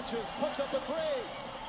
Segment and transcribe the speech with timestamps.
[0.00, 1.20] touches, puts up a three.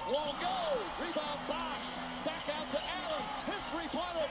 [0.08, 0.58] Won't go.
[1.00, 1.98] Rebound Bosch.
[2.23, 3.23] Back out to Allen.
[3.46, 4.28] His three-pointer.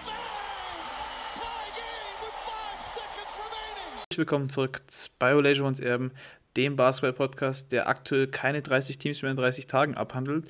[1.34, 4.04] Tie game with five seconds remaining.
[4.16, 4.80] Willkommen zurück
[5.18, 6.12] bei Olajuwons Erben,
[6.56, 10.48] dem Basketball-Podcast, der aktuell keine 30 Teams mehr in 30 Tagen abhandelt.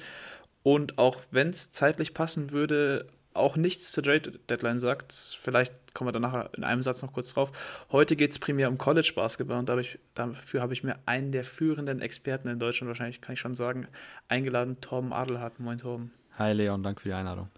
[0.63, 5.13] Und auch wenn es zeitlich passen würde, auch nichts zur Trade-Deadline sagt.
[5.13, 7.53] Vielleicht kommen wir dann nachher in einem Satz noch kurz drauf.
[7.91, 11.45] Heute geht es primär um College-Basketball und hab ich, dafür habe ich mir einen der
[11.45, 13.87] führenden Experten in Deutschland, wahrscheinlich kann ich schon sagen,
[14.29, 15.61] eingeladen, Torben Adelhardt.
[15.61, 16.13] Moin Torben.
[16.39, 17.49] Hi Leon, danke für die Einladung.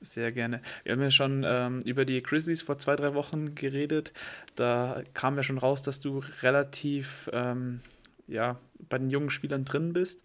[0.00, 0.60] Sehr gerne.
[0.82, 4.12] Wir haben ja schon ähm, über die Grizzlies vor zwei, drei Wochen geredet.
[4.54, 7.80] Da kam ja schon raus, dass du relativ ähm,
[8.26, 8.58] ja,
[8.88, 10.22] bei den jungen Spielern drin bist.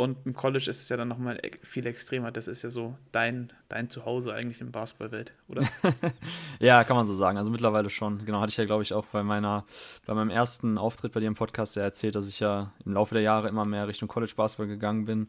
[0.00, 2.30] Und im College ist es ja dann nochmal e-, viel extremer.
[2.30, 5.66] Das ist ja so dein, dein Zuhause eigentlich in Basketballwelt, oder?
[6.60, 7.36] ja, kann man so sagen.
[7.36, 8.24] Also mittlerweile schon.
[8.24, 9.64] Genau, hatte ich ja, glaube ich, auch bei meiner,
[10.06, 13.16] bei meinem ersten Auftritt bei dir im Podcast ja erzählt, dass ich ja im Laufe
[13.16, 15.26] der Jahre immer mehr Richtung College Basketball gegangen bin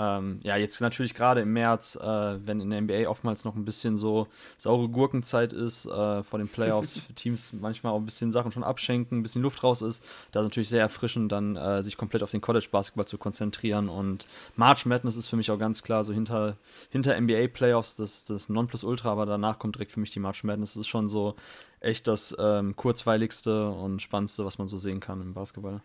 [0.00, 3.66] ähm, ja, jetzt natürlich gerade im März, äh, wenn in der NBA oftmals noch ein
[3.66, 8.32] bisschen so saure Gurkenzeit ist, äh, vor den Playoffs für Teams manchmal auch ein bisschen
[8.32, 11.82] Sachen schon abschenken, ein bisschen Luft raus ist, da ist natürlich sehr erfrischend, dann äh,
[11.82, 13.90] sich komplett auf den College-Basketball zu konzentrieren.
[13.90, 16.56] Und March Madness ist für mich auch ganz klar so hinter,
[16.88, 20.74] hinter NBA-Playoffs das, das Nonplusultra, aber danach kommt direkt für mich die March Madness.
[20.74, 21.34] Das ist schon so
[21.80, 25.82] echt das ähm, kurzweiligste und spannendste, was man so sehen kann im Basketball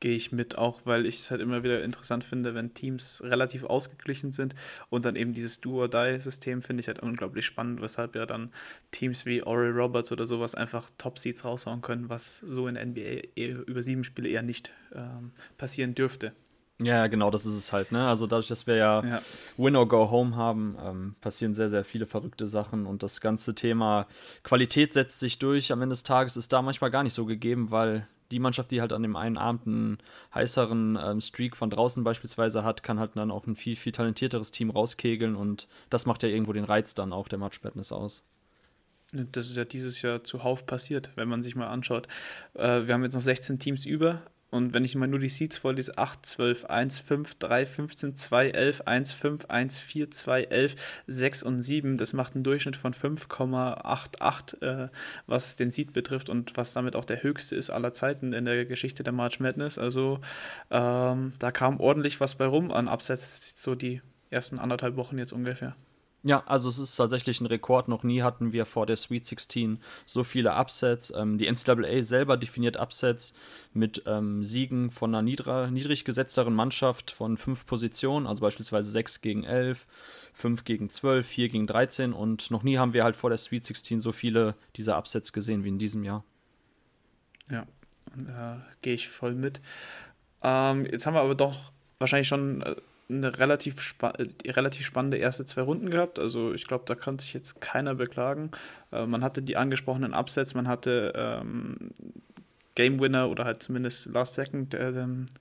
[0.00, 3.64] gehe ich mit, auch weil ich es halt immer wieder interessant finde, wenn Teams relativ
[3.64, 4.54] ausgeglichen sind
[4.90, 8.52] und dann eben dieses Do-or-Die-System finde ich halt unglaublich spannend, weshalb ja dann
[8.90, 13.62] Teams wie Oral Roberts oder sowas einfach Top-Seeds raushauen können, was so in der NBA
[13.66, 16.32] über sieben Spiele eher nicht ähm, passieren dürfte.
[16.78, 18.06] Ja, genau, das ist es halt, ne?
[18.06, 19.22] Also dadurch, dass wir ja, ja.
[19.56, 23.54] Win or Go Home haben, ähm, passieren sehr, sehr viele verrückte Sachen und das ganze
[23.54, 24.06] Thema
[24.42, 25.72] Qualität setzt sich durch.
[25.72, 28.80] Am Ende des Tages ist da manchmal gar nicht so gegeben, weil die Mannschaft, die
[28.80, 29.98] halt an dem einen Abend einen
[30.34, 34.50] heißeren ähm, Streak von draußen beispielsweise hat, kann halt dann auch ein viel, viel talentierteres
[34.50, 38.24] Team rauskegeln und das macht ja irgendwo den Reiz dann auch der Match Madness aus.
[39.12, 42.08] Das ist ja dieses Jahr zuhauf passiert, wenn man sich mal anschaut.
[42.54, 44.22] Äh, wir haben jetzt noch 16 Teams über,
[44.56, 48.50] und wenn ich mal nur die Seeds vorlese, 8, 12, 1, 5, 3, 15, 2,
[48.50, 50.74] 11, 1, 5, 1, 4, 2, 11,
[51.06, 54.88] 6 und 7, das macht einen Durchschnitt von 5,88, äh,
[55.26, 58.66] was den Seed betrifft und was damit auch der höchste ist aller Zeiten in der
[58.66, 59.78] Geschichte der March Madness.
[59.78, 60.20] Also
[60.70, 65.32] ähm, da kam ordentlich was bei rum an Absatz, so die ersten anderthalb Wochen jetzt
[65.32, 65.76] ungefähr.
[66.26, 67.86] Ja, also es ist tatsächlich ein Rekord.
[67.86, 71.12] Noch nie hatten wir vor der Sweet 16 so viele Upsets.
[71.16, 73.32] Ähm, die NCAA selber definiert Upsets
[73.72, 79.20] mit ähm, Siegen von einer niedrig, niedrig gesetzteren Mannschaft von fünf Positionen, also beispielsweise 6
[79.20, 79.86] gegen 11,
[80.32, 83.64] 5 gegen 12, 4 gegen 13 und noch nie haben wir halt vor der Sweet
[83.64, 86.24] 16 so viele dieser Upsets gesehen wie in diesem Jahr.
[87.48, 87.68] Ja,
[88.16, 89.60] da gehe ich voll mit.
[90.42, 91.70] Ähm, jetzt haben wir aber doch
[92.00, 92.74] wahrscheinlich schon äh,
[93.08, 96.18] eine relativ, spa äh, relativ spannende erste zwei Runden gehabt.
[96.18, 98.50] Also ich glaube, da kann sich jetzt keiner beklagen.
[98.92, 101.90] Äh, man hatte die angesprochenen Upsets, man hatte ähm,
[102.74, 104.92] Game Winner oder halt zumindest Last Second äh,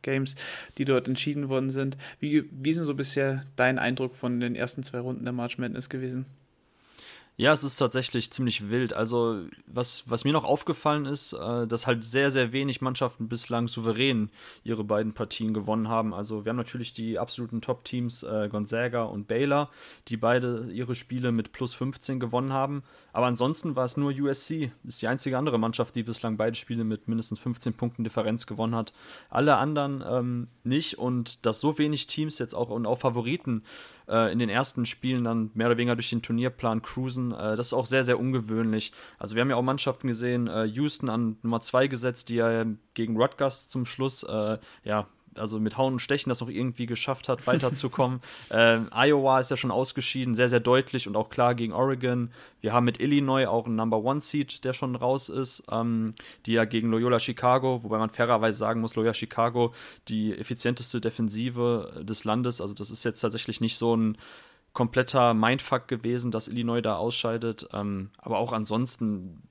[0.01, 0.35] Games,
[0.77, 1.97] die dort entschieden worden sind.
[2.19, 5.57] Wie, wie ist denn so bisher dein Eindruck von den ersten zwei Runden der March
[5.57, 6.25] Madness gewesen?
[7.37, 8.93] Ja, es ist tatsächlich ziemlich wild.
[8.93, 13.67] Also, was, was mir noch aufgefallen ist, äh, dass halt sehr, sehr wenig Mannschaften bislang
[13.67, 14.29] souverän
[14.63, 16.13] ihre beiden Partien gewonnen haben.
[16.13, 19.69] Also, wir haben natürlich die absoluten Top-Teams äh, Gonzaga und Baylor,
[20.07, 22.83] die beide ihre Spiele mit plus 15 gewonnen haben.
[23.11, 26.85] Aber ansonsten war es nur USC, ist die einzige andere Mannschaft, die bislang beide Spiele
[26.85, 28.93] mit mindestens 15 Punkten Differenz gewonnen hat.
[29.29, 33.63] Alle anderen ähm, nicht und dass so wenig Teams jetzt auch und auch Favoriten
[34.07, 37.31] äh, in den ersten Spielen dann mehr oder weniger durch den Turnierplan cruisen.
[37.31, 38.91] Äh, das ist auch sehr, sehr ungewöhnlich.
[39.17, 42.65] Also wir haben ja auch Mannschaften gesehen, äh, Houston an Nummer 2 gesetzt, die ja
[42.93, 47.29] gegen Rutgers zum Schluss äh, ja also mit Hauen und Stechen das auch irgendwie geschafft
[47.29, 48.21] hat, weiterzukommen.
[48.51, 52.31] ähm, Iowa ist ja schon ausgeschieden, sehr, sehr deutlich und auch klar gegen Oregon.
[52.61, 56.13] Wir haben mit Illinois auch einen Number One Seed, der schon raus ist, ähm,
[56.45, 59.73] die ja gegen Loyola Chicago, wobei man fairerweise sagen muss, Loyola Chicago
[60.07, 62.61] die effizienteste Defensive des Landes.
[62.61, 64.17] Also das ist jetzt tatsächlich nicht so ein
[64.73, 67.67] kompletter Mindfuck gewesen, dass Illinois da ausscheidet.
[67.73, 69.41] Ähm, aber auch ansonsten,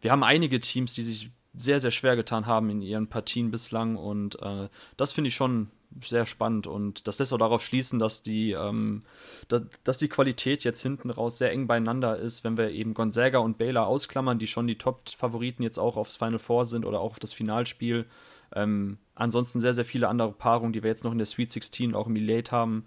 [0.00, 3.96] wir haben einige Teams, die sich sehr, sehr schwer getan haben in ihren Partien bislang.
[3.96, 5.70] Und äh, das finde ich schon
[6.02, 6.66] sehr spannend.
[6.66, 9.02] Und das lässt auch darauf schließen, dass die, ähm,
[9.48, 13.38] dass, dass, die Qualität jetzt hinten raus sehr eng beieinander ist, wenn wir eben Gonzaga
[13.38, 17.12] und Baylor ausklammern, die schon die Top-Favoriten jetzt auch aufs Final Four sind oder auch
[17.12, 18.06] auf das Finalspiel.
[18.54, 21.94] Ähm, ansonsten sehr, sehr viele andere Paarungen, die wir jetzt noch in der Sweet 16
[21.94, 22.84] auch im Elite haben.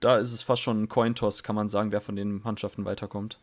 [0.00, 3.38] Da ist es fast schon ein Cointoss, kann man sagen, wer von den Mannschaften weiterkommt.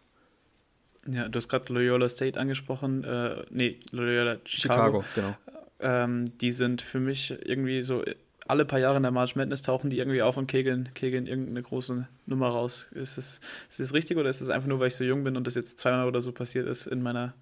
[1.07, 3.03] Ja, du hast gerade Loyola State angesprochen.
[3.03, 5.01] Äh, nee, Loyola Chicago.
[5.01, 5.37] Chicago genau.
[5.79, 8.03] Ähm, die sind für mich irgendwie so
[8.47, 11.63] alle paar Jahre in der March Madness tauchen die irgendwie auf und kegeln, kegeln irgendeine
[11.63, 12.87] große Nummer raus.
[12.91, 15.35] Ist das, ist das richtig oder ist es einfach nur, weil ich so jung bin
[15.35, 17.33] und das jetzt zweimal oder so passiert ist in meiner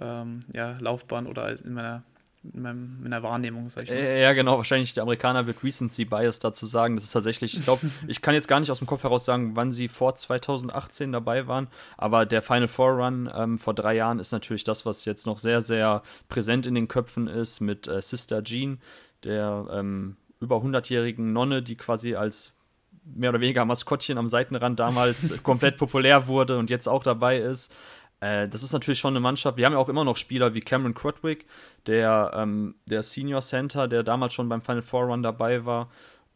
[0.00, 2.02] ähm, ja, Laufbahn oder in meiner
[2.42, 3.96] in, meinem, in der Wahrnehmung, sag ich mal.
[3.96, 6.96] Äh, ja, genau, wahrscheinlich der Amerikaner wird Recency Bias dazu sagen.
[6.96, 9.56] Das ist tatsächlich, ich glaube, ich kann jetzt gar nicht aus dem Kopf heraus sagen,
[9.56, 14.18] wann sie vor 2018 dabei waren, aber der Final Four Run ähm, vor drei Jahren
[14.18, 18.00] ist natürlich das, was jetzt noch sehr, sehr präsent in den Köpfen ist mit äh,
[18.00, 18.80] Sister Jean,
[19.24, 22.52] der ähm, über 100-jährigen Nonne, die quasi als
[23.14, 27.74] mehr oder weniger Maskottchen am Seitenrand damals komplett populär wurde und jetzt auch dabei ist.
[28.20, 29.56] Äh, das ist natürlich schon eine Mannschaft.
[29.56, 31.46] Wir haben ja auch immer noch Spieler wie Cameron Crutwick,
[31.86, 35.90] der, ähm, der Senior Center, der damals schon beim Final Four Run dabei war.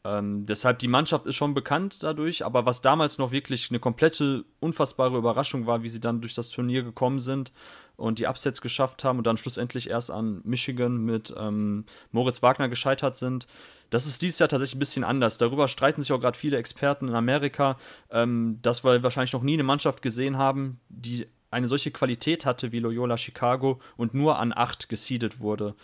[0.04, 4.44] Ähm, deshalb, die Mannschaft ist schon bekannt dadurch, aber was damals noch wirklich eine komplette,
[4.58, 7.52] unfassbare Überraschung war, wie sie dann durch das Turnier gekommen sind
[7.96, 12.68] und die Upsets geschafft haben und dann schlussendlich erst an Michigan mit ähm, Moritz Wagner
[12.68, 13.46] gescheitert sind.
[13.90, 15.38] Das ist dieses Jahr tatsächlich ein bisschen anders.
[15.38, 17.78] Darüber streiten sich auch gerade viele Experten in Amerika,
[18.10, 22.72] ähm, dass wir wahrscheinlich noch nie eine Mannschaft gesehen haben, die eine solche Qualität hatte
[22.72, 25.74] wie Loyola Chicago und nur an acht gesiedet wurde.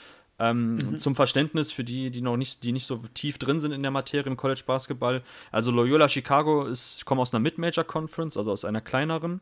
[0.41, 0.99] Ähm, mhm.
[0.99, 3.91] Zum Verständnis für die, die noch nicht, die nicht so tief drin sind in der
[3.91, 5.23] Materie im College Basketball.
[5.51, 9.41] Also Loyola Chicago ist, kommt aus einer Mid-Major Conference, also aus einer kleineren.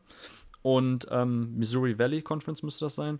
[0.63, 3.19] Und ähm, Missouri Valley Conference müsste das sein.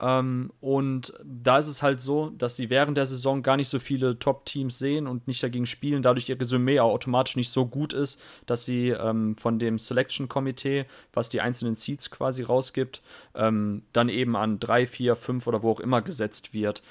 [0.00, 3.78] Ähm, und da ist es halt so, dass sie während der Saison gar nicht so
[3.78, 7.92] viele Top-Teams sehen und nicht dagegen spielen, dadurch ihr Resümee auch automatisch nicht so gut
[7.92, 13.02] ist, dass sie ähm, von dem Selection-Komitee, was die einzelnen Seeds quasi rausgibt,
[13.34, 16.82] ähm, dann eben an drei, vier, fünf oder wo auch immer gesetzt wird.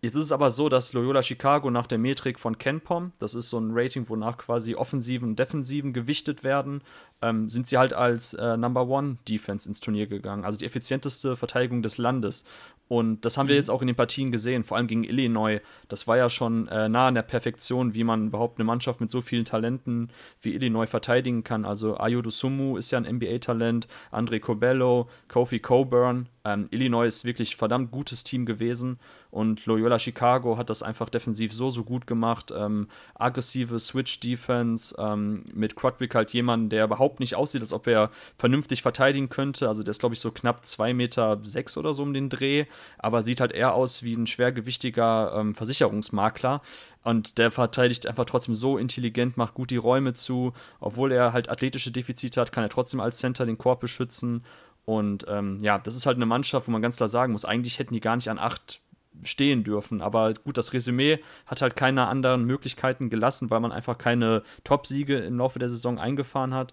[0.00, 3.50] Jetzt ist es aber so, dass Loyola Chicago nach der Metrik von KenPom, das ist
[3.50, 6.82] so ein Rating, wonach quasi Offensiven und Defensiven gewichtet werden,
[7.20, 11.34] ähm, sind sie halt als äh, Number One Defense ins Turnier gegangen, also die effizienteste
[11.34, 12.44] Verteidigung des Landes.
[12.86, 13.48] Und das haben mhm.
[13.48, 15.60] wir jetzt auch in den Partien gesehen, vor allem gegen Illinois.
[15.88, 19.10] Das war ja schon äh, nah an der Perfektion, wie man überhaupt eine Mannschaft mit
[19.10, 20.10] so vielen Talenten
[20.40, 21.64] wie Illinois verteidigen kann.
[21.64, 26.28] Also Ayodo Sumu ist ja ein NBA-Talent, Andre Cobello, Kofi Coburn.
[26.44, 29.00] Ähm, Illinois ist wirklich ein verdammt gutes Team gewesen
[29.30, 32.52] und Loyola Chicago hat das einfach defensiv so, so gut gemacht.
[32.56, 38.10] Ähm, aggressive Switch-Defense ähm, mit Crutwick halt jemand, der überhaupt nicht aussieht, als ob er
[38.36, 39.68] vernünftig verteidigen könnte.
[39.68, 42.64] Also der ist, glaube ich, so knapp 2,6 Meter sechs oder so um den Dreh,
[42.98, 46.62] aber sieht halt eher aus wie ein schwergewichtiger ähm, Versicherungsmakler.
[47.04, 50.52] Und der verteidigt einfach trotzdem so intelligent, macht gut die Räume zu.
[50.80, 54.44] Obwohl er halt athletische Defizite hat, kann er trotzdem als Center den Korb beschützen.
[54.84, 57.78] Und ähm, ja, das ist halt eine Mannschaft, wo man ganz klar sagen muss, eigentlich
[57.78, 58.80] hätten die gar nicht an acht
[59.22, 60.00] stehen dürfen.
[60.00, 65.18] Aber gut, das Resümee hat halt keine anderen Möglichkeiten gelassen, weil man einfach keine Top-Siege
[65.18, 66.72] im Laufe der Saison eingefahren hat.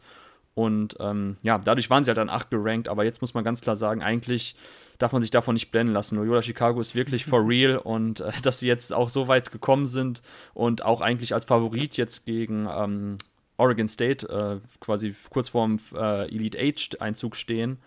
[0.53, 3.61] Und ähm, ja, dadurch waren sie halt an 8 gerankt, aber jetzt muss man ganz
[3.61, 4.55] klar sagen, eigentlich
[4.97, 6.15] darf man sich davon nicht blenden lassen.
[6.15, 9.85] Loyola Chicago ist wirklich for real und äh, dass sie jetzt auch so weit gekommen
[9.85, 10.21] sind
[10.53, 13.17] und auch eigentlich als Favorit jetzt gegen ähm,
[13.57, 17.77] Oregon State äh, quasi kurz vorm äh, Elite Eight Einzug stehen,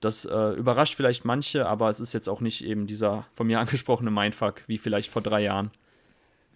[0.00, 3.60] das äh, überrascht vielleicht manche, aber es ist jetzt auch nicht eben dieser von mir
[3.60, 5.70] angesprochene Mindfuck wie vielleicht vor drei Jahren.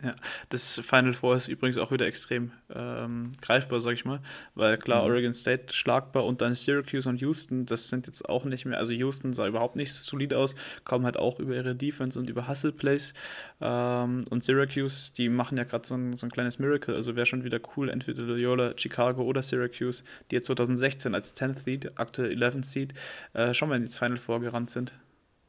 [0.05, 0.17] Ja,
[0.49, 4.21] das Final Four ist übrigens auch wieder extrem ähm, greifbar, sag ich mal,
[4.57, 5.11] weil klar, mhm.
[5.11, 8.93] Oregon State schlagbar und dann Syracuse und Houston, das sind jetzt auch nicht mehr, also
[8.93, 12.49] Houston sah überhaupt nicht so solid aus, kommen halt auch über ihre Defense und über
[12.49, 13.15] Hustle Plays
[13.61, 17.27] ähm, und Syracuse, die machen ja gerade so, ein, so ein kleines Miracle, also wäre
[17.27, 22.33] schon wieder cool, entweder Loyola, Chicago oder Syracuse, die jetzt 2016 als 10th Seed, aktuell
[22.33, 22.95] 11th Seed,
[23.35, 24.95] äh, schon mal ins Final Four gerannt sind.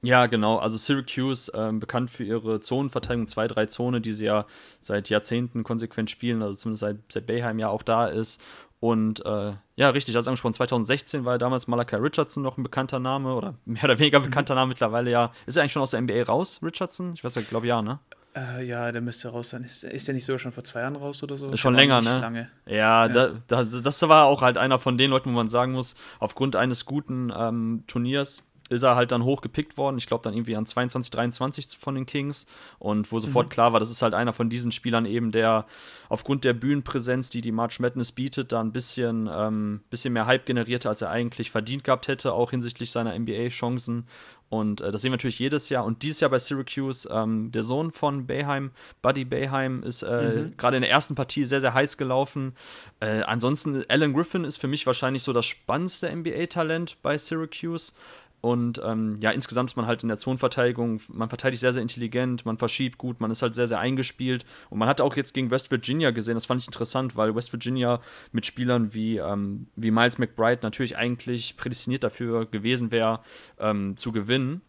[0.03, 0.57] Ja, genau.
[0.57, 4.45] Also Syracuse, ähm, bekannt für ihre Zonenverteidigung, 2-3-Zone, die sie ja
[4.81, 8.43] seit Jahrzehnten konsequent spielen, also zumindest seit, seit Bayheim ja auch da ist.
[8.81, 12.99] Und äh, ja, richtig, als angesprochen, 2016 war ja damals Malachi Richardson noch ein bekannter
[12.99, 15.31] Name oder mehr oder weniger bekannter Name mittlerweile ja.
[15.45, 17.13] Ist er eigentlich schon aus der NBA raus, Richardson?
[17.13, 17.99] Ich weiß ja, glaube ja, ne?
[18.35, 19.63] Äh, ja, der müsste raus sein.
[19.63, 21.49] Ist, ist der nicht sogar schon vor zwei Jahren raus oder so?
[21.49, 22.19] Ist schon länger, ne?
[22.19, 22.49] Lange.
[22.65, 23.07] Ja, ja.
[23.07, 26.57] Da, da, das war auch halt einer von den Leuten, wo man sagen muss, aufgrund
[26.57, 29.97] eines guten ähm, Turniers ist er halt dann hochgepickt worden.
[29.97, 32.47] Ich glaube dann irgendwie an 22, 23 von den Kings.
[32.79, 33.51] Und wo sofort mhm.
[33.51, 35.65] klar war, das ist halt einer von diesen Spielern eben, der
[36.09, 40.45] aufgrund der Bühnenpräsenz, die die March Madness bietet, da ein bisschen, ähm, bisschen mehr Hype
[40.45, 44.07] generierte, als er eigentlich verdient gehabt hätte, auch hinsichtlich seiner NBA-Chancen.
[44.53, 45.83] Und äh, das sehen wir natürlich jedes Jahr.
[45.83, 48.69] Und dieses Jahr bei Syracuse, ähm, der Sohn von Bayheim,
[49.01, 50.57] Buddy Bayheim, ist äh, mhm.
[50.57, 52.55] gerade in der ersten Partie sehr, sehr heiß gelaufen.
[52.99, 57.93] Äh, ansonsten, Alan Griffin ist für mich wahrscheinlich so das spannendste NBA-Talent bei Syracuse.
[58.43, 62.45] Und ähm, ja, insgesamt ist man halt in der Zonenverteidigung, man verteidigt sehr, sehr intelligent,
[62.45, 64.43] man verschiebt gut, man ist halt sehr, sehr eingespielt.
[64.69, 67.53] Und man hat auch jetzt gegen West Virginia gesehen, das fand ich interessant, weil West
[67.53, 68.01] Virginia
[68.33, 73.21] mit Spielern wie, ähm, wie Miles McBride natürlich eigentlich prädestiniert dafür gewesen wäre,
[73.59, 74.61] ähm, zu gewinnen.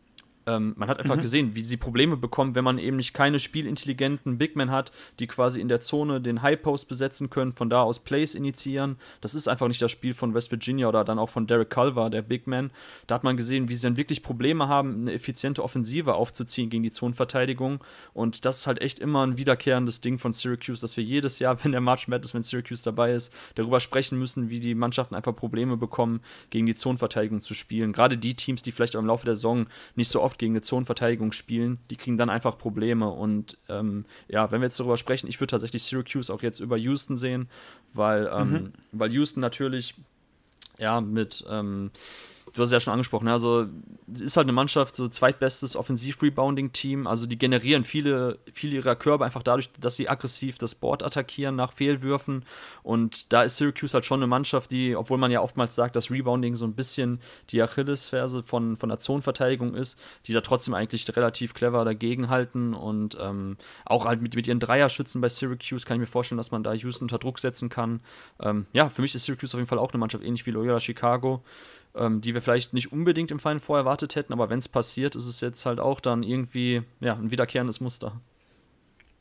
[0.46, 1.22] Ähm, man hat einfach mhm.
[1.22, 5.26] gesehen, wie sie Probleme bekommen, wenn man eben nicht keine spielintelligenten Big Men hat, die
[5.26, 8.96] quasi in der Zone den High Post besetzen können, von da aus Plays initiieren.
[9.20, 12.10] Das ist einfach nicht das Spiel von West Virginia oder dann auch von Derek Culver,
[12.10, 12.70] der Big Man.
[13.06, 16.82] Da hat man gesehen, wie sie dann wirklich Probleme haben, eine effiziente Offensive aufzuziehen gegen
[16.82, 17.82] die Zonenverteidigung.
[18.12, 21.58] Und das ist halt echt immer ein wiederkehrendes Ding von Syracuse, dass wir jedes Jahr,
[21.64, 25.34] wenn der March Madness, wenn Syracuse dabei ist, darüber sprechen müssen, wie die Mannschaften einfach
[25.34, 26.20] Probleme bekommen,
[26.50, 27.92] gegen die Zonenverteidigung zu spielen.
[27.92, 30.52] Gerade die Teams, die vielleicht auch im Laufe der Saison nicht so oft oft gegen
[30.54, 33.08] eine Zonenverteidigung spielen, die kriegen dann einfach Probleme.
[33.08, 36.76] Und ähm, ja, wenn wir jetzt darüber sprechen, ich würde tatsächlich Syracuse auch jetzt über
[36.76, 37.48] Houston sehen,
[37.92, 38.72] weil, ähm, mhm.
[38.90, 39.94] weil Houston natürlich
[40.76, 41.92] ja mit ähm,
[42.54, 43.66] du hast es ja schon angesprochen, also
[44.12, 49.24] es ist halt eine Mannschaft, so zweitbestes Offensiv-Rebounding-Team, also die generieren viele, viele ihrer Körbe
[49.24, 52.44] einfach dadurch, dass sie aggressiv das Board attackieren nach Fehlwürfen.
[52.84, 56.12] Und da ist Syracuse halt schon eine Mannschaft, die, obwohl man ja oftmals sagt, dass
[56.12, 57.20] Rebounding so ein bisschen
[57.50, 63.18] die Achillesferse von, von der Zonenverteidigung ist, die da trotzdem eigentlich relativ clever dagegenhalten und
[63.20, 66.62] ähm, auch halt mit, mit ihren Dreierschützen bei Syracuse kann ich mir vorstellen, dass man
[66.62, 68.00] da Houston unter Druck setzen kann.
[68.40, 70.78] Ähm, ja, für mich ist Syracuse auf jeden Fall auch eine Mannschaft, ähnlich wie Loyola
[70.78, 71.42] Chicago,
[71.94, 75.14] ähm, die wir vielleicht nicht unbedingt im Final Four erwartet hätten, aber wenn es passiert,
[75.14, 78.20] ist es jetzt halt auch dann irgendwie ja, ein wiederkehrendes Muster.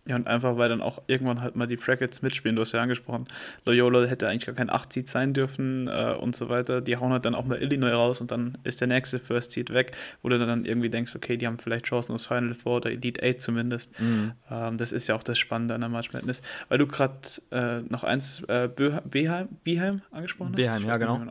[0.05, 2.81] Ja, und einfach, weil dann auch irgendwann halt mal die Brackets mitspielen, du hast ja
[2.81, 3.25] angesprochen.
[3.65, 6.81] Loyola hätte eigentlich gar kein 8-Seed sein dürfen äh, und so weiter.
[6.81, 9.73] Die hauen halt dann auch mal Illinois raus und dann ist der nächste First Seed
[9.73, 12.91] weg, wo du dann irgendwie denkst, okay, die haben vielleicht Chancen aufs Final Four oder
[12.91, 13.97] Elite 8 zumindest.
[14.01, 14.33] Mhm.
[14.51, 16.41] Ähm, das ist ja auch das Spannende an der March Madness.
[16.67, 17.15] Weil du gerade
[17.51, 20.61] äh, noch eins, äh, Beheim, Beheim angesprochen hast.
[20.61, 21.21] Beheim, ja, genau.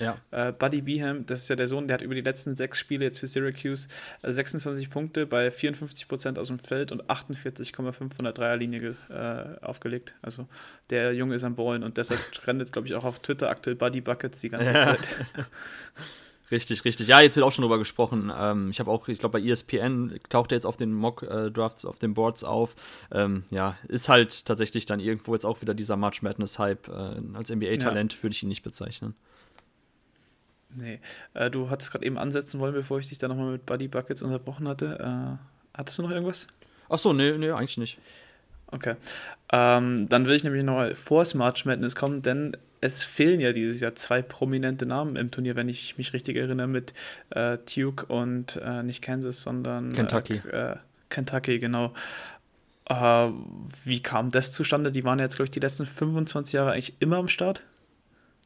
[0.00, 0.16] Ja.
[0.30, 3.04] Äh, Buddy Beeham, das ist ja der Sohn, der hat über die letzten sechs Spiele
[3.04, 3.88] jetzt für Syracuse
[4.22, 9.64] äh, 26 Punkte bei 54 Prozent aus dem Feld und 48,5 von der Dreierlinie äh,
[9.64, 10.14] aufgelegt.
[10.22, 10.48] Also
[10.90, 14.00] der Junge ist am Ballen und deshalb rennt, glaube ich, auch auf Twitter aktuell Buddy
[14.00, 14.82] Buckets die ganze ja.
[14.82, 15.00] Zeit.
[16.50, 17.08] Richtig, richtig.
[17.08, 18.32] Ja, jetzt wird auch schon drüber gesprochen.
[18.36, 21.98] Ähm, ich habe auch, ich glaube, bei ESPN taucht er jetzt auf den Mock-Drafts, auf
[21.98, 22.76] den Boards auf.
[23.10, 26.88] Ähm, ja, ist halt tatsächlich dann irgendwo jetzt auch wieder dieser March Madness-Hype.
[26.88, 28.22] Äh, als NBA-Talent ja.
[28.22, 29.14] würde ich ihn nicht bezeichnen.
[30.76, 31.00] Nee.
[31.34, 34.22] Äh, du hattest gerade eben ansetzen wollen, bevor ich dich da nochmal mit Buddy Buckets
[34.22, 34.98] unterbrochen hatte.
[35.00, 36.46] Äh, hattest du noch irgendwas?
[36.88, 37.98] Achso, nee, nee, eigentlich nicht.
[38.68, 38.96] Okay.
[39.52, 43.80] Ähm, dann will ich nämlich noch vor Smart Madness kommen, denn es fehlen ja dieses
[43.80, 46.94] Jahr zwei prominente Namen im Turnier, wenn ich mich richtig erinnere, mit
[47.30, 50.34] äh, Duke und äh, nicht Kansas, sondern Kentucky.
[50.50, 50.76] Äh,
[51.08, 51.92] Kentucky, genau.
[52.86, 53.30] Äh,
[53.84, 54.92] wie kam das zustande?
[54.92, 57.64] Die waren jetzt, glaube ich, die letzten 25 Jahre eigentlich immer am Start.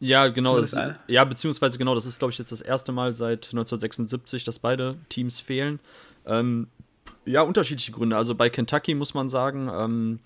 [0.01, 0.59] Ja, genau.
[0.59, 0.75] Das,
[1.09, 4.97] ja, beziehungsweise genau, das ist, glaube ich, jetzt das erste Mal seit 1976, dass beide
[5.11, 5.79] Teams fehlen.
[6.25, 6.69] Ähm,
[7.25, 8.17] ja, unterschiedliche Gründe.
[8.17, 10.21] Also bei Kentucky muss man sagen, ähm,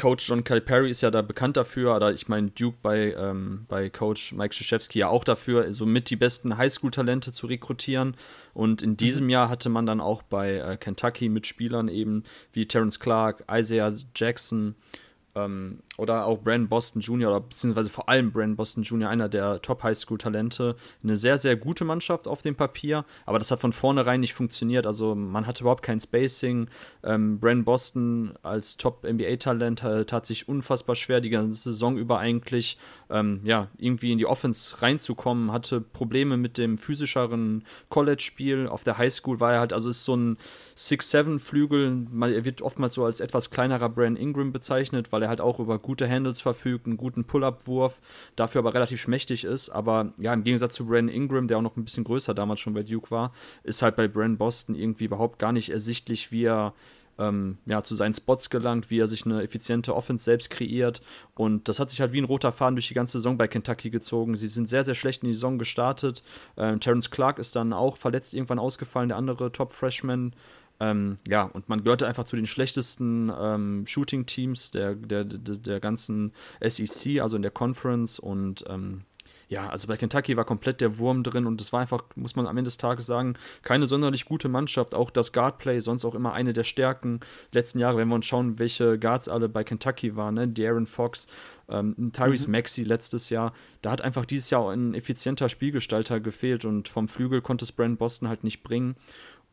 [0.00, 3.90] Coach John Calipari ist ja da bekannt dafür, oder ich meine Duke bei, ähm, bei
[3.90, 8.16] Coach Mike Krzyzewski ja auch dafür, so mit die besten Highschool-Talente zu rekrutieren.
[8.54, 9.30] Und in diesem mhm.
[9.30, 13.92] Jahr hatte man dann auch bei äh, Kentucky mit Spielern eben wie Terence Clark, Isaiah
[14.16, 14.76] Jackson,
[15.34, 17.30] ähm, oder auch Brandon Boston Jr.
[17.30, 21.56] oder beziehungsweise vor allem Brandon Boston Jr., einer der Top Highschool Talente, eine sehr, sehr
[21.56, 24.86] gute Mannschaft auf dem Papier, aber das hat von vornherein nicht funktioniert.
[24.86, 26.68] Also man hatte überhaupt kein Spacing.
[27.02, 31.96] Ähm, Brandon Boston als Top NBA Talent äh, tat sich unfassbar schwer, die ganze Saison
[31.96, 32.78] über eigentlich
[33.12, 38.66] ähm, ja, irgendwie in die Offense reinzukommen, hatte Probleme mit dem physischeren College-Spiel.
[38.66, 40.38] Auf der Highschool war er halt, also ist so ein
[40.76, 45.60] 6-7-Flügel, er wird oftmals so als etwas kleinerer Brandon Ingram bezeichnet, weil er halt auch
[45.60, 48.00] über gute Handles verfügt, einen guten Pull-Up-Wurf,
[48.34, 49.68] dafür aber relativ schmächtig ist.
[49.68, 52.74] Aber ja, im Gegensatz zu Brandon Ingram, der auch noch ein bisschen größer damals schon
[52.74, 56.72] bei Duke war, ist halt bei Brandon Boston irgendwie überhaupt gar nicht ersichtlich, wie er
[57.22, 61.00] ähm, ja, zu seinen Spots gelangt, wie er sich eine effiziente Offense selbst kreiert.
[61.34, 63.90] Und das hat sich halt wie ein roter Faden durch die ganze Saison bei Kentucky
[63.90, 64.36] gezogen.
[64.36, 66.22] Sie sind sehr, sehr schlecht in die Saison gestartet.
[66.56, 70.34] Ähm, Terence Clark ist dann auch verletzt irgendwann ausgefallen, der andere Top-Freshman.
[70.80, 75.80] Ähm, ja, und man gehörte einfach zu den schlechtesten ähm, Shooting-Teams der, der, der, der,
[75.80, 78.18] ganzen SEC, also in der Conference.
[78.18, 79.02] Und ähm,
[79.52, 82.46] ja, also bei Kentucky war komplett der Wurm drin und es war einfach, muss man
[82.46, 84.94] am Ende des Tages sagen, keine sonderlich gute Mannschaft.
[84.94, 87.20] Auch das Guardplay, sonst auch immer eine der Stärken
[87.52, 90.48] letzten Jahre, wenn wir uns schauen, welche Guards alle bei Kentucky waren, ne?
[90.48, 91.28] Darren Fox,
[91.68, 92.52] ähm, Tyrese mhm.
[92.52, 97.06] Maxey letztes Jahr, da hat einfach dieses Jahr auch ein effizienter Spielgestalter gefehlt und vom
[97.06, 98.96] Flügel konnte es Brand Boston halt nicht bringen.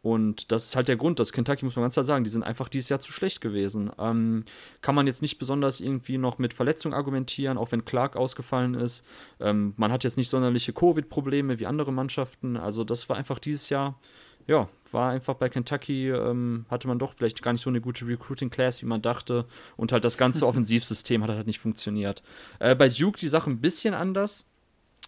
[0.01, 2.43] Und das ist halt der Grund, dass Kentucky, muss man ganz klar sagen, die sind
[2.43, 3.91] einfach dieses Jahr zu schlecht gewesen.
[3.99, 4.43] Ähm,
[4.81, 9.05] kann man jetzt nicht besonders irgendwie noch mit Verletzung argumentieren, auch wenn Clark ausgefallen ist.
[9.39, 12.55] Ähm, man hat jetzt nicht sonderliche Covid-Probleme wie andere Mannschaften.
[12.55, 13.99] Also das war einfach dieses Jahr,
[14.47, 18.07] ja, war einfach bei Kentucky, ähm, hatte man doch vielleicht gar nicht so eine gute
[18.07, 19.45] Recruiting-Class, wie man dachte.
[19.75, 22.23] Und halt das ganze Offensivsystem hat halt nicht funktioniert.
[22.59, 24.48] Äh, bei Duke die Sache ein bisschen anders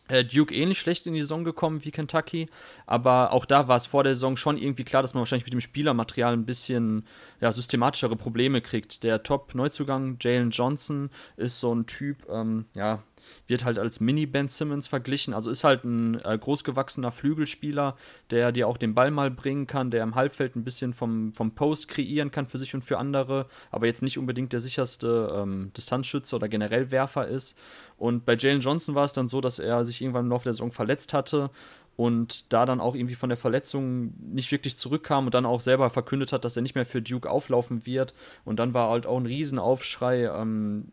[0.10, 2.50] Duke ähnlich schlecht in die Saison gekommen wie Kentucky,
[2.86, 5.54] aber auch da war es vor der Saison schon irgendwie klar, dass man wahrscheinlich mit
[5.54, 7.06] dem Spielermaterial ein bisschen
[7.40, 9.04] ja, systematischere Probleme kriegt.
[9.04, 13.04] Der Top-Neuzugang Jalen Johnson ist so ein Typ, ähm, ja,
[13.48, 15.34] wird halt als Mini-Ben Simmons verglichen.
[15.34, 17.96] Also ist halt ein äh, großgewachsener Flügelspieler,
[18.30, 21.52] der dir auch den Ball mal bringen kann, der im Halbfeld ein bisschen vom, vom
[21.52, 25.72] Post kreieren kann für sich und für andere, aber jetzt nicht unbedingt der sicherste ähm,
[25.76, 27.58] Distanzschütze oder generell Werfer ist.
[27.98, 30.54] Und bei Jalen Johnson war es dann so, dass er sich irgendwann im Laufe der
[30.54, 31.52] Saison verletzt hatte
[31.98, 35.90] und da dann auch irgendwie von der Verletzung nicht wirklich zurückkam und dann auch selber
[35.90, 38.14] verkündet hat, dass er nicht mehr für Duke auflaufen wird.
[38.44, 40.86] Und dann war halt auch ein Riesenaufschrei ähm,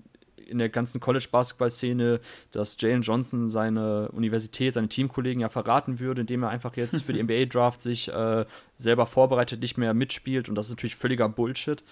[0.49, 2.21] in der ganzen College-Basketball-Szene,
[2.53, 7.13] dass Jalen Johnson seine Universität, seine Teamkollegen ja verraten würde, indem er einfach jetzt für
[7.13, 8.45] die NBA-Draft sich äh,
[8.77, 10.49] selber vorbereitet, nicht mehr mitspielt.
[10.49, 11.83] Und das ist natürlich völliger Bullshit.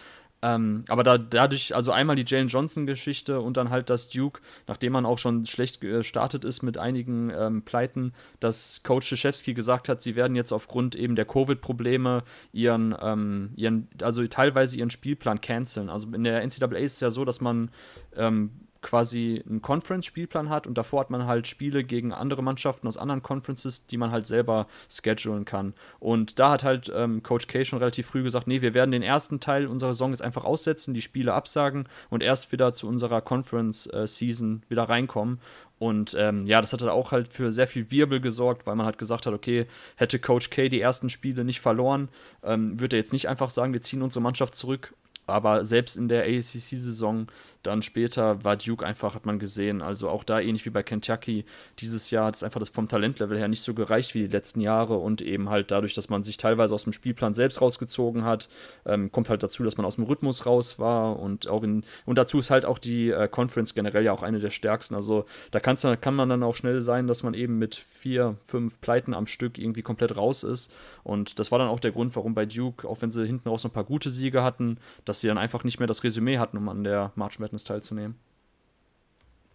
[0.43, 4.93] Ähm, aber da, dadurch, also einmal die Jalen Johnson-Geschichte und dann halt das Duke, nachdem
[4.93, 10.03] man auch schon schlecht gestartet ist mit einigen ähm, Pleiten, dass Coach Krzyzewski gesagt hat,
[10.03, 15.89] sie werden jetzt aufgrund eben der Covid-Probleme ihren, ähm, ihren, also teilweise ihren Spielplan canceln.
[15.89, 17.71] Also in der NCAA ist es ja so, dass man
[18.15, 18.51] ähm,
[18.87, 23.23] quasi einen Conference-Spielplan hat und davor hat man halt Spiele gegen andere Mannschaften aus anderen
[23.23, 25.75] Conferences, die man halt selber schedulen kann.
[25.99, 29.03] Und da hat halt ähm, Coach K schon relativ früh gesagt, nee, wir werden den
[29.03, 33.21] ersten Teil unserer Saison jetzt einfach aussetzen, die Spiele absagen und erst wieder zu unserer
[33.21, 35.41] Conference-Season wieder reinkommen.
[35.79, 38.99] Und ähm, ja, das hat auch halt für sehr viel Wirbel gesorgt, weil man halt
[38.99, 39.67] gesagt hat, okay,
[39.97, 42.09] hätte Coach K die ersten Spiele nicht verloren,
[42.45, 44.95] ähm, würde er jetzt nicht einfach sagen, wir ziehen unsere Mannschaft zurück.
[45.27, 47.27] Aber selbst in der ACC-Saison
[47.67, 51.45] dann später war Duke einfach, hat man gesehen, also auch da ähnlich wie bei Kentucky,
[51.79, 54.61] dieses Jahr hat es einfach das vom Talentlevel her nicht so gereicht wie die letzten
[54.61, 58.49] Jahre und eben halt dadurch, dass man sich teilweise aus dem Spielplan selbst rausgezogen hat,
[58.85, 62.19] ähm, kommt halt dazu, dass man aus dem Rhythmus raus war und auch in, und
[62.19, 64.95] dazu ist halt auch die äh, Conference generell ja auch eine der stärksten.
[64.95, 68.81] Also da kann's, kann man dann auch schnell sein, dass man eben mit vier, fünf
[68.81, 70.73] Pleiten am Stück irgendwie komplett raus ist.
[71.03, 73.65] Und das war dann auch der Grund, warum bei Duke, auch wenn sie hinten raus
[73.65, 76.57] noch ein paar gute Siege hatten, dass sie dann einfach nicht mehr das Resümee hatten,
[76.57, 78.17] um an der March Madness teilzunehmen.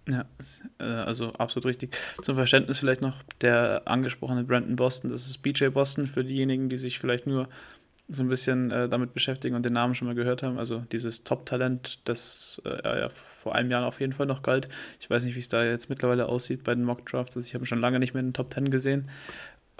[0.08, 0.26] Ja,
[0.80, 1.96] äh, also absolut richtig.
[2.22, 6.78] Zum Verständnis vielleicht noch der angesprochene Brandon Boston, das ist BJ Boston für diejenigen, die
[6.78, 7.48] sich vielleicht nur
[8.14, 10.58] so ein bisschen äh, damit beschäftigen und den Namen schon mal gehört haben.
[10.58, 14.68] Also dieses Top-Talent, das äh, ja vor einem Jahr auf jeden Fall noch galt.
[15.00, 17.38] Ich weiß nicht, wie es da jetzt mittlerweile aussieht bei den Mock-Drafts.
[17.38, 19.08] Also ich habe schon lange nicht mehr in den Top 10 gesehen.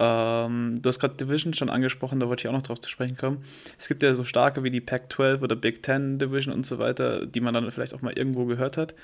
[0.04, 3.16] Ähm, du hast gerade Division schon angesprochen, da wollte ich auch noch drauf zu sprechen
[3.16, 3.44] kommen.
[3.78, 7.24] Es gibt ja so starke wie die Pac-12 oder Big Ten Division und so weiter,
[7.24, 8.96] die man dann vielleicht auch mal irgendwo gehört hat.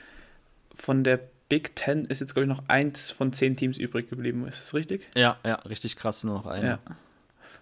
[0.74, 4.44] Von der Big Ten ist jetzt, glaube ich, noch eins von zehn Teams übrig geblieben.
[4.48, 5.08] Ist das richtig?
[5.14, 6.66] Ja, ja, richtig krass, nur noch einer.
[6.68, 6.78] Ja.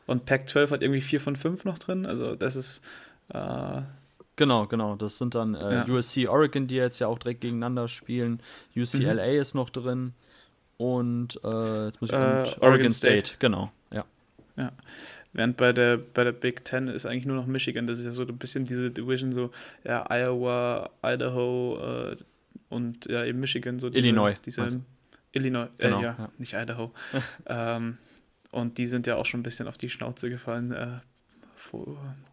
[0.06, 2.06] Und Pac-12 hat irgendwie vier von fünf noch drin.
[2.06, 2.82] Also das ist.
[3.28, 3.82] Äh,
[4.38, 4.96] Genau, genau.
[4.96, 5.88] Das sind dann äh, ja.
[5.88, 8.42] USC Oregon, die jetzt ja auch direkt gegeneinander spielen.
[8.76, 9.40] UCLA mhm.
[9.40, 10.12] ist noch drin.
[10.78, 13.26] Und äh, jetzt muss ich äh, Oregon, Oregon State.
[13.26, 13.36] State.
[13.38, 14.04] genau, ja.
[14.56, 14.72] Ja.
[15.32, 17.86] Während bei der, bei der Big Ten ist eigentlich nur noch Michigan.
[17.86, 19.50] Das ist ja so ein bisschen diese Division, so
[19.84, 22.16] ja, Iowa, Idaho äh,
[22.70, 23.78] und ja, eben Michigan.
[23.78, 24.34] So diese, Illinois.
[24.44, 24.82] Diese,
[25.32, 26.92] Illinois, äh, genau, ja, ja, nicht Idaho.
[27.46, 27.98] ähm,
[28.52, 31.00] und die sind ja auch schon ein bisschen auf die Schnauze gefallen äh,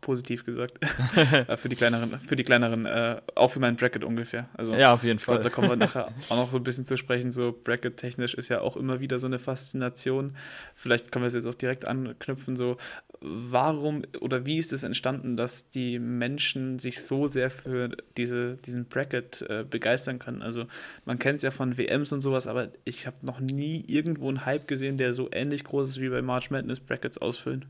[0.01, 0.79] positiv gesagt.
[1.33, 4.49] Äh, für die kleineren, für die kleineren, äh, auch für mein Bracket ungefähr.
[4.55, 5.35] Also, ja, auf jeden Fall.
[5.35, 7.31] Glaub, da kommen wir nachher auch noch so ein bisschen zu sprechen.
[7.31, 10.35] So Bracket-technisch ist ja auch immer wieder so eine Faszination.
[10.73, 12.55] Vielleicht können wir es jetzt auch direkt anknüpfen.
[12.55, 12.77] So,
[13.21, 18.85] warum oder wie ist es entstanden, dass die Menschen sich so sehr für diese, diesen
[18.85, 20.41] Bracket äh, begeistern können?
[20.41, 20.65] Also,
[21.05, 24.45] man kennt es ja von WMs und sowas, aber ich habe noch nie irgendwo einen
[24.45, 27.65] Hype gesehen, der so ähnlich groß ist wie bei March Madness Brackets ausfüllen.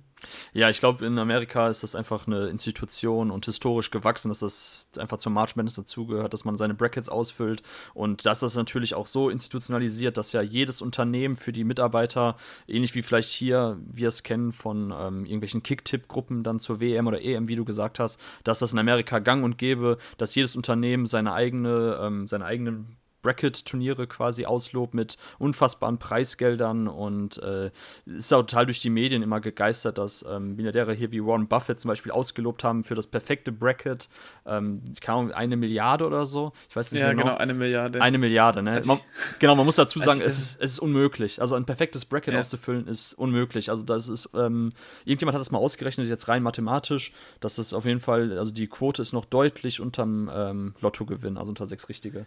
[0.53, 4.91] Ja, ich glaube, in Amerika ist das einfach eine Institution und historisch gewachsen, dass das
[4.97, 7.63] einfach zur March Madness dazugehört, dass man seine Brackets ausfüllt.
[7.93, 12.95] Und dass das natürlich auch so institutionalisiert, dass ja jedes Unternehmen für die Mitarbeiter, ähnlich
[12.95, 17.47] wie vielleicht hier wir es kennen von ähm, irgendwelchen Kick-Tipp-Gruppen dann zur WM oder EM,
[17.47, 21.33] wie du gesagt hast, dass das in Amerika gang und gäbe, dass jedes Unternehmen seine
[21.33, 27.71] eigene, ähm, seine eigenen Bracket-Turniere quasi auslobt mit unfassbaren Preisgeldern und äh,
[28.05, 31.79] ist auch total durch die Medien immer gegeistert, dass ähm, Milliardäre hier wie Warren Buffett
[31.79, 34.09] zum Beispiel ausgelobt haben für das perfekte Bracket.
[34.45, 36.51] Ähm, keine eine Milliarde oder so.
[36.69, 37.23] Ich weiß nicht ja, genau.
[37.23, 38.01] genau, eine Milliarde.
[38.01, 38.81] Eine Milliarde, ne?
[38.85, 38.99] Man,
[39.39, 41.41] genau, man muss dazu sagen, es ist, es ist unmöglich.
[41.41, 42.39] Also ein perfektes Bracket ja.
[42.41, 43.69] auszufüllen ist unmöglich.
[43.69, 44.71] Also das ist, ähm,
[45.05, 48.67] irgendjemand hat das mal ausgerechnet, jetzt rein mathematisch, dass das auf jeden Fall, also die
[48.67, 52.25] Quote ist noch deutlich unterm ähm, Lottogewinn, also unter sechs richtige.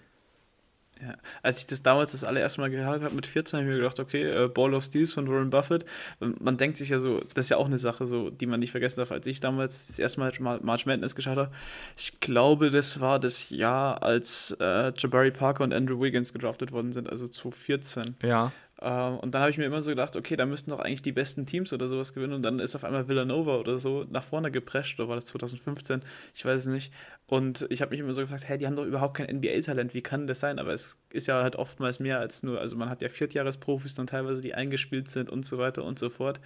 [1.03, 3.79] Ja, als ich das damals das allererste Mal gehört habe mit 14, habe ich mir
[3.79, 5.85] gedacht, okay, äh, Ball of Steals von Warren Buffett.
[6.21, 8.71] Man denkt sich ja so, das ist ja auch eine Sache, so, die man nicht
[8.71, 9.13] vergessen darf.
[9.13, 10.33] Als ich damals das erste Mal
[10.63, 11.51] March Madness geschaut habe,
[11.97, 16.93] ich glaube, das war das Jahr, als äh, Jabari Parker und Andrew Wiggins gedraftet worden
[16.93, 18.17] sind, also 2014.
[18.23, 18.53] Ja.
[18.81, 21.13] Äh, und dann habe ich mir immer so gedacht, okay, da müssten doch eigentlich die
[21.13, 22.35] besten Teams oder sowas gewinnen.
[22.35, 26.03] Und dann ist auf einmal Villanova oder so nach vorne geprescht, oder war das 2015?
[26.35, 26.93] Ich weiß es nicht.
[27.29, 30.03] Und ich habe mich immer so gefragt, hey, die haben doch überhaupt kein NBA-Talent, wie
[30.03, 30.61] kann das sein?
[30.61, 34.07] Aber es ist ja halt oftmals mehr als nur, also man hat ja Viertjahresprofis dann
[34.07, 36.41] teilweise, die eingespielt sind und so weiter und so fort.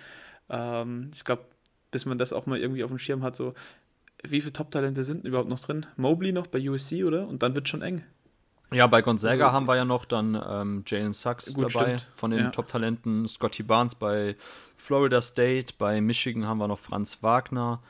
[0.49, 1.45] Ähm, ich glaube,
[1.91, 3.53] bis man das auch mal irgendwie auf dem Schirm hat, so,
[4.23, 5.85] wie viele Top-Talente sind überhaupt noch drin?
[5.97, 7.29] Mobley noch bei USC, oder?
[7.29, 8.03] Und dann wird schon eng.
[8.73, 12.13] Ja, bei Gonzaga also, haben wir ja noch dann ähm, Jalen Sachs gut, dabei stimmt.
[12.17, 12.51] von den ja.
[12.51, 14.37] Top-Talenten, Scotty Barnes bei
[14.77, 17.83] Florida State, bei Michigan haben wir noch Franz Wagner,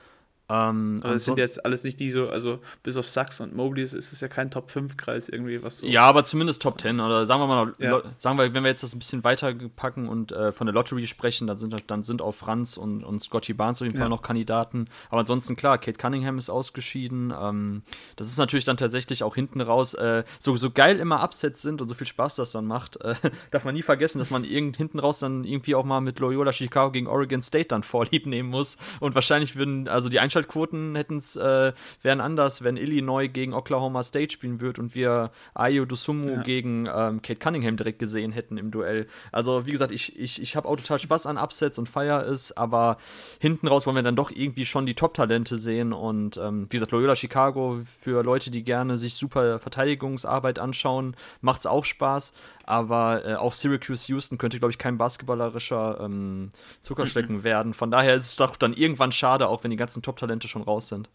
[0.51, 3.85] ähm, aber es sind jetzt alles nicht die so, also bis auf Sachs und Mobley
[3.85, 5.87] ist es ja kein Top-5-Kreis irgendwie, was so.
[5.87, 6.99] Ja, aber zumindest Top 10.
[6.99, 8.03] Oder sagen wir mal, ja.
[8.19, 11.07] sagen wir, wenn wir jetzt das ein bisschen weiter packen und äh, von der Lottery
[11.07, 14.03] sprechen, dann sind, dann sind auch Franz und, und Scotty Barnes auf jeden ja.
[14.03, 14.89] Fall noch Kandidaten.
[15.09, 17.33] Aber ansonsten, klar, Kate Cunningham ist ausgeschieden.
[17.39, 17.83] Ähm,
[18.17, 21.81] das ist natürlich dann tatsächlich auch hinten raus, äh, so, so geil immer Upsets sind
[21.81, 23.15] und so viel Spaß das dann macht, äh,
[23.53, 26.53] darf man nie vergessen, dass man irgend, hinten raus dann irgendwie auch mal mit Loyola
[26.53, 28.79] Chicago gegen Oregon State dann vorlieb nehmen muss.
[28.99, 31.73] Und wahrscheinlich würden, also die Einschaltung Einschaltquoten hätten's, äh,
[32.03, 36.43] wären anders, wenn Illinois gegen Oklahoma State spielen würde und wir Ayo Dosumu ja.
[36.43, 39.07] gegen ähm, Kate Cunningham direkt gesehen hätten im Duell.
[39.33, 42.57] Also, wie gesagt, ich, ich, ich habe auch total Spaß an Upsets und feier es,
[42.57, 42.97] aber
[43.39, 46.93] hinten raus wollen wir dann doch irgendwie schon die Top-Talente sehen und ähm, wie gesagt,
[46.93, 52.35] Loyola Chicago für Leute, die gerne sich super Verteidigungsarbeit anschauen, macht es auch Spaß,
[52.71, 57.75] aber äh, auch Syracuse Houston könnte, glaube ich, kein basketballerischer ähm, Zuckerschlecken werden.
[57.75, 60.89] Von daher ist es doch dann irgendwann schade, auch wenn die ganzen Top-Talente schon raus
[60.89, 61.09] sind.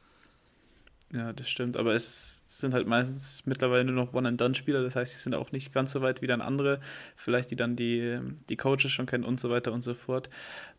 [1.14, 5.20] Ja, das stimmt, aber es sind halt meistens mittlerweile nur noch One-and-Done-Spieler, das heißt, sie
[5.20, 6.80] sind auch nicht ganz so weit wie dann andere,
[7.16, 10.30] vielleicht die dann die, die Coaches schon kennen und so weiter und so fort.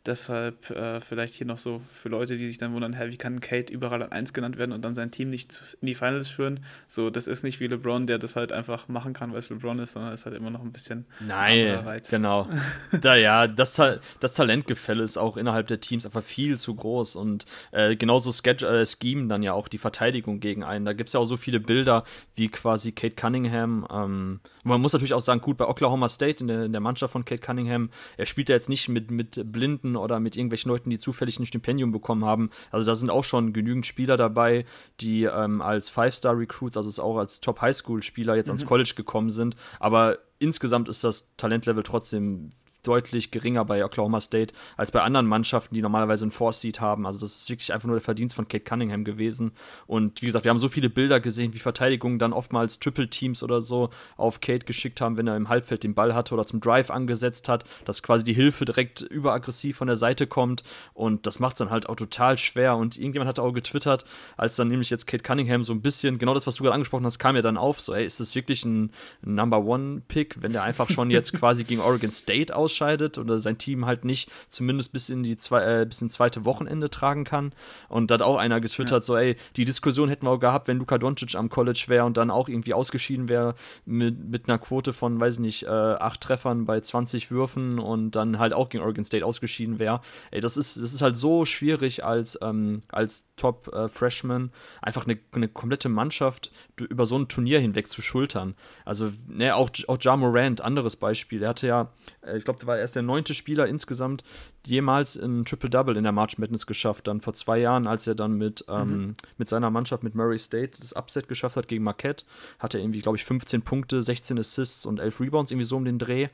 [0.06, 3.40] Deshalb äh, vielleicht hier noch so für Leute, die sich dann wundern, hey, wie kann
[3.40, 6.60] Kate überall an 1 genannt werden und dann sein Team nicht in die Finals führen?
[6.86, 9.80] So, das ist nicht wie LeBron, der das halt einfach machen kann, weil es LeBron
[9.80, 12.08] ist, sondern es ist halt immer noch ein bisschen Nein, Reiz.
[12.08, 12.48] genau.
[13.00, 13.74] da ja, das,
[14.20, 18.86] das Talentgefälle ist auch innerhalb der Teams einfach viel zu groß und äh, genauso äh,
[18.86, 20.84] schemen dann ja auch die Verteidigung gegen einen.
[20.84, 23.86] Da gibt es ja auch so viele Bilder, wie quasi Kate Cunningham.
[23.90, 27.12] Ähm, man muss natürlich auch sagen, gut, bei Oklahoma State in der, in der Mannschaft
[27.12, 30.90] von Kate Cunningham, er spielt ja jetzt nicht mit, mit blinden oder mit irgendwelchen Leuten,
[30.90, 32.50] die zufällig ein Stipendium bekommen haben.
[32.70, 34.64] Also da sind auch schon genügend Spieler dabei,
[35.00, 38.52] die ähm, als Five-Star-Recruits, also auch als Top-Highschool-Spieler jetzt mhm.
[38.52, 39.56] ans College gekommen sind.
[39.80, 42.52] Aber insgesamt ist das Talentlevel trotzdem
[42.86, 47.06] deutlich geringer bei Oklahoma State als bei anderen Mannschaften, die normalerweise einen Four-Seed haben.
[47.06, 49.52] Also das ist wirklich einfach nur der Verdienst von Kate Cunningham gewesen.
[49.86, 53.60] Und wie gesagt, wir haben so viele Bilder gesehen, wie Verteidigungen dann oftmals Triple-Teams oder
[53.60, 56.90] so auf Kate geschickt haben, wenn er im Halbfeld den Ball hatte oder zum Drive
[56.90, 60.62] angesetzt hat, dass quasi die Hilfe direkt überaggressiv von der Seite kommt.
[60.94, 62.76] Und das macht es dann halt auch total schwer.
[62.76, 64.04] Und irgendjemand hatte auch getwittert,
[64.36, 67.04] als dann nämlich jetzt Kate Cunningham so ein bisschen, genau das, was du gerade angesprochen
[67.04, 70.62] hast, kam ja dann auf, so, ey, ist das wirklich ein Number One-Pick, wenn der
[70.62, 72.75] einfach schon jetzt quasi gegen Oregon State ausschaut?
[72.76, 76.44] Ausscheidet oder sein Team halt nicht zumindest bis in die zwei, äh, bis ins zweite
[76.44, 77.52] Wochenende tragen kann.
[77.88, 79.06] Und da hat auch einer getwittert, ja.
[79.06, 82.16] so, ey, die Diskussion hätten wir auch gehabt, wenn Luka Doncic am College wäre und
[82.16, 86.20] dann auch irgendwie ausgeschieden wäre mit, mit einer Quote von, weiß ich nicht, äh, acht
[86.20, 90.00] Treffern bei 20 Würfen und dann halt auch gegen Oregon State ausgeschieden wäre.
[90.30, 95.18] Ey, das ist, das ist halt so schwierig als, ähm, als Top-Freshman äh, einfach eine,
[95.32, 98.54] eine komplette Mannschaft über so ein Turnier hinweg zu schultern.
[98.84, 101.42] Also, ne, auch, auch Ja Morant, anderes Beispiel.
[101.42, 101.90] Er hatte ja,
[102.22, 104.22] äh, ich glaube, war erst der neunte Spieler insgesamt
[104.64, 107.08] jemals ein Triple-Double in der March Madness geschafft.
[107.08, 109.14] Dann vor zwei Jahren, als er dann mit, ähm, mhm.
[109.36, 112.24] mit seiner Mannschaft, mit Murray State, das Upset geschafft hat gegen Marquette,
[112.60, 115.84] hatte er irgendwie, glaube ich, 15 Punkte, 16 Assists und 11 Rebounds, irgendwie so um
[115.84, 116.28] den Dreh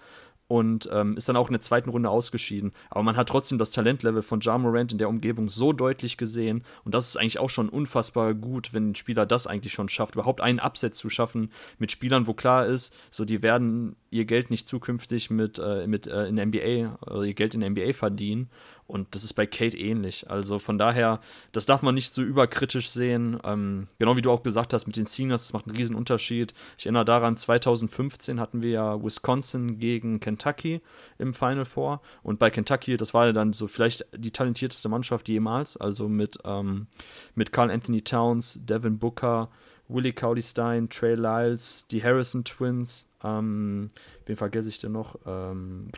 [0.53, 2.73] und ähm, ist dann auch in der zweiten Runde ausgeschieden.
[2.91, 6.63] Aber man hat trotzdem das Talentlevel von Ja Morant in der Umgebung so deutlich gesehen
[6.85, 10.15] und das ist eigentlich auch schon unfassbar gut, wenn ein Spieler das eigentlich schon schafft,
[10.15, 14.51] überhaupt einen Absatz zu schaffen mit Spielern, wo klar ist, so die werden ihr Geld
[14.51, 18.51] nicht zukünftig mit, äh, mit äh, in NBA, äh, ihr Geld in der NBA verdienen
[18.87, 20.29] und das ist bei Kate ähnlich.
[20.31, 21.21] Also von daher,
[21.53, 23.39] das darf man nicht so überkritisch sehen.
[23.45, 26.53] Ähm, genau wie du auch gesagt hast mit den Seniors, das macht einen riesen Unterschied.
[26.77, 30.81] Ich erinnere daran, 2015 hatten wir ja Wisconsin gegen Kentucky
[31.19, 32.03] im Final Four.
[32.23, 35.77] Und bei Kentucky, das war ja dann so vielleicht die talentierteste Mannschaft jemals.
[35.77, 36.87] Also mit, ähm,
[37.35, 39.49] mit Carl Anthony Towns, Devin Booker,
[39.89, 43.91] Willie Cowley Stein, Trey Lyles, die Harrison Twins, ähm,
[44.27, 45.19] wen vergesse ich denn noch?
[45.27, 45.91] Ähm,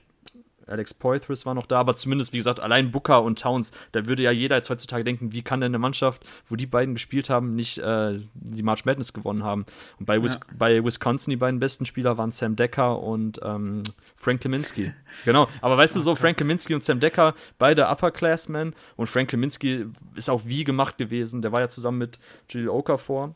[0.66, 4.22] Alex Poitras war noch da, aber zumindest, wie gesagt, allein Booker und Towns, da würde
[4.22, 7.54] ja jeder jetzt heutzutage denken, wie kann denn eine Mannschaft, wo die beiden gespielt haben,
[7.54, 9.66] nicht äh, die March Madness gewonnen haben.
[9.98, 13.82] Und bei, Wis bei Wisconsin, die beiden besten Spieler waren Sam Decker und ähm,
[14.16, 14.92] Frank Kaminsky.
[15.24, 19.86] genau, aber weißt du so, Frank Kaminsky und Sam Decker, beide Upperclassmen und Frank Kaminsky
[20.14, 23.34] ist auch wie gemacht gewesen, der war ja zusammen mit Jill Okafor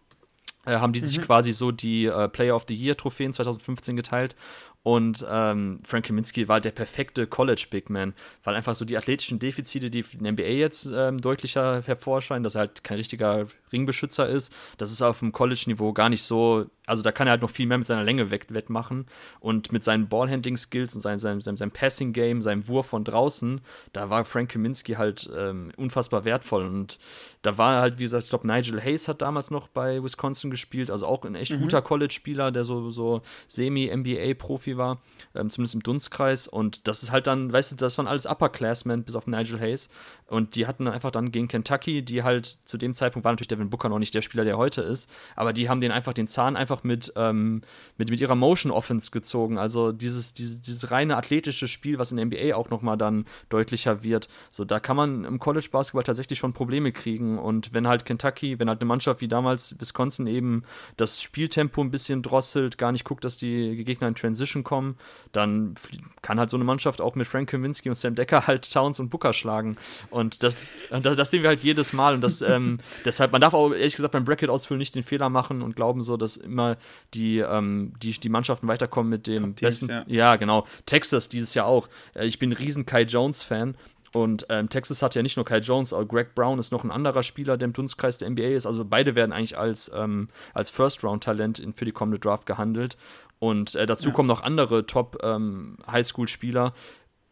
[0.69, 1.23] äh, haben die sich mhm.
[1.23, 4.37] quasi so die äh, Player of the Year Trophäen 2015 geteilt.
[4.83, 8.15] Und ähm, Frank Kaminsky war der perfekte College Big Man,
[8.45, 12.55] weil einfach so die athletischen Defizite, die in der NBA jetzt ähm, deutlicher hervorscheinen, dass
[12.55, 16.67] er halt kein richtiger Ringbeschützer ist, das ist auf dem College-Niveau gar nicht so.
[16.87, 19.07] Also da kann er halt noch viel mehr mit seiner Länge wettmachen.
[19.41, 23.61] Und mit seinen Ballhandling-Skills und seinem, seinem, seinem, seinem Passing-Game, seinem Wurf von draußen,
[23.93, 26.65] da war Frank Kaminsky halt ähm, unfassbar wertvoll.
[26.65, 26.99] Und
[27.43, 30.91] da war halt, wie gesagt, ich glaube, Nigel Hayes hat damals noch bei Wisconsin gespielt,
[30.91, 31.61] also auch ein echt mhm.
[31.61, 35.01] guter College-Spieler, der so, so Semi-NBA-Profi war,
[35.35, 36.49] ähm, zumindest im Dunstkreis.
[36.49, 39.89] Und das ist halt dann, weißt du, das waren alles Upperclassmen, bis auf Nigel Hayes.
[40.27, 43.49] Und die hatten dann einfach dann gegen Kentucky, die halt zu dem Zeitpunkt war natürlich
[43.59, 46.27] Devin Booker noch nicht der Spieler, der heute ist, aber die haben den einfach den
[46.27, 47.63] Zahn einfach mit, ähm,
[47.97, 49.59] mit, mit ihrer Motion Offense gezogen.
[49.59, 54.03] Also dieses, dieses, dieses reine athletische Spiel, was in der NBA auch nochmal dann deutlicher
[54.03, 54.29] wird.
[54.51, 57.39] So, da kann man im College Basketball tatsächlich schon Probleme kriegen.
[57.39, 60.65] Und wenn halt Kentucky, wenn halt eine Mannschaft wie damals Wisconsin eben
[60.97, 64.97] das Spieltempo ein bisschen drosselt, gar nicht guckt, dass die Gegner in Transition kommen,
[65.33, 65.75] dann
[66.23, 69.11] kann halt so eine Mannschaft auch mit Frank Kaminski und Sam Decker halt Towns und
[69.11, 69.73] Booker schlagen.
[70.11, 70.57] Und das,
[70.91, 72.15] das, das sehen wir halt jedes Mal.
[72.15, 75.63] Und das, ähm, deshalb, man darf auch ehrlich gesagt beim Bracket-Ausfüllen nicht den Fehler machen
[75.63, 76.77] und glauben so, dass immer
[77.15, 79.89] die, ähm, die, die Mannschaften weiterkommen mit dem besten.
[79.89, 80.05] Ja.
[80.07, 80.37] ja.
[80.37, 80.67] genau.
[80.87, 81.89] Texas dieses Jahr auch.
[82.15, 83.77] Äh, ich bin ein riesen Kai Jones-Fan
[84.13, 86.91] und ähm, Texas hat ja nicht nur Kai Jones, auch Greg Brown ist noch ein
[86.91, 88.67] anderer Spieler, der im Dunstkreis der NBA ist.
[88.67, 92.97] Also beide werden eigentlich als, ähm, als First-Round-Talent für die kommende Draft gehandelt.
[93.39, 94.15] Und äh, dazu ja.
[94.15, 96.67] kommen noch andere Top-Highschool-Spieler.
[96.67, 96.73] Ähm,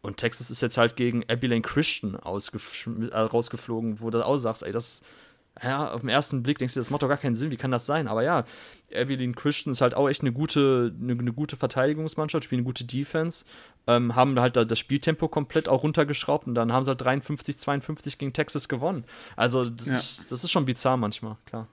[0.01, 4.71] und Texas ist jetzt halt gegen Abilene Christian äh, rausgeflogen, wo du auch sagst, ey,
[4.71, 5.01] das
[5.63, 7.71] ja, auf den ersten Blick denkst du, das macht doch gar keinen Sinn, wie kann
[7.71, 8.07] das sein?
[8.07, 8.45] Aber ja,
[8.89, 12.85] Evelyn Christian ist halt auch echt eine gute, eine, eine gute Verteidigungsmannschaft, spielen eine gute
[12.85, 13.45] Defense,
[13.87, 18.17] ähm, haben halt das Spieltempo komplett auch runtergeschraubt und dann haben sie halt 53, 52
[18.17, 19.03] gegen Texas gewonnen.
[19.35, 19.97] Also, das, ja.
[19.97, 21.67] ist, das ist schon bizarr manchmal, klar.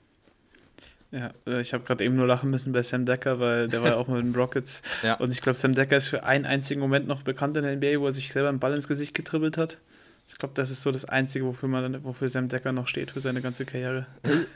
[1.15, 3.91] Ja, äh, ich habe gerade eben nur lachen müssen bei Sam Decker, weil der war
[3.91, 4.83] ja auch mit den Rockets.
[5.03, 5.15] Ja.
[5.15, 8.01] Und ich glaube, Sam Decker ist für einen einzigen Moment noch bekannt in der NBA,
[8.01, 9.79] wo er sich selber einen Ball ins Gesicht getribbelt hat.
[10.27, 13.21] Ich glaube, das ist so das Einzige, wofür, man, wofür Sam Decker noch steht für
[13.21, 14.07] seine ganze Karriere.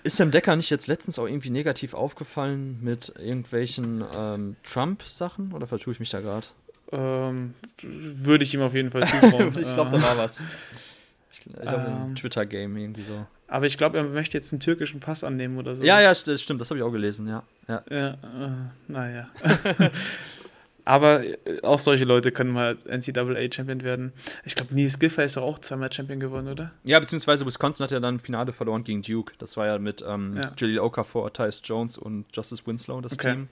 [0.02, 5.52] Ist Sam Decker nicht jetzt letztens auch irgendwie negativ aufgefallen mit irgendwelchen ähm, Trump-Sachen?
[5.52, 6.46] Oder vertue ich mich da gerade?
[6.90, 9.48] Ähm, würde ich ihm auf jeden Fall zutrauen.
[9.60, 10.42] ich glaube, da war was.
[11.30, 13.26] Ich, ich glaube, ähm, Twitter-Game irgendwie so.
[13.46, 15.84] Aber ich glaube, er möchte jetzt einen türkischen Pass annehmen oder so.
[15.84, 17.42] Ja, ja, das stimmt, das habe ich auch gelesen, ja.
[17.66, 18.50] Ja, ja äh,
[18.88, 19.28] naja.
[20.88, 24.14] Aber äh, auch solche Leute können mal NCAA-Champion werden.
[24.46, 26.70] Ich glaube, Nils Giffey ist doch auch zweimal Champion geworden, oder?
[26.82, 29.34] Ja, beziehungsweise Wisconsin hat ja dann Finale verloren gegen Duke.
[29.36, 30.50] Das war ja mit ähm, ja.
[30.56, 33.32] Jaleel Okafor, Tyus Jones und Justice Winslow das okay.
[33.32, 33.48] Team.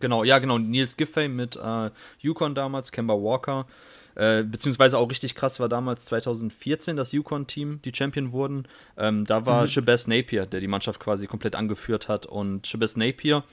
[0.00, 0.58] Genau, ja, genau.
[0.58, 3.66] Nils Giffey mit äh, Yukon damals, Kemba Walker.
[4.14, 8.68] Äh, beziehungsweise auch richtig krass war damals 2014 das Yukon-Team, die Champion wurden.
[8.98, 9.68] Ähm, da war mhm.
[9.68, 12.26] Shabazz Napier, der die Mannschaft quasi komplett angeführt hat.
[12.26, 13.44] Und Shabazz Napier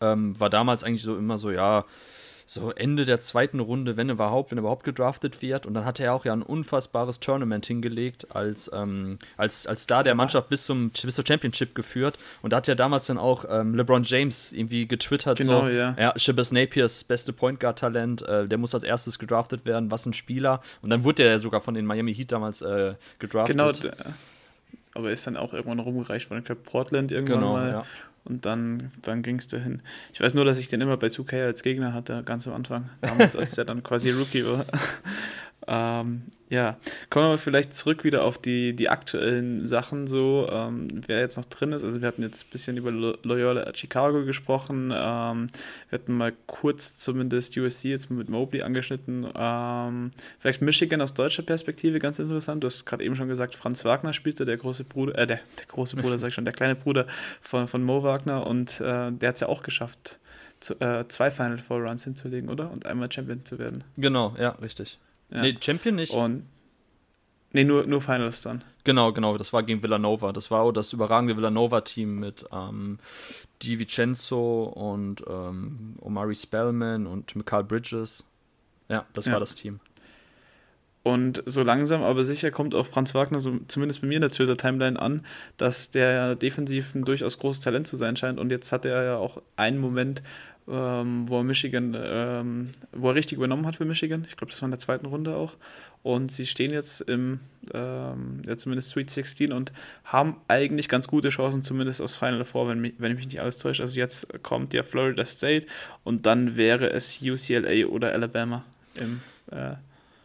[0.00, 1.84] ähm, war damals eigentlich so immer so, ja,
[2.50, 5.66] so Ende der zweiten Runde, wenn überhaupt, wenn er überhaupt gedraftet wird.
[5.66, 10.02] Und dann hatte er auch ja ein unfassbares Tournament hingelegt, als, ähm, als, als Star
[10.02, 12.18] der Mannschaft bis, zum, bis zur Championship geführt.
[12.42, 15.94] Und da hat ja damals dann auch ähm, LeBron James irgendwie getwittert, genau, so, ja.
[15.96, 20.04] ja, Shabazz Napiers beste Point Guard Talent, äh, der muss als erstes gedraftet werden, was
[20.06, 20.60] ein Spieler.
[20.82, 23.56] Und dann wurde er ja sogar von den Miami Heat damals äh, gedraftet.
[23.56, 23.70] Genau,
[24.94, 26.40] aber ist dann auch irgendwann rumgereicht worden.
[26.40, 27.70] Ich glaube, Portland irgendwann genau, mal.
[27.70, 27.84] Ja.
[28.24, 29.82] Und dann, dann ging es dahin.
[30.12, 32.90] Ich weiß nur, dass ich den immer bei 2K als Gegner hatte, ganz am Anfang.
[33.00, 34.66] Damals, als der dann quasi Rookie war.
[35.66, 36.78] Ähm, ja,
[37.10, 41.44] kommen wir vielleicht zurück wieder auf die, die aktuellen Sachen, so, ähm, wer jetzt noch
[41.44, 41.84] drin ist.
[41.84, 44.92] Also, wir hatten jetzt ein bisschen über Loyola Chicago gesprochen.
[44.92, 45.46] Ähm,
[45.88, 49.28] wir hatten mal kurz zumindest USC jetzt mit Mobley angeschnitten.
[49.32, 52.64] Ähm, vielleicht Michigan aus deutscher Perspektive, ganz interessant.
[52.64, 55.66] Du hast gerade eben schon gesagt, Franz Wagner spielte, der große Bruder, äh, der, der
[55.68, 57.06] große Bruder, sag ich schon, der kleine Bruder
[57.40, 60.18] von, von Mo Wagner und äh, der hat es ja auch geschafft,
[60.58, 62.70] zu, äh, zwei Final Four Runs hinzulegen, oder?
[62.70, 63.84] Und einmal Champion zu werden.
[63.96, 64.98] Genau, ja, richtig.
[65.30, 65.42] Ja.
[65.42, 66.12] Nee, Champion nicht.
[66.12, 66.46] Und
[67.52, 68.64] nee, nur, nur Finals dann.
[68.84, 70.32] Genau, genau, das war gegen Villanova.
[70.32, 72.98] Das war auch das überragende Villanova-Team mit ähm,
[73.62, 78.26] Di Vincenzo und ähm, Omari Spellman und Mikal Bridges.
[78.88, 79.32] Ja, das ja.
[79.32, 79.80] war das Team.
[81.02, 84.30] Und so langsam, aber sicher kommt auch Franz Wagner, so zumindest bei mir in der
[84.30, 85.24] Twitter-Timeline an,
[85.56, 88.38] dass der defensiv ein durchaus großes Talent zu sein scheint.
[88.38, 90.22] Und jetzt hat er ja auch einen Moment,
[90.70, 94.24] ähm, wo er Michigan, ähm, wo er richtig übernommen hat für Michigan.
[94.28, 95.54] Ich glaube, das war in der zweiten Runde auch.
[96.02, 97.40] Und sie stehen jetzt im,
[97.74, 99.72] ähm, ja, zumindest Sweet 16 und
[100.04, 103.58] haben eigentlich ganz gute Chancen, zumindest aufs Final Four, wenn, mich, wenn mich nicht alles
[103.58, 103.80] täuscht.
[103.80, 105.66] Also jetzt kommt ja Florida State
[106.04, 109.74] und dann wäre es UCLA oder Alabama im äh,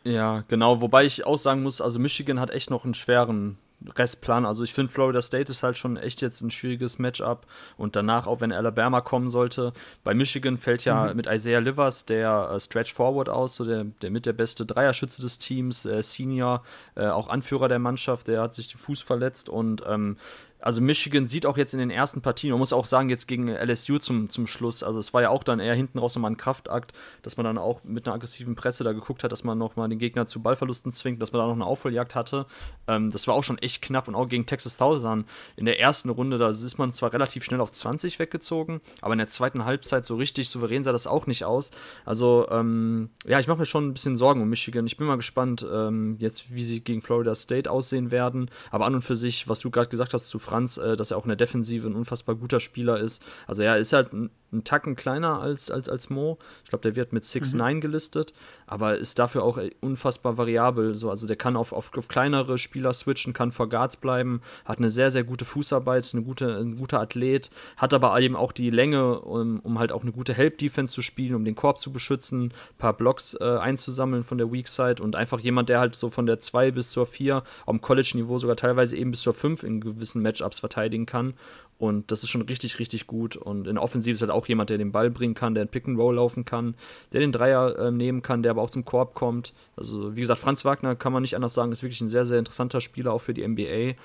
[0.05, 0.81] ja, genau.
[0.81, 3.58] Wobei ich auch sagen muss, also Michigan hat echt noch einen schweren
[3.97, 4.45] Restplan.
[4.45, 7.45] Also ich finde, Florida State ist halt schon echt jetzt ein schwieriges Matchup.
[7.77, 11.15] Und danach, auch wenn Alabama kommen sollte, bei Michigan fällt ja mhm.
[11.15, 15.21] mit Isaiah Livers der äh, Stretch Forward aus, so der, der mit der beste Dreierschütze
[15.21, 16.63] des Teams, äh, Senior,
[16.95, 20.17] äh, auch Anführer der Mannschaft, der hat sich den Fuß verletzt und ähm,
[20.60, 23.50] also Michigan sieht auch jetzt in den ersten Partien, man muss auch sagen, jetzt gegen
[23.50, 26.38] LSU zum, zum Schluss, also es war ja auch dann eher hinten raus nochmal ein
[26.38, 29.89] Kraftakt, dass man dann auch mit einer aggressiven Presse da geguckt hat, dass man nochmal
[29.89, 32.46] den Gegner zu Ballverlusten zwingt, dass man da noch eine Aufholjagd hatte.
[32.88, 36.10] Ähm, das war auch schon echt knapp und auch gegen Texas Thousand in der ersten
[36.10, 40.06] Runde, da ist man zwar relativ schnell auf 20 weggezogen, aber in der zweiten Halbzeit
[40.06, 41.72] so richtig souverän sah das auch nicht aus.
[42.06, 44.86] Also ähm, ja, ich mache mir schon ein bisschen Sorgen um Michigan.
[44.86, 48.96] Ich bin mal gespannt, ähm, jetzt wie sie gegen Florida State aussehen werden, aber an
[48.96, 51.29] und für sich, was du gerade gesagt hast zu Franz, äh, dass er auch in
[51.29, 53.23] der Defensive ein unfassbar guter Spieler ist.
[53.47, 56.38] Also er ist halt ein, ein Tacken kleiner als, als, als Mo.
[56.63, 57.82] Ich glaube, der wird mit 6'9 mhm.
[57.82, 58.34] gelistet,
[58.68, 60.96] aber ist dafür auch unfassbar variabel.
[60.96, 64.78] So, also der kann auf, auf, auf, kleinere Spieler switchen, kann vor Guards bleiben, hat
[64.78, 68.70] eine sehr, sehr gute Fußarbeit, eine gute, ein guter Athlet, hat aber eben auch die
[68.70, 72.46] Länge, um, um halt auch eine gute Help-Defense zu spielen, um den Korb zu beschützen,
[72.46, 76.10] ein paar Blocks äh, einzusammeln von der Weak Side und einfach jemand, der halt so
[76.10, 79.82] von der 2 bis zur 4 am College-Niveau sogar teilweise eben bis zur 5 in
[79.82, 81.34] gewissen Matchups verteidigen kann.
[81.77, 83.35] Und das ist schon richtig, richtig gut.
[83.35, 85.69] Und in der Offensive ist halt auch jemand, der den Ball bringen kann, der einen
[85.69, 86.75] Pick and Roll laufen kann,
[87.11, 89.53] der den Dreier äh, nehmen kann, der aber auch zum Korb kommt.
[89.75, 92.39] Also, wie gesagt, Franz Wagner kann man nicht anders sagen, ist wirklich ein sehr, sehr
[92.39, 93.95] interessanter Spieler auch für die NBA.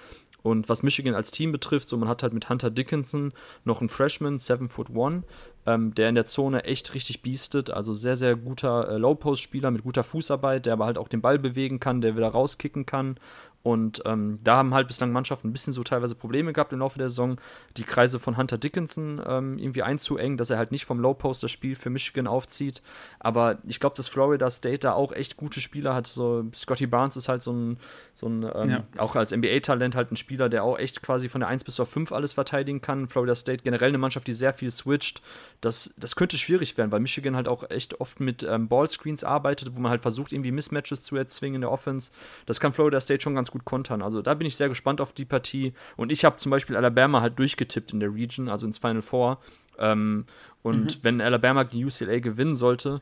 [0.43, 3.33] Und was Michigan als Team betrifft, so man hat halt mit Hunter Dickinson
[3.65, 5.25] noch einen Freshman, 7 foot 1,
[5.67, 7.71] ähm, der in der Zone echt richtig biestet.
[7.71, 11.39] Also sehr, sehr guter äh, Low-Post-Spieler mit guter Fußarbeit, der aber halt auch den Ball
[11.39, 13.19] bewegen kann, der wieder rauskicken kann
[13.63, 16.99] und ähm, da haben halt bislang Mannschaften ein bisschen so teilweise Probleme gehabt im Laufe
[16.99, 17.39] der Saison,
[17.77, 21.43] die Kreise von Hunter Dickinson ähm, irgendwie einzuengen, dass er halt nicht vom Low Post
[21.43, 22.81] das Spiel für Michigan aufzieht.
[23.19, 26.07] Aber ich glaube, dass Florida State da auch echt gute Spieler hat.
[26.07, 27.77] So Scotty Barnes ist halt so ein,
[28.15, 28.85] so ein ähm, ja.
[28.97, 31.87] auch als NBA-Talent halt ein Spieler, der auch echt quasi von der 1 bis zur
[31.87, 33.09] 5 alles verteidigen kann.
[33.09, 35.21] Florida State generell eine Mannschaft, die sehr viel switcht.
[35.61, 39.77] Das, das könnte schwierig werden, weil Michigan halt auch echt oft mit ähm, Ballscreens arbeitet,
[39.77, 42.11] wo man halt versucht, irgendwie Mismatches zu erzwingen in der Offense.
[42.47, 44.03] Das kann Florida State schon ganz gut kontern.
[44.03, 45.73] Also da bin ich sehr gespannt auf die Partie.
[45.97, 49.39] Und ich habe zum Beispiel Alabama halt durchgetippt in der Region, also ins Final Four.
[49.81, 50.27] Ähm,
[50.63, 51.01] und mhm.
[51.03, 53.01] wenn Alabama gegen UCLA gewinnen sollte,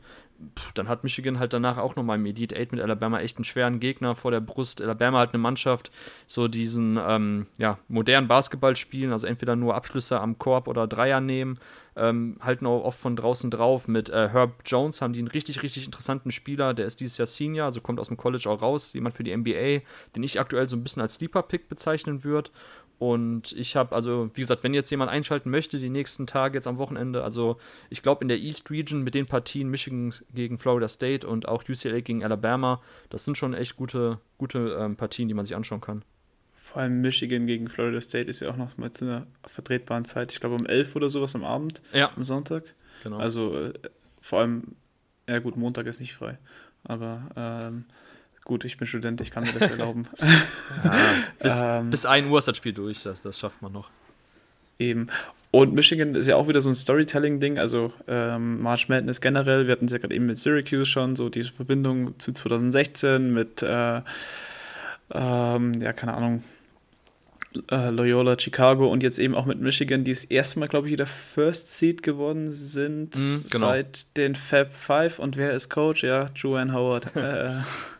[0.57, 3.43] pff, dann hat Michigan halt danach auch nochmal im Elite 8 mit Alabama echt einen
[3.43, 4.81] schweren Gegner vor der Brust.
[4.81, 5.91] Alabama hat eine Mannschaft,
[6.25, 11.19] so diesen ähm, ja, modernen Basketball spielen, also entweder nur Abschlüsse am Korb oder Dreier
[11.19, 11.59] nehmen
[11.99, 13.87] ähm, halten auch oft von draußen drauf.
[13.87, 16.73] Mit äh, Herb Jones haben die einen richtig, richtig interessanten Spieler.
[16.73, 18.93] Der ist dieses Jahr Senior, also kommt aus dem College auch raus.
[18.93, 19.81] Jemand für die NBA,
[20.15, 22.51] den ich aktuell so ein bisschen als Sleeper-Pick bezeichnen würde.
[22.99, 26.67] Und ich habe, also, wie gesagt, wenn jetzt jemand einschalten möchte, die nächsten Tage jetzt
[26.67, 27.57] am Wochenende, also
[27.89, 31.63] ich glaube in der East Region mit den Partien Michigan gegen Florida State und auch
[31.67, 35.79] UCLA gegen Alabama, das sind schon echt gute, gute ähm, Partien, die man sich anschauen
[35.79, 36.03] kann.
[36.53, 40.33] Vor allem Michigan gegen Florida State ist ja auch noch mal zu einer vertretbaren Zeit.
[40.33, 42.11] Ich glaube um 11 oder sowas am Abend, ja.
[42.13, 42.65] am Sonntag.
[43.03, 43.17] Genau.
[43.17, 43.73] Also äh,
[44.19, 44.75] vor allem,
[45.27, 46.37] ja gut, Montag ist nicht frei.
[46.83, 47.85] Aber ähm,
[48.49, 50.07] gut, ich bin Student, ich kann mir das erlauben.
[50.83, 50.91] ja,
[51.39, 53.91] bis, ähm, bis 1 Uhr ist das Spiel durch, das, das schafft man noch.
[54.79, 55.07] Eben.
[55.51, 59.73] Und Michigan ist ja auch wieder so ein Storytelling-Ding, also ähm, March Madness generell, wir
[59.73, 64.01] hatten es ja gerade eben mit Syracuse schon, so diese Verbindung zu 2016 mit, äh,
[65.11, 66.43] ähm, ja, keine Ahnung,
[67.69, 70.93] äh, Loyola Chicago und jetzt eben auch mit Michigan, die das erste Mal, glaube ich,
[70.93, 73.67] wieder First Seed geworden sind mhm, genau.
[73.67, 75.19] seit den Fab Five.
[75.19, 76.03] Und wer ist Coach?
[76.03, 77.15] Ja, Joanne Howard.
[77.15, 77.51] äh,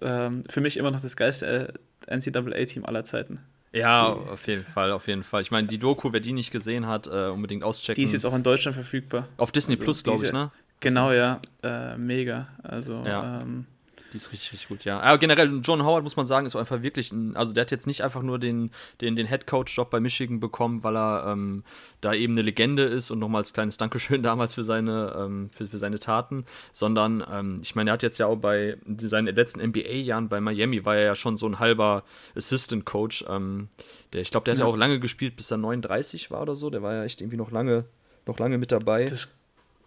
[0.00, 1.74] äh, für mich immer noch das geilste
[2.06, 3.40] äh, NCAA-Team aller Zeiten.
[3.72, 5.40] Ja, die, auf jeden Fall, auf jeden Fall.
[5.40, 7.94] Ich meine, die Doku, wer die nicht gesehen hat, äh, unbedingt auschecken.
[7.94, 9.28] Die ist jetzt auch in Deutschland verfügbar.
[9.38, 10.50] Auf Disney also, Plus, glaube ich, ne?
[10.80, 11.40] Genau, ja.
[11.62, 12.48] Äh, mega.
[12.62, 13.40] Also, ja.
[13.40, 13.66] Ähm,
[14.12, 15.00] die ist richtig, richtig gut, ja.
[15.00, 17.86] Aber generell, John Howard, muss man sagen, ist einfach wirklich ein, also der hat jetzt
[17.86, 18.70] nicht einfach nur den,
[19.00, 21.64] den, den Head-Coach-Job bei Michigan bekommen, weil er ähm,
[22.00, 25.78] da eben eine Legende ist und nochmals kleines Dankeschön damals für seine, ähm, für, für
[25.78, 30.28] seine Taten, sondern ähm, ich meine, er hat jetzt ja auch bei seinen letzten NBA-Jahren
[30.28, 32.04] bei Miami war er ja schon so ein halber
[32.36, 33.24] Assistant-Coach.
[33.28, 33.68] Ähm,
[34.12, 34.66] der, ich glaube, der hat ja.
[34.66, 36.70] ja auch lange gespielt, bis er 39 war oder so.
[36.70, 37.86] Der war ja echt irgendwie noch lange,
[38.26, 39.06] noch lange mit dabei.
[39.06, 39.28] Das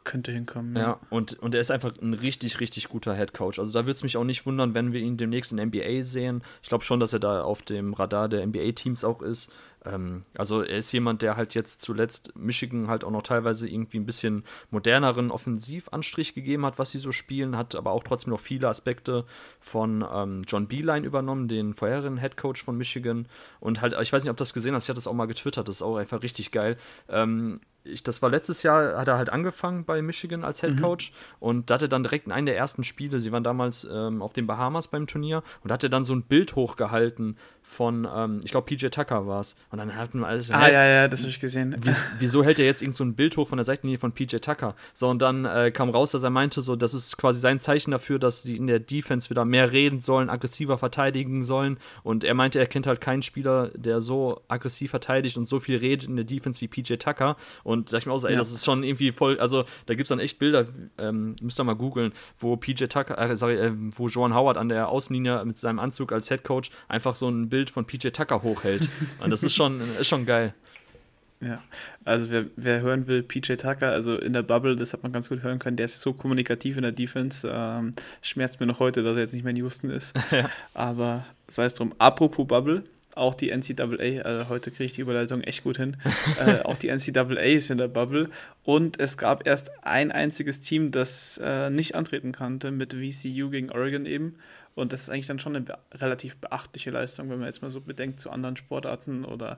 [0.06, 0.76] könnte hinkommen.
[0.76, 3.60] Ja, ja und, und er ist einfach ein richtig, richtig guter Head Coach.
[3.60, 6.42] Also da würde es mich auch nicht wundern, wenn wir ihn demnächst in NBA sehen.
[6.64, 9.52] Ich glaube schon, dass er da auf dem Radar der NBA-Teams auch ist.
[9.86, 14.00] Ähm, also er ist jemand, der halt jetzt zuletzt Michigan halt auch noch teilweise irgendwie
[14.00, 18.40] ein bisschen moderneren Offensivanstrich gegeben hat, was sie so spielen, hat aber auch trotzdem noch
[18.40, 19.26] viele Aspekte
[19.60, 23.28] von ähm, John Beeline übernommen, den vorherigen Head Coach von Michigan.
[23.60, 25.26] Und halt, ich weiß nicht, ob du das gesehen hast, ich hatte das auch mal
[25.28, 26.78] getwittert, das ist auch einfach richtig geil.
[27.10, 30.82] Ähm, ich, das war letztes Jahr, hat er halt angefangen bei Michigan als Head mhm.
[30.82, 31.18] Coach mhm.
[31.40, 34.34] und da hatte dann direkt in einem der ersten Spiele, sie waren damals ähm, auf
[34.34, 38.68] den Bahamas beim Turnier und hatte dann so ein Bild hochgehalten von, ähm, ich glaube,
[38.68, 39.58] PJ Tucker war es.
[39.72, 40.52] Und dann hatten wir alles.
[40.52, 41.76] Ah, ja, ja, das habe ich gesehen.
[42.20, 44.76] wieso hält er jetzt irgend so ein Bild hoch von der Seitenlinie von PJ Tucker?
[44.94, 47.92] So, und dann äh, kam raus, dass er meinte, so, das ist quasi sein Zeichen
[47.92, 51.78] dafür, dass die in der Defense wieder mehr reden sollen, aggressiver verteidigen sollen.
[52.04, 55.78] Und er meinte, er kennt halt keinen Spieler, der so aggressiv verteidigt und so viel
[55.78, 57.36] redet in der Defense wie PJ Tucker.
[57.64, 58.40] Und sag ich mir auch so, ey, ja.
[58.40, 61.64] das ist schon irgendwie voll, also da gibt es dann echt Bilder, ähm, müsst ihr
[61.64, 65.58] mal googeln, wo PJ Tucker, äh, sorry, äh, wo Joan Howard an der Außenlinie mit
[65.58, 68.90] seinem Anzug als Head Coach einfach so ein Bild von PJ Tucker hochhält.
[69.24, 70.54] Und das ist schon, ist schon geil.
[71.42, 71.62] Ja,
[72.06, 75.30] also wer, wer hören will, PJ Tucker, also in der Bubble, das hat man ganz
[75.30, 77.50] gut hören können, der ist so kommunikativ in der Defense.
[77.52, 80.16] Ähm, schmerzt mir noch heute, dass er jetzt nicht mehr in Houston ist.
[80.32, 80.50] ja.
[80.74, 81.94] Aber sei es drum.
[82.00, 82.84] Apropos Bubble,
[83.16, 85.98] auch die NCAA, also heute kriege ich die Überleitung echt gut hin,
[86.46, 88.30] äh, auch die NCAA ist in der Bubble
[88.64, 93.72] und es gab erst ein einziges Team, das äh, nicht antreten konnte mit VCU gegen
[93.72, 94.36] Oregon eben
[94.76, 97.82] und das ist eigentlich dann schon eine relativ beachtliche Leistung, wenn man jetzt mal so
[97.82, 99.58] bedenkt zu anderen Sportarten oder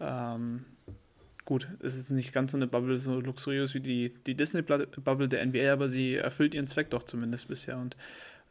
[0.00, 0.64] ähm,
[1.44, 5.46] gut, es ist nicht ganz so eine Bubble so luxuriös wie die, die Disney-Bubble der
[5.46, 7.96] NBA, aber sie erfüllt ihren Zweck doch zumindest bisher und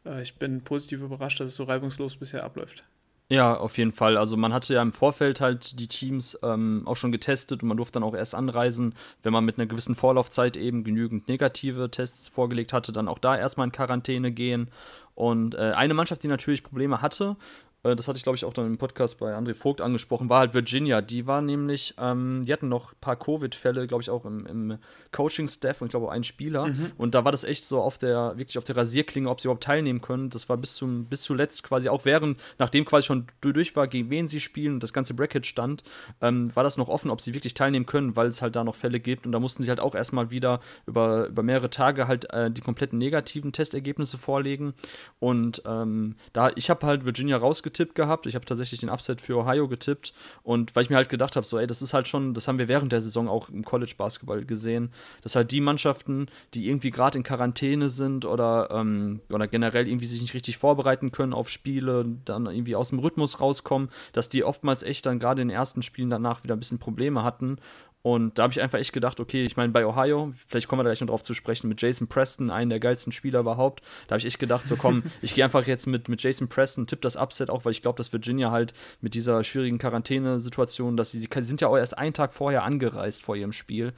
[0.06, 2.84] äh, ich bin positiv überrascht, dass es so reibungslos bisher abläuft.
[3.30, 4.18] Ja, auf jeden Fall.
[4.18, 7.78] Also man hatte ja im Vorfeld halt die Teams ähm, auch schon getestet und man
[7.78, 12.28] durfte dann auch erst anreisen, wenn man mit einer gewissen Vorlaufzeit eben genügend negative Tests
[12.28, 14.68] vorgelegt hatte, dann auch da erstmal in Quarantäne gehen.
[15.14, 17.36] Und äh, eine Mannschaft, die natürlich Probleme hatte,
[17.84, 20.54] das hatte ich glaube ich auch dann im Podcast bei André Vogt angesprochen, war halt
[20.54, 21.02] Virginia.
[21.02, 24.78] Die war nämlich, ähm, die hatten noch ein paar Covid-Fälle, glaube ich, auch im, im
[25.12, 26.68] Coaching-Staff und ich glaube auch einen Spieler.
[26.68, 26.92] Mhm.
[26.96, 29.64] Und da war das echt so auf der, wirklich auf der Rasierklinge, ob sie überhaupt
[29.64, 30.30] teilnehmen können.
[30.30, 34.08] Das war bis zum, bis zuletzt quasi auch während, nachdem quasi schon durch war, gegen
[34.08, 35.84] wen sie spielen und das ganze Bracket stand,
[36.22, 38.74] ähm, war das noch offen, ob sie wirklich teilnehmen können, weil es halt da noch
[38.74, 39.26] Fälle gibt.
[39.26, 42.60] Und da mussten sie halt auch erstmal wieder über, über mehrere Tage halt äh, die
[42.60, 44.74] kompletten negativen Testergebnisse vorlegen.
[45.20, 47.36] Und ähm, da, ich habe halt Virginia
[47.74, 48.26] rausgetippt gehabt.
[48.26, 50.12] Ich habe tatsächlich den Upset für Ohio getippt.
[50.42, 52.58] Und weil ich mir halt gedacht habe, so, ey, das ist halt schon, das haben
[52.58, 54.90] wir während der Saison auch im College-Basketball gesehen,
[55.22, 60.06] dass halt die Mannschaften, die irgendwie gerade in Quarantäne sind oder, ähm, oder generell irgendwie
[60.06, 64.44] sich nicht richtig vorbereiten können auf Spiele, dann irgendwie aus dem Rhythmus rauskommen, dass die
[64.44, 67.58] oftmals echt dann gerade in den ersten Spielen danach wieder ein bisschen Probleme hatten
[68.04, 70.84] und da habe ich einfach echt gedacht, okay, ich meine, bei Ohio, vielleicht kommen wir
[70.84, 74.12] da gleich noch drauf zu sprechen, mit Jason Preston, einen der geilsten Spieler überhaupt, da
[74.12, 77.00] habe ich echt gedacht, so komm, ich gehe einfach jetzt mit, mit Jason Preston, tipp
[77.00, 81.18] das Upset auch, weil ich glaube, dass Virginia halt mit dieser schwierigen Quarantänesituation, dass sie,
[81.18, 83.94] sie sind ja auch erst einen Tag vorher angereist vor ihrem Spiel.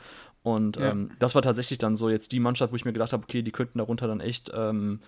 [0.46, 0.92] Und ja.
[0.92, 3.42] ähm, das war tatsächlich dann so jetzt die Mannschaft, wo ich mir gedacht habe, okay,
[3.42, 5.00] die könnten darunter dann echt, ähm,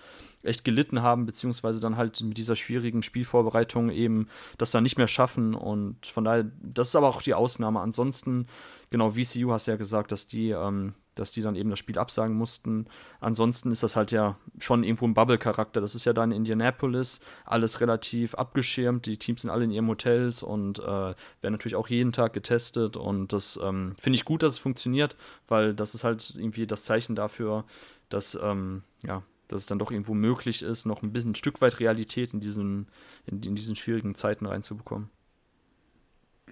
[0.42, 4.26] echt gelitten haben, beziehungsweise dann halt mit dieser schwierigen Spielvorbereitung eben
[4.56, 5.54] das dann nicht mehr schaffen.
[5.54, 7.78] Und von daher, das ist aber auch die Ausnahme.
[7.78, 8.48] Ansonsten
[8.90, 12.36] genau, VCU hast ja gesagt, dass die, ähm, dass die dann eben das Spiel absagen
[12.36, 12.86] mussten.
[13.20, 15.80] Ansonsten ist das halt ja schon irgendwo ein Bubble-Charakter.
[15.80, 19.06] Das ist ja dann in Indianapolis, alles relativ abgeschirmt.
[19.06, 22.96] Die Teams sind alle in ihren Hotels und äh, werden natürlich auch jeden Tag getestet.
[22.96, 25.16] Und das ähm, finde ich gut, dass es funktioniert,
[25.46, 27.64] weil das ist halt irgendwie das Zeichen dafür,
[28.08, 31.60] dass, ähm, ja, dass es dann doch irgendwo möglich ist, noch ein bisschen ein Stück
[31.60, 32.88] weit Realität in diesen,
[33.26, 35.10] in, in diesen schwierigen Zeiten reinzubekommen.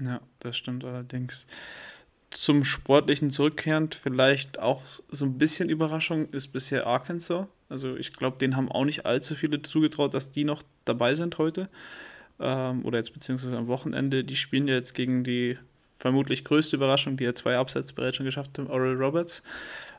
[0.01, 1.47] Ja, das stimmt allerdings
[2.31, 7.47] zum Sportlichen zurückkehrend, vielleicht auch so ein bisschen Überraschung ist bisher Arkansas.
[7.69, 11.39] Also ich glaube, denen haben auch nicht allzu viele zugetraut, dass die noch dabei sind
[11.39, 11.69] heute.
[12.39, 14.25] Ähm, oder jetzt beziehungsweise am Wochenende.
[14.25, 15.59] Die spielen ja jetzt gegen die
[15.97, 19.43] vermutlich größte Überraschung, die ja zwei Absätze bereits schon geschafft haben, Oral Roberts.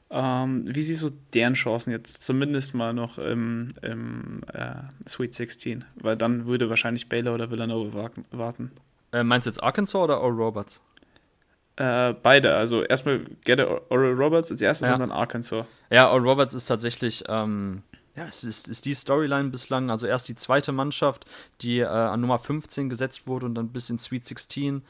[0.09, 4.75] Ähm, wie siehst du deren Chancen jetzt zumindest mal noch im, im äh,
[5.07, 5.83] Sweet 16?
[5.95, 8.71] Weil dann würde wahrscheinlich Baylor oder Villanova warten.
[9.11, 10.81] Äh, meinst du jetzt Arkansas oder Oral Roberts?
[11.77, 12.55] Äh, beide.
[12.55, 14.95] Also erstmal Get Oral Roberts als erstes ja.
[14.95, 15.65] und dann Arkansas.
[15.91, 17.83] Ja, Oral Roberts ist tatsächlich, ähm,
[18.15, 19.91] ja, es ist, ist die Storyline bislang.
[19.91, 21.25] Also erst die zweite Mannschaft,
[21.61, 24.81] die äh, an Nummer 15 gesetzt wurde und dann bis in Sweet 16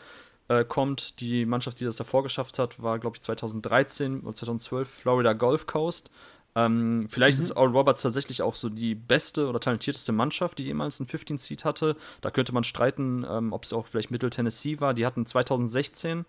[0.48, 1.20] äh, kommt.
[1.20, 5.68] Die Mannschaft, die das davor geschafft hat, war, glaube ich, 2013 oder 2012 Florida Gulf
[5.68, 6.10] Coast.
[6.56, 7.44] Ähm, vielleicht mhm.
[7.44, 11.38] ist Oral Roberts tatsächlich auch so die beste oder talentierteste Mannschaft, die jemals einen 15
[11.38, 11.98] Seed hatte.
[12.22, 14.94] Da könnte man streiten, ähm, ob es auch vielleicht Mittel Tennessee war.
[14.94, 16.26] Die hatten 2016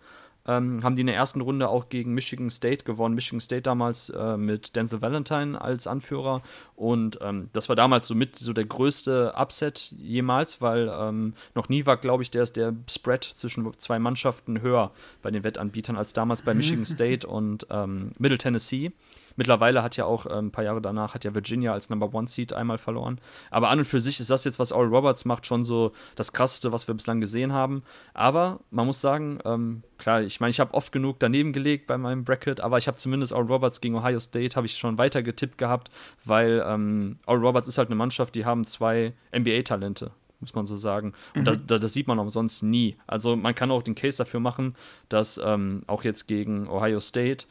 [0.47, 3.15] ähm, haben die in der ersten Runde auch gegen Michigan State gewonnen.
[3.15, 6.41] Michigan State damals äh, mit Denzel Valentine als Anführer.
[6.75, 11.69] Und ähm, das war damals so mit so der größte Upset jemals, weil ähm, noch
[11.69, 16.13] nie war, glaube ich, der, der Spread zwischen zwei Mannschaften höher bei den Wettanbietern als
[16.13, 18.91] damals bei Michigan State und ähm, Middle Tennessee.
[19.39, 22.27] Mittlerweile hat ja auch äh, ein paar Jahre danach hat ja Virginia als Number One
[22.27, 23.21] Seed einmal verloren.
[23.51, 26.33] Aber an und für sich ist das jetzt, was Oral Roberts macht, schon so das
[26.33, 27.83] krasseste, was wir bislang gesehen haben.
[28.13, 31.97] Aber man muss sagen, ähm, klar, ich meine, ich habe oft genug daneben gelegt bei
[31.97, 35.23] meinem Bracket, aber ich habe zumindest Oral Roberts gegen Ohio State habe ich schon weiter
[35.23, 35.89] getippt gehabt,
[36.25, 40.11] weil ähm, Oral Roberts ist halt eine Mannschaft, die haben zwei NBA-Talente
[40.41, 41.13] muss man so sagen.
[41.35, 41.67] Und mhm.
[41.67, 42.95] das, das, sieht man auch sonst nie.
[43.07, 44.75] Also man kann auch den Case dafür machen,
[45.09, 47.45] dass ähm, auch jetzt gegen Ohio State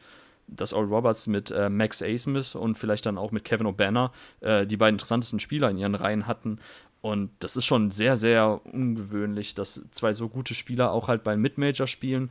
[0.55, 4.65] dass Oral Roberts mit äh, Max Asmith und vielleicht dann auch mit Kevin O'Banner äh,
[4.65, 6.59] die beiden interessantesten Spieler in ihren Reihen hatten.
[7.01, 11.41] Und das ist schon sehr, sehr ungewöhnlich, dass zwei so gute Spieler auch halt beim
[11.41, 12.29] Mid-Major spielen.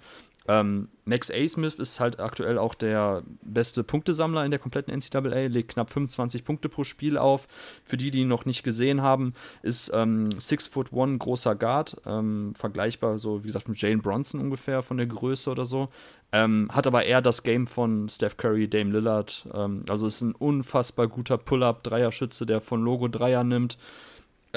[0.49, 1.47] Ähm, Max A.
[1.47, 6.43] Smith ist halt aktuell auch der beste Punktesammler in der kompletten NCAA, legt knapp 25
[6.45, 7.47] Punkte pro Spiel auf.
[7.85, 11.99] Für die, die ihn noch nicht gesehen haben, ist ähm, 6 foot 1 großer Guard,
[12.07, 15.91] ähm, vergleichbar so, wie gesagt, mit Jane Bronson ungefähr von der Größe oder so.
[16.33, 19.47] Ähm, hat aber eher das Game von Steph Curry, Dame Lillard.
[19.53, 23.79] Ähm, also ist ein unfassbar guter Pull-Up-Dreierschütze, der von Logo Dreier nimmt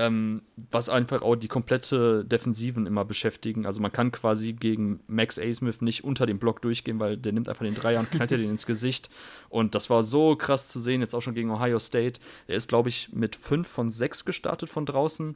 [0.01, 0.41] ähm,
[0.71, 3.65] was einfach auch die komplette Defensiven immer beschäftigen.
[3.65, 5.53] Also man kann quasi gegen Max A.
[5.53, 8.37] Smith nicht unter dem Block durchgehen, weil der nimmt einfach den Dreier und knallt dir
[8.37, 9.09] den ins Gesicht.
[9.49, 12.19] Und das war so krass zu sehen, jetzt auch schon gegen Ohio State.
[12.47, 15.35] Er ist, glaube ich, mit 5 von 6 gestartet von draußen.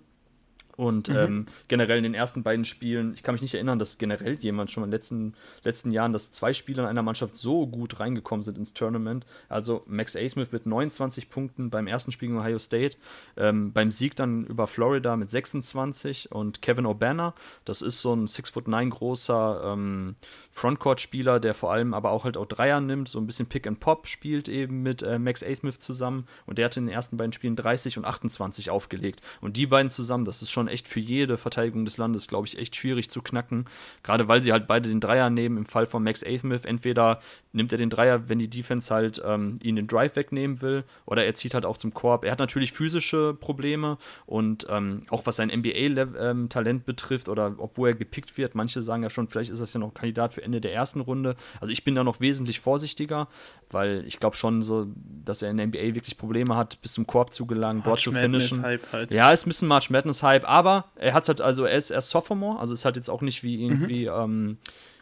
[0.77, 1.15] Und mhm.
[1.15, 4.71] ähm, generell in den ersten beiden Spielen, ich kann mich nicht erinnern, dass generell jemand
[4.71, 8.43] schon in den letzten, letzten Jahren, dass zwei Spieler in einer Mannschaft so gut reingekommen
[8.43, 9.25] sind ins Tournament.
[9.49, 10.27] Also Max A.
[10.27, 12.97] Smith mit 29 Punkten beim ersten Spiel gegen Ohio State,
[13.37, 18.25] ähm, beim Sieg dann über Florida mit 26 und Kevin O'Banner, das ist so ein
[18.25, 20.15] 6'9 großer ähm,
[20.51, 23.79] Frontcourt-Spieler, der vor allem aber auch halt auch Dreier nimmt, so ein bisschen Pick and
[23.79, 25.53] Pop spielt eben mit äh, Max A.
[25.53, 29.21] Smith zusammen und der hat in den ersten beiden Spielen 30 und 28 aufgelegt.
[29.41, 32.47] Und die beiden zusammen, das ist schon schon echt für jede Verteidigung des Landes, glaube
[32.47, 33.65] ich, echt schwierig zu knacken.
[34.03, 35.57] Gerade weil sie halt beide den Dreier nehmen.
[35.57, 37.19] Im Fall von Max Athmith, entweder
[37.53, 41.25] nimmt er den Dreier, wenn die Defense halt ähm, ihn den Drive wegnehmen will, oder
[41.25, 42.25] er zieht halt auch zum Korb.
[42.25, 47.89] Er hat natürlich physische Probleme und ähm, auch was sein NBA-Talent ähm, betrifft oder obwohl
[47.89, 50.61] er gepickt wird, manche sagen ja schon, vielleicht ist das ja noch Kandidat für Ende
[50.61, 51.35] der ersten Runde.
[51.61, 53.27] Also ich bin da noch wesentlich vorsichtiger,
[53.69, 54.87] weil ich glaube schon so,
[55.23, 58.11] dass er in der NBA wirklich Probleme hat, bis zum Korb zu gelangen, dort zu
[58.11, 58.63] finishen.
[58.63, 59.13] Halt.
[59.13, 62.11] Ja, ist ein bisschen March Madness Hype, aber er hat halt, also er ist erst
[62.11, 64.15] Sophomore, also ist halt jetzt auch nicht wie irgendwie, mhm.
[64.15, 64.57] ähm,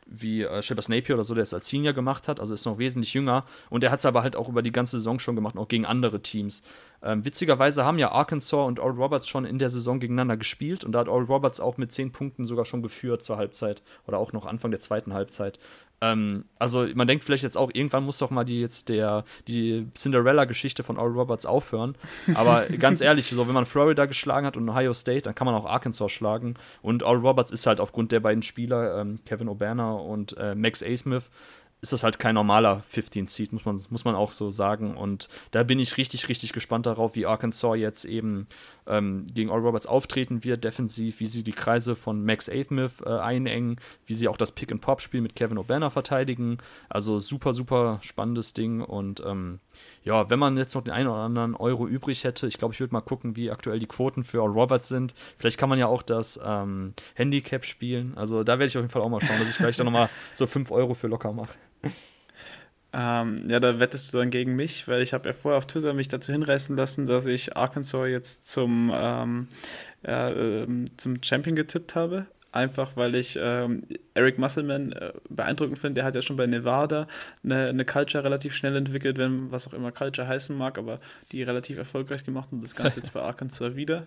[0.08, 2.80] wie äh, Shepard Napier oder so, der es als Senior gemacht hat, also ist noch
[2.80, 5.56] wesentlich jünger und er hat es aber halt auch über die ganze Saison schon gemacht,
[5.56, 6.64] auch gegen andere Teams.
[7.04, 10.92] Ähm, witzigerweise haben ja Arkansas und Oral Roberts schon in der Saison gegeneinander gespielt und
[10.92, 14.34] da hat Oral Roberts auch mit 10 Punkten sogar schon geführt zur Halbzeit oder auch
[14.34, 15.60] noch Anfang der zweiten Halbzeit.
[16.04, 19.88] Ähm, also man denkt vielleicht jetzt auch, irgendwann muss doch mal die jetzt der die
[19.96, 21.96] Cinderella-Geschichte von Oral Roberts aufhören.
[22.36, 25.56] Aber ganz ehrlich, so wenn man Florida geschlagen hat und Ohio State, dann kann man
[25.56, 26.56] auch Arkansas schlagen.
[26.82, 30.84] Und Oral Roberts ist halt aufgrund der beiden Spieler, ähm, Kevin O'Banner und äh, Max
[30.84, 30.98] A.
[30.98, 31.32] Smith,
[31.84, 34.96] ist das halt kein normaler 15 Seed, muss man, muss man auch so sagen.
[34.96, 38.48] Und da bin ich richtig, richtig gespannt darauf, wie Arkansas jetzt eben
[38.88, 43.10] ähm, gegen All Roberts auftreten wird, defensiv, wie sie die Kreise von Max Athmith äh,
[43.10, 46.58] einengen, wie sie auch das Pick-and-Pop-Spiel mit Kevin O'Banner verteidigen.
[46.90, 48.82] Also super, super spannendes Ding.
[48.82, 49.60] Und ähm,
[50.04, 52.80] ja, wenn man jetzt noch den einen oder anderen Euro übrig hätte, ich glaube, ich
[52.80, 55.14] würde mal gucken, wie aktuell die Quoten für All Roberts sind.
[55.38, 58.18] Vielleicht kann man ja auch das ähm, Handicap spielen.
[58.18, 60.10] Also da werde ich auf jeden Fall auch mal schauen, dass ich vielleicht dann nochmal
[60.34, 61.54] so 5 Euro für locker mache.
[62.96, 65.94] Ähm, ja, da wettest du dann gegen mich, weil ich habe ja vorher auf Twitter
[65.94, 69.48] mich dazu hinreißen lassen, dass ich Arkansas jetzt zum, ähm,
[70.04, 70.68] äh,
[70.98, 72.28] zum Champion getippt habe.
[72.52, 73.82] Einfach weil ich ähm,
[74.14, 75.96] Eric Musselman äh, beeindruckend finde.
[75.96, 77.08] Der hat ja schon bei Nevada
[77.44, 81.00] eine, eine Culture relativ schnell entwickelt, wenn was auch immer Culture heißen mag, aber
[81.32, 84.04] die relativ erfolgreich gemacht und das Ganze jetzt bei Arkansas wieder.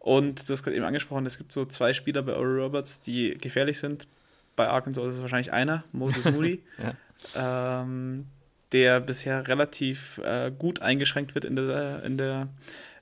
[0.00, 3.34] Und du hast gerade eben angesprochen, es gibt so zwei Spieler bei Oral Roberts, die
[3.34, 4.08] gefährlich sind.
[4.56, 6.64] Bei Arkansas ist es wahrscheinlich einer, Moses Moody.
[6.82, 6.94] ja
[7.34, 8.26] ähm,
[8.72, 12.48] der bisher relativ äh, gut eingeschränkt wird in der, in der,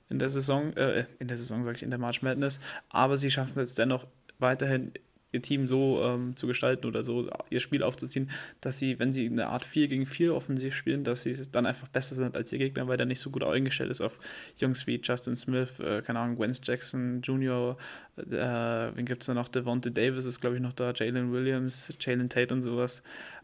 [0.09, 2.59] in der Saison, äh, in der Saison sage ich, in der March Madness,
[2.89, 4.07] aber sie schaffen es jetzt dennoch
[4.39, 4.91] weiterhin
[5.31, 8.29] ihr Team so ähm, zu gestalten oder so ihr Spiel aufzuziehen,
[8.61, 11.87] dass sie, wenn sie eine Art 4 gegen 4 offensiv spielen, dass sie dann einfach
[11.89, 14.19] besser sind als ihr Gegner, weil der nicht so gut eingestellt ist auf
[14.55, 17.77] Jungs wie Justin Smith, äh, keine Ahnung, Gwen Jackson Jr.,
[18.17, 19.49] äh, wen gibt es da noch?
[19.49, 23.03] Devontae Davis ist, glaube ich, noch da, Jalen Williams, Jalen Tate und sowas.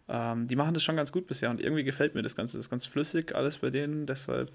[0.09, 2.57] Ähm, die machen das schon ganz gut bisher und irgendwie gefällt mir das Ganze.
[2.57, 4.05] Das ist ganz flüssig, alles bei denen.
[4.05, 4.51] Deshalb,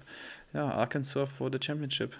[0.53, 2.15] ja, Arkansas for the Championship.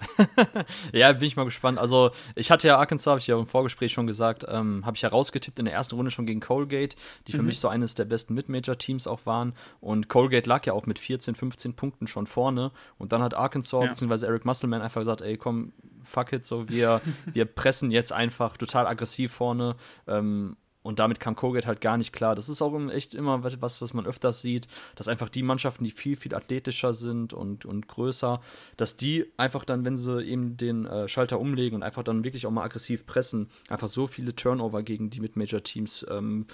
[0.94, 1.78] ja, bin ich mal gespannt.
[1.78, 5.04] Also, ich hatte ja Arkansas, habe ich ja im Vorgespräch schon gesagt, ähm, habe ich
[5.04, 6.96] ja rausgetippt in der ersten Runde schon gegen Colgate,
[7.28, 7.48] die für mhm.
[7.48, 9.54] mich so eines der besten Mid-Major-Teams auch waren.
[9.80, 12.72] Und Colgate lag ja auch mit 14, 15 Punkten schon vorne.
[12.98, 13.90] Und dann hat Arkansas ja.
[13.90, 14.26] bzw.
[14.26, 15.74] Eric Musselman einfach gesagt: ey, komm,
[16.04, 17.00] fuck it, so, wir,
[17.32, 19.76] wir pressen jetzt einfach total aggressiv vorne.
[20.08, 22.36] Ähm, und damit kam Colgate halt gar nicht klar.
[22.36, 25.92] Das ist auch echt immer was, was man öfters sieht, dass einfach die Mannschaften, die
[25.92, 28.42] viel, viel athletischer sind und, und größer,
[28.78, 32.46] dass die einfach dann, wenn sie eben den äh, Schalter umlegen und einfach dann wirklich
[32.46, 36.46] auch mal aggressiv pressen, einfach so viele Turnover gegen die Mid-Major-Teams ähm,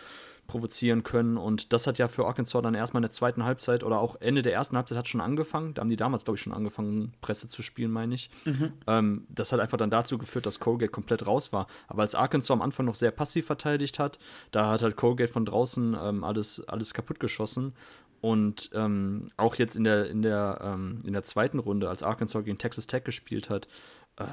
[0.48, 1.38] provozieren können.
[1.38, 4.42] Und das hat ja für Arkansas dann erstmal in der zweiten Halbzeit oder auch Ende
[4.42, 5.74] der ersten Halbzeit hat schon angefangen.
[5.74, 8.30] Da haben die damals, glaube ich, schon angefangen, Presse zu spielen, meine ich.
[8.46, 8.74] Mhm.
[8.88, 11.68] Ähm, das hat einfach dann dazu geführt, dass Colgate komplett raus war.
[11.88, 14.20] Aber als Arkansas am Anfang noch sehr passiv verteidigt hat,
[14.52, 17.74] da hat halt Colgate von draußen ähm, alles, alles kaputt geschossen.
[18.22, 22.44] Und ähm, auch jetzt in der, in, der, ähm, in der zweiten Runde, als Arkansas
[22.44, 23.68] gegen Texas Tech gespielt hat,
[24.18, 24.24] äh,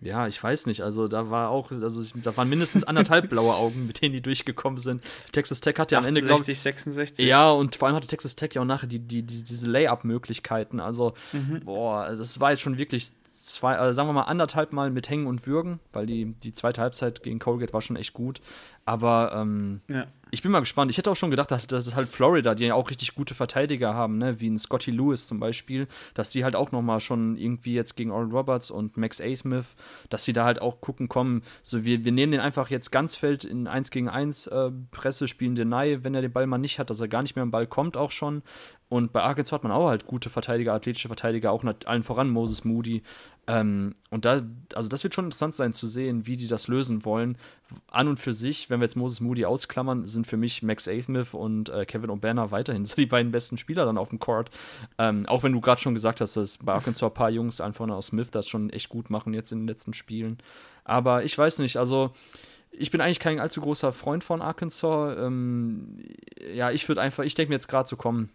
[0.00, 0.82] ja, ich weiß nicht.
[0.82, 4.78] Also da war auch, also da waren mindestens anderthalb blaue Augen, mit denen die durchgekommen
[4.78, 5.02] sind.
[5.32, 6.58] Texas Tech hatte ja am Ende, glaube ich.
[6.58, 7.26] 66.
[7.26, 10.80] Ja, und vor allem hatte Texas Tech ja auch nachher die, die, die diese Layup-Möglichkeiten.
[10.80, 11.60] Also, mhm.
[11.64, 15.26] boah, das war jetzt schon wirklich zwei, also sagen wir mal anderthalb Mal mit Hängen
[15.26, 18.40] und Würgen, weil die, die zweite Halbzeit gegen Colgate war schon echt gut.
[18.86, 20.06] Aber ähm, ja.
[20.30, 20.92] ich bin mal gespannt.
[20.92, 23.94] Ich hätte auch schon gedacht, dass, dass halt Florida, die ja auch richtig gute Verteidiger
[23.94, 27.74] haben, ne, wie ein Scotty Lewis zum Beispiel, dass die halt auch nochmal schon irgendwie
[27.74, 29.34] jetzt gegen Oral Roberts und Max A.
[29.34, 29.74] Smith,
[30.08, 33.16] dass sie da halt auch gucken, kommen, so wir, wir nehmen den einfach jetzt ganz
[33.16, 36.78] Feld in 1 gegen 1 äh, Presse, spielen Deny, wenn er den Ball mal nicht
[36.78, 38.42] hat, dass er gar nicht mehr im Ball kommt auch schon.
[38.88, 42.64] Und bei Arkansas hat man auch halt gute Verteidiger, athletische Verteidiger, auch allen voran Moses
[42.64, 43.02] Moody.
[43.48, 44.42] Ähm, und da,
[44.74, 47.38] also das wird schon interessant sein zu sehen, wie die das lösen wollen.
[47.90, 51.32] An und für sich, wenn wir jetzt Moses Moody ausklammern, sind für mich Max Athmith
[51.32, 54.50] und äh, Kevin O'Banner weiterhin so die beiden besten Spieler dann auf dem Court.
[54.98, 57.88] Ähm, auch wenn du gerade schon gesagt hast, dass bei Arkansas ein paar Jungs einfach
[57.88, 60.38] aus Smith das schon echt gut machen jetzt in den letzten Spielen.
[60.84, 62.12] Aber ich weiß nicht, also
[62.72, 65.16] ich bin eigentlich kein allzu großer Freund von Arkansas.
[65.18, 65.98] Ähm,
[66.52, 68.28] ja, ich würde einfach, ich denke mir jetzt gerade so, komm,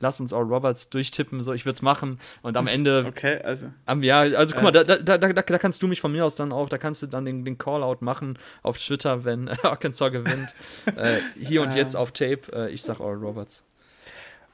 [0.00, 2.18] lass uns Oral Roberts durchtippen, so, ich würde es machen.
[2.42, 3.06] Und am Ende.
[3.10, 3.68] Okay, also.
[3.86, 6.24] Am, ja, also guck äh, mal, da, da, da, da, kannst du mich von mir
[6.24, 9.56] aus dann auch, da kannst du dann den, den Call-Out machen auf Twitter, wenn äh,
[9.62, 10.54] Arkansas gewinnt.
[10.96, 13.66] äh, hier und jetzt auf Tape, äh, ich sag Oral Roberts.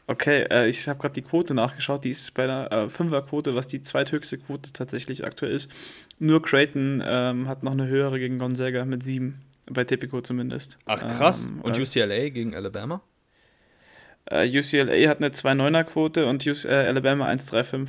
[0.09, 3.67] Okay, äh, ich habe gerade die Quote nachgeschaut, die ist bei einer äh, Fünferquote, was
[3.67, 5.71] die zweithöchste Quote tatsächlich aktuell ist.
[6.19, 9.35] Nur Creighton ähm, hat noch eine höhere gegen Gonzaga mit sieben,
[9.69, 10.79] bei Tipico zumindest.
[10.87, 13.03] Ach krass, ähm, und UCLA gegen Alabama?
[14.31, 17.89] Uh, UCLA hat eine 2,9er-Quote und äh, Alabama 1,35.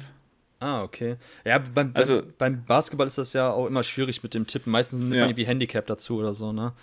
[0.60, 1.18] Ah, okay.
[1.46, 4.72] Ja, beim, also, beim, Basketball ist das ja auch immer schwierig mit dem Tippen.
[4.72, 5.22] Meistens nimmt ja.
[5.22, 6.74] man irgendwie Handicap dazu oder so, ne?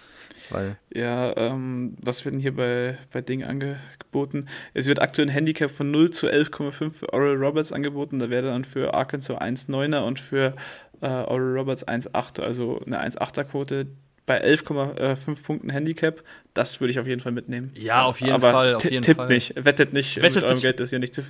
[0.51, 4.47] Weil ja, ähm, was wird denn hier bei, bei Ding angeboten?
[4.75, 8.19] Es wird aktuell ein Handicap von 0 zu 11,5 für Oral Roberts angeboten.
[8.19, 10.55] Da wäre dann für Arkansas 1,9er und für
[11.01, 13.87] äh, Oral Roberts 1,8, also eine 1,8er-Quote
[14.27, 16.23] bei 11,5 Punkten Handicap,
[16.55, 17.73] das würde ich auf jeden Fall mitnehmen.
[17.75, 18.75] Ja, auf jeden Aber Fall.
[18.77, 19.29] Auf jeden tippt Fall.
[19.29, 21.23] nicht, wettet nicht wettet mit eurem Geld, das ihr nicht, zu,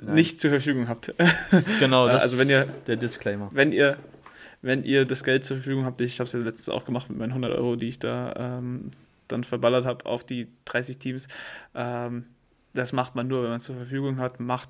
[0.00, 1.12] nicht zur Verfügung habt.
[1.80, 3.48] Genau, das also wenn ihr, der Disclaimer.
[3.52, 3.96] Wenn ihr,
[4.60, 7.18] wenn ihr das Geld zur Verfügung habt, ich habe es ja letztens auch gemacht mit
[7.18, 8.90] meinen 100 Euro, die ich da ähm,
[9.26, 11.28] dann verballert habe auf die 30 Teams,
[11.74, 12.26] ähm,
[12.74, 14.68] das macht man nur, wenn man es zur Verfügung hat, macht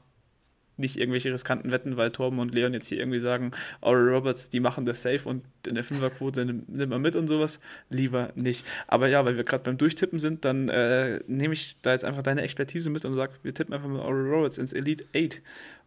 [0.77, 4.61] nicht irgendwelche riskanten Wetten, weil Torben und Leon jetzt hier irgendwie sagen, Oral Roberts, die
[4.61, 7.61] machen das safe und in der Fünferquote nimmt nimm man mit und sowas.
[7.91, 8.67] Lieber nicht.
[8.87, 12.23] Aber ja, weil wir gerade beim Durchtippen sind, dann äh, nehme ich da jetzt einfach
[12.23, 15.41] deine Expertise mit und sage, wir tippen einfach mit Oral Roberts ins Elite 8.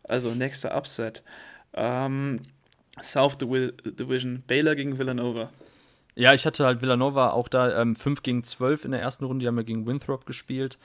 [0.04, 1.24] Also nächster Upset.
[1.74, 2.42] Ähm,
[3.02, 5.50] South Division, Baylor gegen Villanova.
[6.16, 9.44] Ja, ich hatte halt Villanova auch da ähm, 5 gegen 12 in der ersten Runde,
[9.44, 10.78] die haben wir gegen Winthrop gespielt.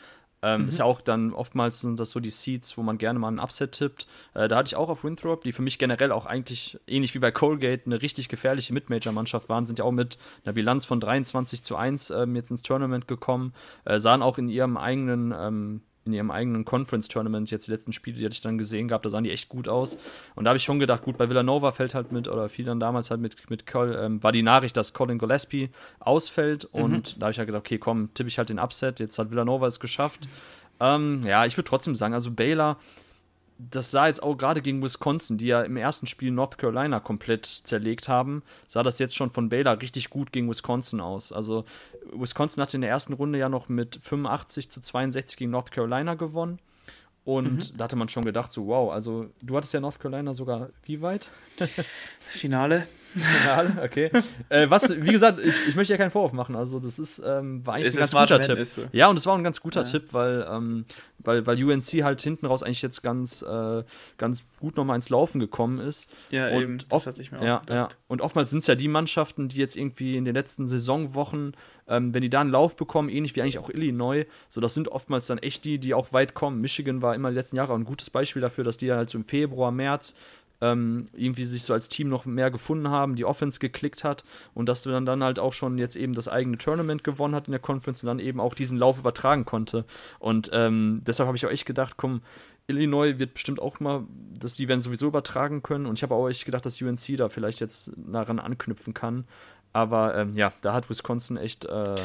[0.42, 0.68] Ähm, mhm.
[0.68, 3.40] Ist ja auch dann oftmals sind das so die Seeds, wo man gerne mal einen
[3.40, 4.06] Upset tippt.
[4.34, 7.18] Äh, da hatte ich auch auf Winthrop, die für mich generell auch eigentlich ähnlich wie
[7.18, 11.62] bei Colgate eine richtig gefährliche Mid-Major-Mannschaft waren, sind ja auch mit einer Bilanz von 23
[11.62, 13.52] zu 1 ähm, jetzt ins Tournament gekommen,
[13.84, 18.18] äh, sahen auch in ihrem eigenen ähm, in ihrem eigenen Conference-Tournament, jetzt die letzten Spiele,
[18.18, 19.98] die hatte ich dann gesehen gehabt, da sahen die echt gut aus.
[20.34, 22.80] Und da habe ich schon gedacht, gut, bei Villanova fällt halt mit, oder fiel dann
[22.80, 26.68] damals halt mit, mit ähm, war die Nachricht, dass Colin Gillespie ausfällt.
[26.72, 26.82] Mhm.
[26.82, 28.98] Und da habe ich halt gedacht, okay, komm, tippe ich halt den Upset.
[28.98, 30.26] Jetzt hat Villanova es geschafft.
[30.80, 32.78] Ähm, ja, ich würde trotzdem sagen, also Baylor
[33.68, 37.46] das sah jetzt auch gerade gegen Wisconsin, die ja im ersten Spiel North Carolina komplett
[37.46, 41.32] zerlegt haben, sah das jetzt schon von Baylor richtig gut gegen Wisconsin aus.
[41.32, 41.64] Also
[42.12, 46.14] Wisconsin hatte in der ersten Runde ja noch mit 85 zu 62 gegen North Carolina
[46.14, 46.58] gewonnen.
[47.24, 47.76] Und mhm.
[47.76, 51.02] da hatte man schon gedacht, so wow, also du hattest ja North Carolina sogar wie
[51.02, 51.28] weit?
[52.20, 52.86] Finale.
[53.18, 54.10] Finale, okay.
[54.48, 56.54] äh, was, wie gesagt, ich, ich, möchte ja keinen Vorwurf machen.
[56.54, 58.66] Also, das ist, ähm, war eigentlich ist ein ganz guter Tipp.
[58.66, 58.82] So.
[58.92, 59.90] Ja, und es war ein ganz guter ja.
[59.90, 60.84] Tipp, weil, ähm,
[61.18, 63.82] weil, weil UNC halt hinten raus eigentlich jetzt ganz, äh,
[64.16, 66.14] ganz gut nochmal ins Laufen gekommen ist.
[66.30, 66.78] Ja, und eben.
[66.88, 67.92] Das hatte ich mir auch ja, gedacht.
[67.92, 67.98] Ja.
[68.08, 71.56] Und oftmals sind es ja die Mannschaften, die jetzt irgendwie in den letzten Saisonwochen,
[71.88, 74.88] ähm, wenn die da einen Lauf bekommen, ähnlich wie eigentlich auch Illinois, so das sind
[74.88, 76.60] oftmals dann echt die, die auch weit kommen.
[76.60, 79.24] Michigan war immer die letzten Jahre ein gutes Beispiel dafür, dass die halt so im
[79.24, 80.16] Februar, März
[80.60, 84.68] ähm, irgendwie sich so als Team noch mehr gefunden haben, die Offense geklickt hat und
[84.68, 87.60] dass man dann halt auch schon jetzt eben das eigene Tournament gewonnen hat in der
[87.60, 89.84] Conference und dann eben auch diesen Lauf übertragen konnte.
[90.18, 92.22] Und ähm, deshalb habe ich auch echt gedacht, komm,
[92.66, 94.04] Illinois wird bestimmt auch mal,
[94.38, 97.28] dass die werden sowieso übertragen können und ich habe auch echt gedacht, dass UNC da
[97.28, 99.24] vielleicht jetzt daran anknüpfen kann.
[99.72, 101.96] Aber ähm, ja, da hat Wisconsin echt, äh,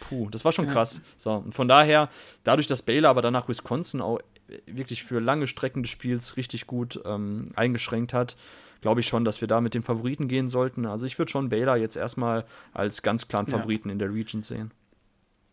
[0.00, 1.02] puh, das war schon krass.
[1.16, 2.08] So, und von daher,
[2.42, 4.18] dadurch, dass Baylor aber danach Wisconsin auch
[4.66, 8.36] wirklich für lange Strecken des Spiels richtig gut ähm, eingeschränkt hat,
[8.80, 10.86] glaube ich schon, dass wir da mit dem Favoriten gehen sollten.
[10.86, 13.92] Also ich würde schon Baylor jetzt erstmal als ganz klaren Favoriten ja.
[13.92, 14.72] in der Region sehen.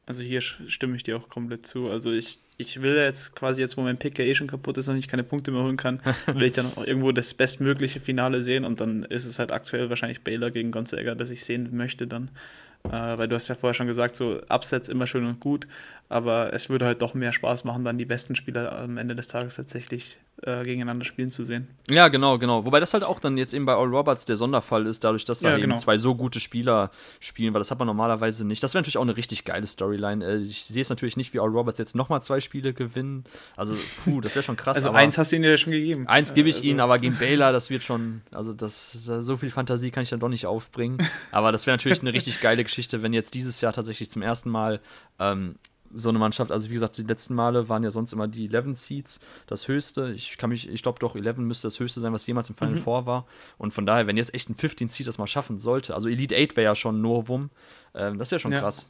[0.09, 1.87] Also hier stimme ich dir auch komplett zu.
[1.87, 4.87] Also ich, ich will jetzt quasi jetzt, wo mein Pick ja eh schon kaputt ist
[4.87, 8.41] und ich keine Punkte mehr holen kann, will ich dann auch irgendwo das bestmögliche Finale
[8.41, 12.07] sehen und dann ist es halt aktuell wahrscheinlich Baylor gegen Gonzaga, das ich sehen möchte
[12.07, 12.31] dann.
[12.85, 15.67] Äh, weil du hast ja vorher schon gesagt, so Upsets immer schön und gut,
[16.07, 19.27] aber es würde halt doch mehr Spaß machen, dann die besten Spieler am Ende des
[19.27, 21.67] Tages tatsächlich äh, gegeneinander spielen zu sehen.
[21.89, 22.65] Ja, genau, genau.
[22.65, 25.39] Wobei das halt auch dann jetzt eben bei All Roberts der Sonderfall ist, dadurch, dass
[25.39, 25.75] da ja, eben genau.
[25.75, 28.63] zwei so gute Spieler spielen, weil das hat man normalerweise nicht.
[28.63, 30.25] Das wäre natürlich auch eine richtig geile Storyline.
[30.25, 33.25] Äh, ich sehe es natürlich nicht, wie All Roberts jetzt nochmal zwei Spiele gewinnen.
[33.55, 34.77] Also, puh, das wäre schon krass.
[34.77, 36.07] Also eins hast du ihnen ja schon gegeben.
[36.07, 36.69] Eins gebe ich also.
[36.69, 40.19] ihnen, aber gegen Baylor, das wird schon, also das, so viel Fantasie kann ich dann
[40.19, 40.99] doch nicht aufbringen.
[41.31, 44.49] Aber das wäre natürlich eine richtig geile Geschichte, wenn jetzt dieses Jahr tatsächlich zum ersten
[44.49, 44.79] Mal
[45.19, 45.55] ähm,
[45.93, 48.75] so eine Mannschaft, also wie gesagt, die letzten Male waren ja sonst immer die 11
[48.75, 50.11] Seeds das höchste.
[50.11, 52.75] Ich kann mich, ich glaube doch, 11 müsste das höchste sein, was jemals im Final
[52.75, 52.79] mhm.
[52.79, 53.25] Four war.
[53.57, 56.35] Und von daher, wenn jetzt echt ein 15 Seed das mal schaffen sollte, also Elite
[56.35, 57.49] 8 wäre ja schon Novum,
[57.93, 58.59] ähm, das wäre schon ja.
[58.59, 58.89] krass.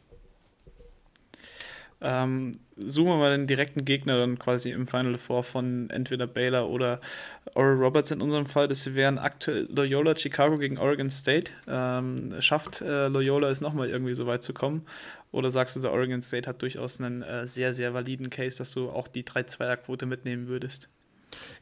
[2.02, 6.70] Ähm, suchen wir mal den direkten Gegner dann quasi im Final Four von entweder Baylor
[6.70, 7.02] oder
[7.56, 8.68] Oral Roberts in unserem Fall.
[8.68, 11.52] Das wären aktuell Loyola Chicago gegen Oregon State.
[11.68, 14.86] Ähm, schafft äh, Loyola es nochmal irgendwie so weit zu kommen?
[15.32, 18.72] Oder sagst du, der Oregon State hat durchaus einen äh, sehr, sehr validen Case, dass
[18.72, 20.89] du auch die 3-2er-Quote mitnehmen würdest?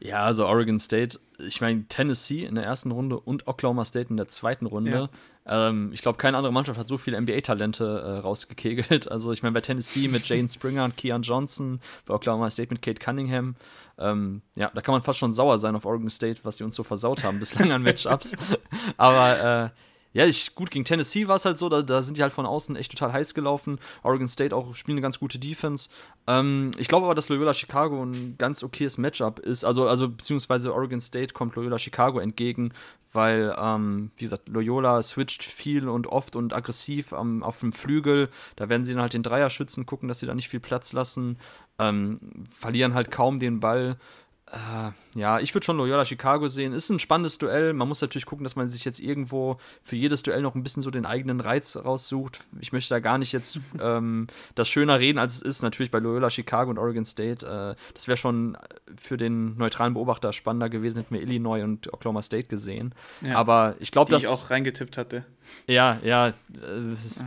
[0.00, 4.16] Ja, also Oregon State, ich meine Tennessee in der ersten Runde und Oklahoma State in
[4.16, 4.90] der zweiten Runde.
[4.90, 5.10] Ja.
[5.48, 9.08] Ähm, ich glaube, keine andere Mannschaft hat so viele NBA-Talente äh, rausgekegelt.
[9.18, 12.82] Also ich meine, bei Tennessee mit Jane Springer und Keon Johnson, bei Oklahoma State mit
[12.82, 13.56] Kate Cunningham.
[13.98, 16.76] Ähm, ja, da kann man fast schon sauer sein auf Oregon State, was die uns
[16.76, 18.36] so versaut haben bislang an Matchups.
[18.96, 19.87] Aber äh,
[20.18, 22.44] ja, ich, gut, gegen Tennessee war es halt so, da, da, sind die halt von
[22.44, 23.78] außen echt total heiß gelaufen.
[24.02, 25.88] Oregon State auch spielen eine ganz gute Defense.
[26.26, 29.62] Ähm, ich glaube aber, dass Loyola Chicago ein ganz okayes Matchup ist.
[29.64, 32.72] Also, also beziehungsweise Oregon State kommt Loyola Chicago entgegen,
[33.12, 38.28] weil, ähm, wie gesagt, Loyola switcht viel und oft und aggressiv ähm, auf dem Flügel.
[38.56, 40.92] Da werden sie dann halt den Dreier schützen, gucken, dass sie da nicht viel Platz
[40.92, 41.38] lassen.
[41.78, 42.18] Ähm,
[42.52, 43.98] verlieren halt kaum den Ball.
[44.52, 46.72] Äh, ja, ich würde schon Loyola Chicago sehen.
[46.72, 47.72] Ist ein spannendes Duell.
[47.72, 50.82] Man muss natürlich gucken, dass man sich jetzt irgendwo für jedes Duell noch ein bisschen
[50.82, 52.40] so den eigenen Reiz raussucht.
[52.60, 55.62] Ich möchte da gar nicht jetzt ähm, das schöner reden, als es ist.
[55.62, 57.46] Natürlich bei Loyola Chicago und Oregon State.
[57.46, 58.56] Äh, das wäre schon
[58.96, 62.94] für den neutralen Beobachter spannender gewesen, hätten wir Illinois und Oklahoma State gesehen.
[63.20, 64.22] Ja, Aber ich glaube, dass.
[64.22, 65.24] ich auch reingetippt hatte.
[65.66, 66.28] Ja, ja.
[66.28, 66.32] Äh,
[66.92, 67.20] es,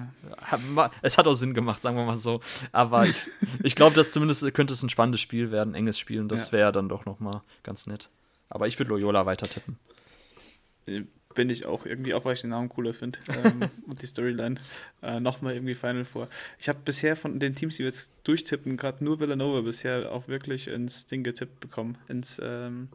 [1.02, 2.42] es, hat auch Sinn gemacht, sagen wir mal so.
[2.72, 3.28] Aber ich,
[3.64, 6.22] ich glaube, dass zumindest könnte es ein spannendes Spiel werden, ein enges Spiel.
[6.22, 6.54] Und das ja.
[6.54, 8.10] wäre dann doch nochmal ganz nett.
[8.50, 9.78] Aber ich würde Loyola weiter tippen.
[10.86, 11.04] Äh,
[11.34, 14.56] bin ich auch irgendwie, auch weil ich den Namen cooler finde ähm, und die Storyline
[15.02, 16.28] äh, nochmal irgendwie Final vor.
[16.60, 20.28] Ich habe bisher von den Teams, die wir jetzt durchtippen, gerade nur Villanova bisher auch
[20.28, 22.90] wirklich ins Ding getippt bekommen, ins ähm,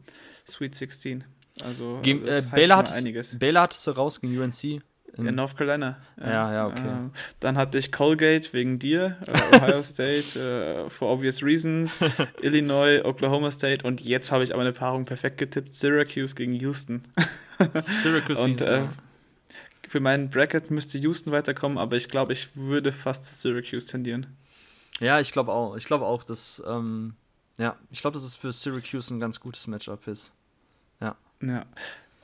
[0.47, 1.23] Sweet 16.
[1.63, 2.91] Also, Ge äh, Baylor, hat
[3.39, 4.83] Baylor hattest du raus gegen UNC.
[5.17, 5.97] In North Carolina.
[6.19, 6.87] Ja, ja, okay.
[6.87, 11.99] Ähm, dann hatte ich Colgate wegen dir, äh, Ohio State, äh, for obvious reasons,
[12.41, 17.03] Illinois, Oklahoma State und jetzt habe ich aber eine Paarung perfekt getippt: Syracuse gegen Houston.
[18.03, 18.83] Syracuse und äh,
[19.87, 24.27] für meinen Bracket müsste Houston weiterkommen, aber ich glaube, ich würde fast zu Syracuse tendieren.
[24.99, 25.75] Ja, ich glaube auch.
[25.77, 27.15] Ich glaube auch, dass ähm,
[27.57, 30.33] ja, ich glaube, dass es für Syracuse ein ganz gutes Matchup ist.
[31.01, 31.15] Ja.
[31.41, 31.65] Ja.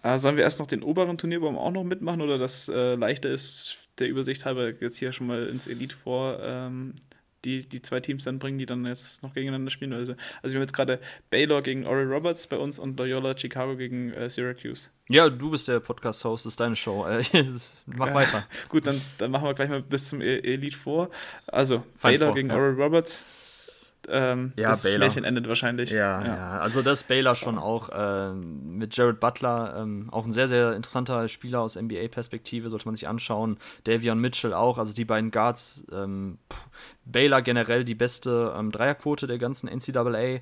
[0.04, 3.30] Äh, sollen wir erst noch den oberen Turnierbaum auch noch mitmachen oder das äh, leichter
[3.30, 6.94] ist, der Übersicht halber jetzt hier schon mal ins Elite vor ähm,
[7.46, 9.94] die, die zwei Teams dann bringen, die dann jetzt noch gegeneinander spielen?
[9.94, 11.00] Also, also wir haben jetzt gerade
[11.30, 14.90] Baylor gegen Oral Roberts bei uns und Loyola Chicago gegen äh, Syracuse.
[15.10, 17.06] Ja, du bist der Podcast-Host, das ist deine Show.
[17.06, 17.24] Äh,
[17.86, 18.48] mach ja, weiter.
[18.70, 21.10] Gut, dann, dann machen wir gleich mal bis zum e-, Elite vor.
[21.48, 22.56] Also Fein Baylor vor, gegen ja.
[22.56, 23.26] Oral Roberts,
[24.10, 25.00] ähm, ja, das Baylor.
[25.00, 25.92] Märchen endet wahrscheinlich.
[25.92, 26.58] Ja, ja, ja.
[26.58, 31.28] also das Baylor schon auch ähm, mit Jared Butler, ähm, auch ein sehr, sehr interessanter
[31.28, 33.58] Spieler aus NBA-Perspektive, sollte man sich anschauen.
[33.86, 35.86] Davion Mitchell auch, also die beiden Guards.
[35.92, 36.38] Ähm,
[37.06, 40.42] Baylor generell die beste ähm, Dreierquote der ganzen NCAA.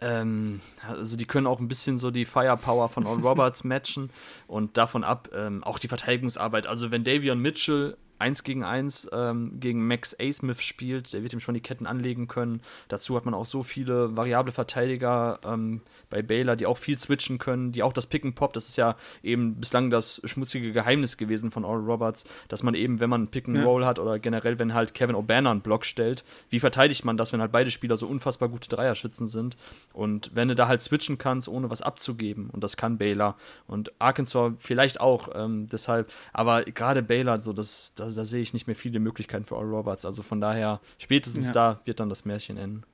[0.00, 4.10] Ähm, also die können auch ein bisschen so die Firepower von All Roberts matchen
[4.46, 6.66] und davon ab ähm, auch die Verteidigungsarbeit.
[6.66, 11.40] Also wenn Davion Mitchell 1 gegen 1 ähm, gegen Max A-Smith spielt, der wird ihm
[11.40, 12.60] schon die Ketten anlegen können.
[12.88, 17.38] Dazu hat man auch so viele variable Verteidiger ähm, bei Baylor, die auch viel switchen
[17.38, 21.16] können, die auch das Pick and Pop, das ist ja eben bislang das schmutzige Geheimnis
[21.16, 23.88] gewesen von Oral Roberts, dass man eben, wenn man Pick and Roll ja.
[23.88, 27.40] hat oder generell, wenn halt Kevin O'Banner einen Block stellt, wie verteidigt man das, wenn
[27.40, 29.56] halt beide Spieler so unfassbar gute Dreierschützen sind?
[29.92, 33.36] Und wenn du da halt switchen kannst, ohne was abzugeben, und das kann Baylor
[33.66, 38.42] und Arkansas vielleicht auch, ähm, deshalb, aber gerade Baylor, so das, das da, da sehe
[38.42, 40.04] ich nicht mehr viele Möglichkeiten für All Roberts.
[40.04, 41.52] Also von daher, spätestens ja.
[41.52, 42.84] da wird dann das Märchen enden.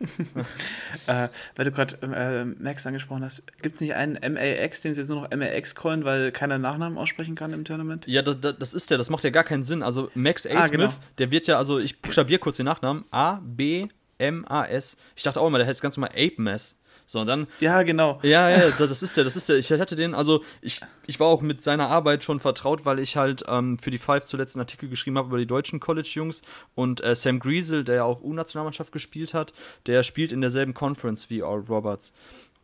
[1.06, 5.00] äh, weil du gerade äh, Max angesprochen hast, gibt es nicht einen MAX, den sie
[5.00, 8.06] jetzt nur noch MAX callen, weil keiner Nachnamen aussprechen kann im Tournament?
[8.06, 9.82] Ja, das, das ist der, das macht ja gar keinen Sinn.
[9.82, 10.50] Also Max A.
[10.50, 10.92] Ah, Smith, genau.
[11.18, 13.88] der wird ja, also ich buchstabiere kurz den Nachnamen, A, B,
[14.18, 14.96] M, A, S.
[15.16, 16.78] Ich dachte auch immer, der heißt ganz normal Ape Mess.
[17.06, 17.46] So, dann.
[17.60, 18.18] Ja, genau.
[18.22, 19.56] Ja, ja, das ist der, das ist der.
[19.56, 23.16] Ich hatte den, also ich, ich war auch mit seiner Arbeit schon vertraut, weil ich
[23.16, 26.42] halt ähm, für die Five zuletzt einen Artikel geschrieben habe über die deutschen College-Jungs
[26.74, 29.52] und äh, Sam Griesel, der ja auch U-Nationalmannschaft gespielt hat,
[29.86, 32.14] der spielt in derselben Conference wie Oral Roberts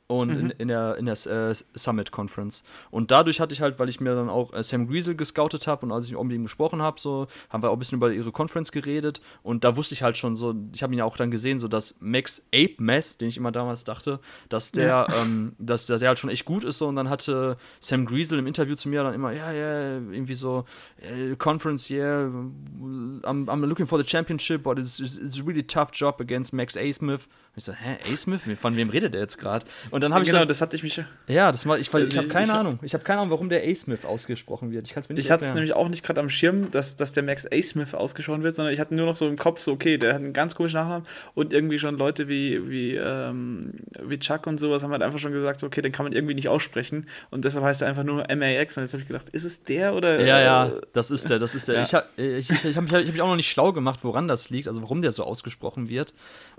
[0.08, 0.38] und mhm.
[0.38, 2.64] in, in, der, in der äh, Summit Conference.
[2.90, 5.84] Und dadurch hatte ich halt, weil ich mir dann auch äh, Sam Griesel gescoutet habe
[5.84, 8.32] und als ich mit ihm gesprochen habe, so, haben wir auch ein bisschen über ihre
[8.32, 11.30] Conference geredet und da wusste ich halt schon so, ich habe ihn ja auch dann
[11.30, 15.06] gesehen, so dass Max Ape Mess, den ich immer damals dachte, dass der, ja.
[15.22, 18.38] ähm, dass der, der halt schon echt gut ist so und dann hatte Sam Griesel
[18.38, 20.64] im Interview zu mir dann immer, ja, ja, irgendwie so,
[21.02, 22.30] äh, Conference, yeah,
[22.78, 26.76] I'm, I'm looking for the championship, but it's, it's a really tough job against Max
[26.78, 26.92] A.
[26.92, 27.28] Smith.
[27.54, 28.16] Und ich so, hä, A.
[28.16, 28.42] Smith?
[28.60, 29.66] Von wem redet der jetzt gerade?
[29.98, 31.02] Und dann habe ich genau, das hatte ich mich.
[31.26, 32.78] Ja, das war, ich, ich, ich habe keine ich, Ahnung.
[32.82, 34.86] Ich habe keine Ahnung, warum der A-Smith ausgesprochen wird.
[34.86, 36.94] Ich kann es mir nicht Ich hatte es nämlich auch nicht gerade am Schirm, dass,
[36.94, 39.72] dass der Max A-Smith ausgesprochen wird, sondern ich hatte nur noch so im Kopf, so,
[39.72, 43.60] okay, der hat einen ganz komischen Nachnamen und irgendwie schon Leute wie, wie, ähm,
[44.00, 46.34] wie Chuck und sowas haben halt einfach schon gesagt, so, okay, den kann man irgendwie
[46.34, 49.42] nicht aussprechen und deshalb heißt er einfach nur MAX und jetzt habe ich gedacht, ist
[49.42, 50.24] es der oder.
[50.24, 51.74] Ja, ja, das ist der, das ist der.
[51.78, 51.82] Ja.
[51.82, 54.28] Ich habe ich, ich, ich hab mich, hab mich auch noch nicht schlau gemacht, woran
[54.28, 56.12] das liegt, also warum der so ausgesprochen wird.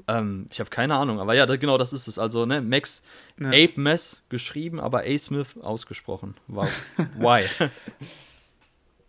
[0.09, 2.19] Ähm, ich habe keine Ahnung, aber ja, da, genau das ist es.
[2.19, 3.03] Also, ne, Max
[3.39, 3.49] ja.
[3.49, 5.17] Ape Mess geschrieben, aber A.
[5.17, 6.35] Smith ausgesprochen.
[6.47, 6.69] Wow.
[7.15, 7.43] Why?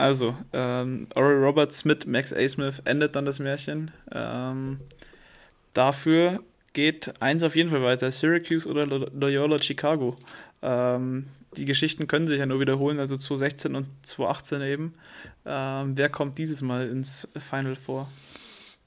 [0.01, 2.49] Also, ähm, Oral Roberts mit Max A.
[2.49, 3.91] Smith endet dann das Märchen.
[4.11, 4.81] Ähm,
[5.75, 10.17] dafür geht eins auf jeden Fall weiter: Syracuse oder Loyola Chicago.
[10.63, 14.95] Ähm, die Geschichten können sich ja nur wiederholen, also 2016 und 2018 eben.
[15.45, 18.11] Ähm, wer kommt dieses Mal ins Final vor?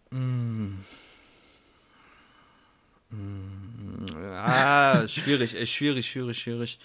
[0.09, 0.79] Mm.
[4.35, 6.79] Ah, schwierig, ey, schwierig, schwierig, schwierig.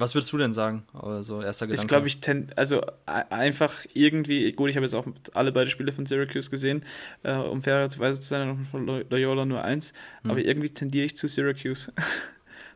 [0.00, 0.84] Was würdest du denn sagen?
[0.94, 1.82] Also erster Gedanke.
[1.82, 5.92] Ich glaube, ich ten, also einfach irgendwie, gut, ich habe jetzt auch alle beide Spiele
[5.92, 6.82] von Syracuse gesehen,
[7.22, 10.30] äh, um fairerweise zu sein, von Loyola nur eins, hm.
[10.30, 11.92] aber irgendwie tendiere ich zu Syracuse.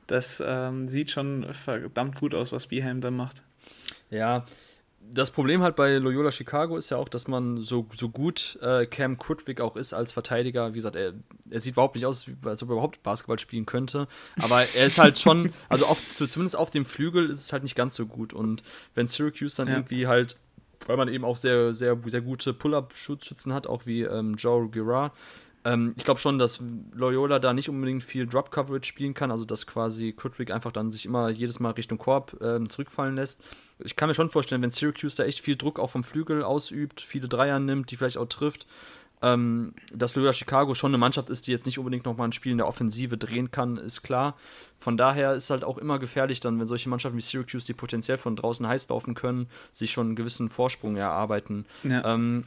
[0.07, 3.43] Das ähm, sieht schon verdammt gut aus, was Beheim da macht.
[4.11, 4.45] Ja,
[5.11, 8.87] das Problem halt bei Loyola Chicago ist ja auch, dass man so, so gut äh,
[8.87, 10.73] Cam Kudwick auch ist als Verteidiger.
[10.73, 11.15] Wie gesagt, er,
[11.51, 14.09] er sieht überhaupt nicht aus, als ob er überhaupt Basketball spielen könnte.
[14.43, 17.77] Aber er ist halt schon, also auf, zumindest auf dem Flügel ist es halt nicht
[17.77, 18.33] ganz so gut.
[18.33, 18.63] Und
[18.95, 19.75] wenn Syracuse dann ja.
[19.75, 20.37] irgendwie halt,
[20.87, 25.13] weil man eben auch sehr, sehr, sehr gute Pull-Up-Schutzschützen hat, auch wie ähm, Joe Girard,
[25.65, 26.63] ähm, ich glaube schon, dass
[26.93, 31.07] Loyola da nicht unbedingt viel Drop-Coverage spielen kann, also dass quasi Kudwick einfach dann sich
[31.07, 33.43] immer jedes Mal Richtung Korb ähm, zurückfallen lässt.
[33.79, 37.01] Ich kann mir schon vorstellen, wenn Syracuse da echt viel Druck auch vom Flügel ausübt,
[37.01, 38.67] viele Dreier nimmt, die vielleicht auch trifft,
[39.23, 42.53] ähm, dass Loyola Chicago schon eine Mannschaft ist, die jetzt nicht unbedingt nochmal ein Spiel
[42.53, 44.37] in der Offensive drehen kann, ist klar.
[44.79, 48.19] Von daher ist halt auch immer gefährlich dann, wenn solche Mannschaften wie Syracuse, die potenziell
[48.19, 51.65] von draußen heiß laufen können, sich schon einen gewissen Vorsprung erarbeiten.
[51.85, 52.05] Ja.
[52.15, 52.45] Ähm,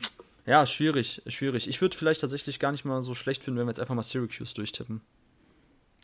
[0.48, 1.68] ja, schwierig, schwierig.
[1.68, 4.02] Ich würde vielleicht tatsächlich gar nicht mal so schlecht finden, wenn wir jetzt einfach mal
[4.02, 5.02] Syracuse durchtippen.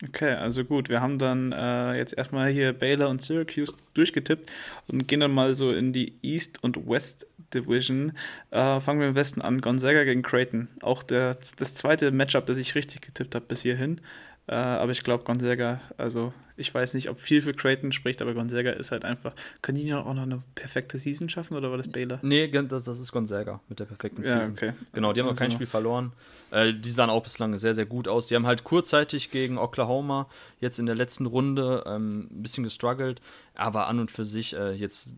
[0.06, 4.50] Okay, also gut, wir haben dann äh, jetzt erstmal hier Baylor und Syracuse durchgetippt
[4.90, 8.12] und gehen dann mal so in die East und West Division.
[8.50, 10.68] Äh, fangen wir am besten an, Gonzaga gegen Creighton.
[10.82, 14.00] Auch der, das zweite Matchup, das ich richtig getippt habe bis hierhin.
[14.46, 18.34] Äh, aber ich glaube, Gonzaga, also ich weiß nicht, ob viel für Creighton spricht, aber
[18.34, 19.32] Gonzaga ist halt einfach.
[19.62, 22.18] Können die auch noch eine perfekte Season schaffen oder war das Baylor?
[22.22, 24.40] Nee, das, das ist Gonzaga mit der perfekten Season.
[24.40, 24.72] Ja, okay.
[24.92, 25.34] Genau, die haben also.
[25.34, 26.12] noch kein Spiel verloren.
[26.50, 28.26] Äh, die sahen auch bislang sehr, sehr gut aus.
[28.26, 30.28] Die haben halt kurzzeitig gegen Oklahoma
[30.60, 33.22] jetzt in der letzten Runde ähm, ein bisschen gestruggelt,
[33.54, 35.14] aber an und für sich äh, jetzt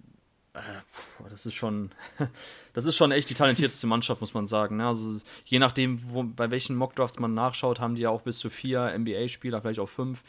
[1.31, 1.91] das ist schon,
[2.75, 4.77] das ist schon echt die talentierteste Mannschaft, muss man sagen.
[4.77, 4.87] Ne?
[4.87, 8.51] Also je nachdem, wo, bei welchen Mockdrafts man nachschaut, haben die ja auch bis zu
[8.51, 10.25] vier NBA-Spieler, vielleicht auch fünf.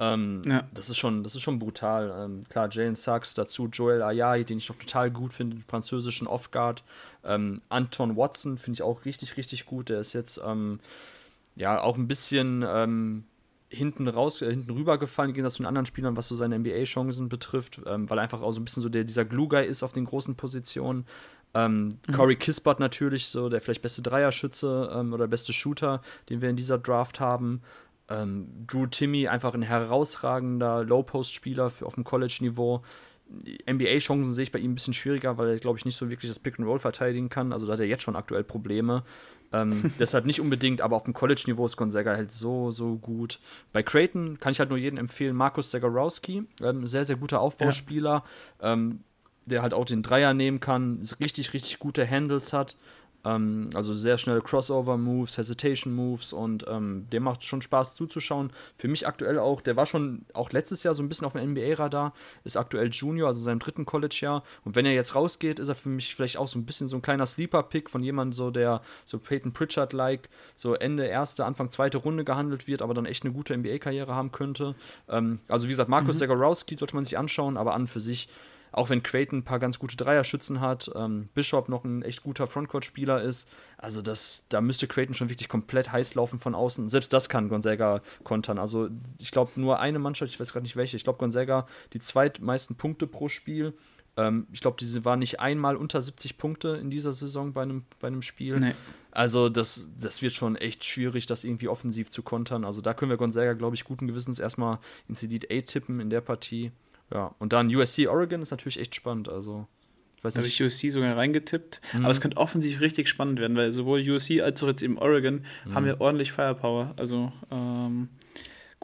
[0.00, 0.64] Ähm, ja.
[0.72, 2.12] das, ist schon, das ist schon brutal.
[2.18, 6.26] Ähm, klar, Jalen Sachs, dazu Joel Ayayi, den ich noch total gut finde, den französischen
[6.26, 6.82] Off-Guard.
[7.24, 9.88] Ähm, Anton Watson finde ich auch richtig, richtig gut.
[9.88, 10.80] Der ist jetzt ähm,
[11.54, 13.24] ja auch ein bisschen ähm,
[13.74, 16.58] hinten raus, äh, hinten rüber gefallen, im Gegensatz zu den anderen Spielern, was so seine
[16.58, 19.82] NBA-Chancen betrifft, ähm, weil er einfach auch so ein bisschen so der, dieser Glue-Guy ist
[19.82, 21.06] auf den großen Positionen.
[21.54, 22.12] Ähm, mhm.
[22.12, 26.56] Corey Kispert natürlich, so der vielleicht beste Dreierschütze ähm, oder beste Shooter, den wir in
[26.56, 27.62] dieser Draft haben.
[28.08, 32.82] Ähm, Drew Timmy, einfach ein herausragender Low-Post-Spieler auf dem College-Niveau.
[33.70, 36.30] NBA-Chancen sehe ich bei ihm ein bisschen schwieriger, weil er, glaube ich, nicht so wirklich
[36.30, 37.52] das Pick-and-Roll verteidigen kann.
[37.52, 39.02] Also da hat er jetzt schon aktuell Probleme.
[39.54, 43.38] Ähm, deshalb nicht unbedingt, aber auf dem College-Niveau ist Gonzaga halt so, so gut.
[43.72, 48.24] Bei Creighton kann ich halt nur jedem empfehlen, Markus Zagarowski, ähm, sehr, sehr guter Aufbauspieler,
[48.60, 48.72] ja.
[48.72, 49.00] ähm,
[49.46, 52.76] der halt auch den Dreier nehmen kann, richtig, richtig gute Handles hat.
[53.24, 58.52] Ähm, also sehr schnelle Crossover-Moves, Hesitation-Moves und ähm, dem macht schon Spaß zuzuschauen.
[58.76, 61.50] Für mich aktuell auch, der war schon auch letztes Jahr so ein bisschen auf dem
[61.50, 62.12] NBA-Radar,
[62.44, 64.42] ist aktuell Junior, also seinem dritten College-Jahr.
[64.64, 66.96] Und wenn er jetzt rausgeht, ist er für mich vielleicht auch so ein bisschen so
[66.96, 71.98] ein kleiner Sleeper-Pick von jemandem, so der so Peyton Pritchard-like, so Ende erste, Anfang zweite
[71.98, 74.74] Runde gehandelt wird, aber dann echt eine gute NBA-Karriere haben könnte.
[75.08, 76.20] Ähm, also wie gesagt, Markus mhm.
[76.20, 78.28] Zagorowski sollte man sich anschauen, aber an für sich
[78.74, 82.48] auch wenn Creighton ein paar ganz gute Dreierschützen hat, ähm, Bishop noch ein echt guter
[82.48, 83.48] Frontcourt-Spieler ist.
[83.78, 86.88] Also das, da müsste Creighton schon wirklich komplett heiß laufen von außen.
[86.88, 88.58] Selbst das kann Gonzaga kontern.
[88.58, 88.88] Also
[89.20, 92.74] ich glaube nur eine Mannschaft, ich weiß gerade nicht welche, ich glaube Gonzaga die zweitmeisten
[92.74, 93.74] Punkte pro Spiel.
[94.16, 97.84] Ähm, ich glaube, diese war nicht einmal unter 70 Punkte in dieser Saison bei einem,
[98.00, 98.58] bei einem Spiel.
[98.58, 98.74] Nee.
[99.12, 102.64] Also das, das wird schon echt schwierig, das irgendwie offensiv zu kontern.
[102.64, 106.10] Also da können wir Gonzaga, glaube ich, guten Gewissens erstmal ins Elite A tippen in
[106.10, 106.72] der Partie.
[107.14, 109.28] Ja, und dann USC Oregon ist natürlich echt spannend.
[109.28, 109.66] Also,
[110.16, 110.38] ich weiß nicht.
[110.38, 111.80] Habe ich USC sogar reingetippt.
[111.92, 112.02] Mhm.
[112.02, 115.44] Aber es könnte offensiv richtig spannend werden, weil sowohl USC als auch jetzt eben Oregon
[115.64, 115.74] mhm.
[115.74, 116.92] haben ja ordentlich Firepower.
[116.96, 118.08] Also, ähm,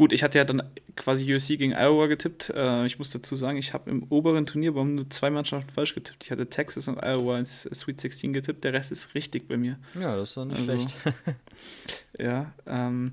[0.00, 0.62] Gut, ich hatte ja dann
[0.96, 2.48] quasi USC gegen Iowa getippt.
[2.56, 6.24] Äh, ich muss dazu sagen, ich habe im oberen Turnierbaum nur zwei Mannschaften falsch getippt.
[6.24, 8.64] Ich hatte Texas und Iowa ins Sweet 16 getippt.
[8.64, 9.78] Der Rest ist richtig bei mir.
[10.00, 10.94] Ja, das ist doch nicht also, schlecht.
[12.22, 13.12] ja, ähm,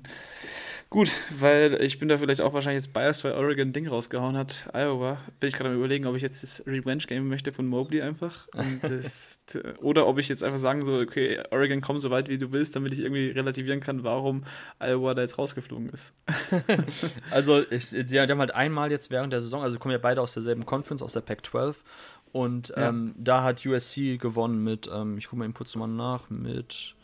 [0.90, 4.38] Gut, weil ich bin da vielleicht auch wahrscheinlich jetzt biased, weil Oregon ein Ding rausgehauen
[4.38, 4.70] hat.
[4.72, 5.18] Iowa.
[5.38, 8.48] Bin ich gerade am überlegen, ob ich jetzt das Revenge-Game möchte von Mobley einfach.
[8.82, 9.40] Das,
[9.80, 12.76] oder ob ich jetzt einfach sagen so, okay, Oregon, komm so weit wie du willst,
[12.76, 14.44] damit ich irgendwie relativieren kann, warum
[14.78, 16.14] Iowa da jetzt rausgeflogen ist.
[17.30, 20.22] also, ich, die, die, haben halt einmal jetzt während der Saison, also kommen ja beide
[20.22, 21.76] aus derselben Conference, aus der Pac-12.
[22.32, 22.88] Und ja.
[22.88, 26.94] ähm, da hat USC gewonnen mit, ähm, ich gucke mal eben kurz mal nach, mit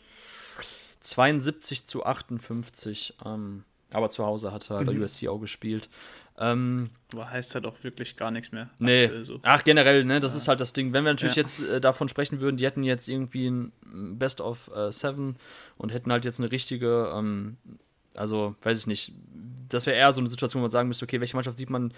[1.05, 3.15] 72 zu 58.
[3.25, 5.01] Ähm, aber zu Hause hat er mhm.
[5.01, 5.89] USC auch gespielt.
[6.37, 8.69] Ähm, aber heißt halt auch wirklich gar nichts mehr.
[8.79, 9.09] Nee.
[9.21, 9.39] So.
[9.43, 10.39] Ach, generell, ne, das ja.
[10.39, 10.91] ist halt das Ding.
[10.91, 11.43] Wenn wir natürlich ja.
[11.43, 13.71] jetzt äh, davon sprechen würden, die hätten jetzt irgendwie ein
[14.17, 15.37] Best of äh, Seven
[15.77, 17.57] und hätten halt jetzt eine richtige, ähm,
[18.17, 19.13] also, weiß ich nicht,
[19.69, 21.93] das wäre eher so eine Situation, wo man sagen müsste, okay, welche Mannschaft sieht man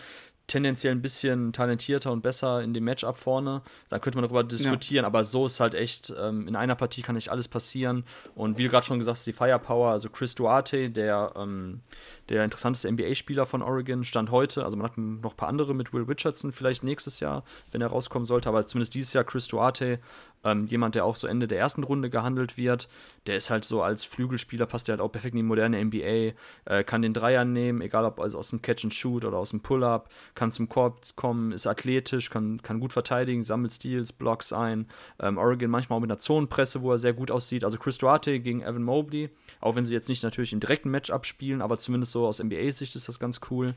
[0.48, 5.04] tendenziell ein bisschen talentierter und besser in dem Matchup vorne, dann könnte man darüber diskutieren,
[5.04, 5.08] ja.
[5.08, 8.06] aber so ist halt echt, ähm, in einer Partie kann nicht alles passieren.
[8.36, 11.82] Und wie du gerade schon gesagt hast, die Firepower, also Chris Duarte, der, ähm,
[12.30, 15.94] der interessanteste NBA-Spieler von Oregon, stand heute, also man hat noch ein paar andere mit
[15.94, 20.00] Will Richardson vielleicht nächstes Jahr, wenn er rauskommen sollte, aber zumindest dieses Jahr Chris Duarte,
[20.44, 22.88] ähm, jemand, der auch so Ende der ersten Runde gehandelt wird,
[23.26, 26.34] der ist halt so als Flügelspieler, passt der halt auch perfekt in die moderne NBA,
[26.66, 29.50] äh, kann den Dreier nehmen, egal ob also aus dem Catch and Shoot oder aus
[29.50, 34.54] dem Pull-Up, kann zum Korb kommen, ist athletisch, kann, kann gut verteidigen, sammelt Steals, Blocks
[34.54, 34.88] ein.
[35.20, 37.64] Ähm, Oregon manchmal auch mit einer Zonenpresse, wo er sehr gut aussieht.
[37.64, 41.10] Also Chris Duarte gegen Evan Mobley, auch wenn sie jetzt nicht natürlich im direkten Match
[41.10, 43.76] abspielen, aber zumindest so aus NBA-Sicht ist das ganz cool.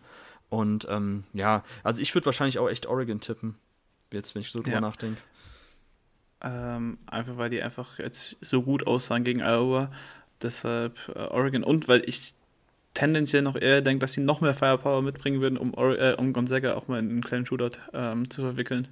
[0.49, 3.57] Und ähm, ja, also ich würde wahrscheinlich auch echt Oregon tippen,
[4.12, 4.80] jetzt, wenn ich so drüber ja.
[4.80, 5.20] nachdenke.
[6.43, 9.93] Ähm, einfach weil die einfach jetzt so gut aussahen gegen Iowa.
[10.43, 12.34] Deshalb äh, Oregon und weil ich
[12.95, 16.74] tendenziell noch eher denke, dass sie noch mehr Firepower mitbringen würden, um, äh, um Gonzaga
[16.74, 18.88] auch mal in einen kleinen Shootout ähm, zu verwickeln.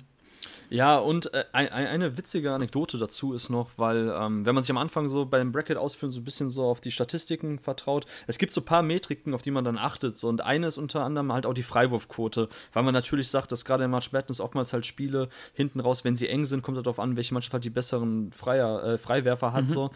[0.70, 4.70] Ja, und äh, ein, eine witzige Anekdote dazu ist noch, weil, ähm, wenn man sich
[4.70, 8.38] am Anfang so beim Bracket ausführen so ein bisschen so auf die Statistiken vertraut, es
[8.38, 10.18] gibt so ein paar Metriken, auf die man dann achtet.
[10.18, 13.64] So, und eine ist unter anderem halt auch die Freiwurfquote, weil man natürlich sagt, dass
[13.64, 16.84] gerade in March Madness oftmals halt Spiele hinten raus, wenn sie eng sind, kommt es
[16.84, 19.64] darauf an, welche Mannschaft halt die besseren Freier, äh, Freiwerfer hat.
[19.64, 19.68] Mhm.
[19.68, 19.90] So.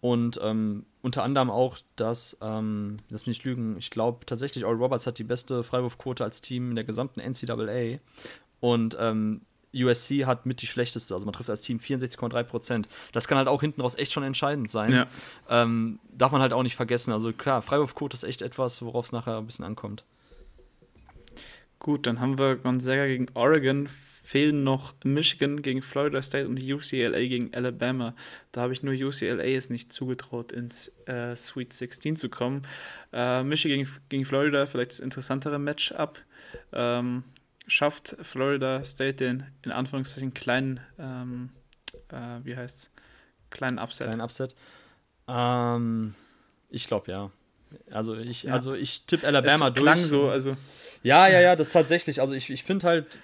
[0.00, 4.76] Und ähm, unter anderem auch, dass, ähm, lass mich nicht lügen, ich glaube tatsächlich, Oral
[4.76, 7.98] Roberts hat die beste Freiwurfquote als Team in der gesamten NCAA.
[8.60, 9.40] Und ähm,
[9.74, 12.88] USC hat mit die schlechteste, also man trifft als Team 64,3 Prozent.
[13.12, 14.92] Das kann halt auch hinten raus echt schon entscheidend sein.
[14.92, 15.06] Ja.
[15.48, 17.12] Ähm, darf man halt auch nicht vergessen.
[17.12, 20.04] Also klar, Freiwurfquote ist echt etwas, worauf es nachher ein bisschen ankommt.
[21.78, 23.88] Gut, dann haben wir Gonzaga gegen Oregon
[24.28, 28.14] fehlen noch Michigan gegen Florida State und UCLA gegen Alabama.
[28.52, 32.60] Da habe ich nur UCLA es nicht zugetraut, ins äh, Sweet 16 zu kommen.
[33.10, 36.18] Äh, Michigan gegen Florida, vielleicht das interessantere Matchup.
[36.74, 37.24] Ähm,
[37.68, 41.50] schafft Florida State den in Anführungszeichen kleinen, ähm,
[42.08, 42.90] äh, wie heißt es,
[43.50, 44.08] kleinen Upset?
[44.08, 44.56] Kleinen Upset.
[45.28, 46.14] Ähm,
[46.70, 47.30] ich glaube ja.
[47.90, 48.54] Also ich, ja.
[48.54, 49.84] also ich tippe Alabama es durch.
[49.84, 50.56] Klang so, also.
[51.02, 52.20] Ja, ja, ja, das tatsächlich.
[52.20, 53.18] Also ich, ich finde halt,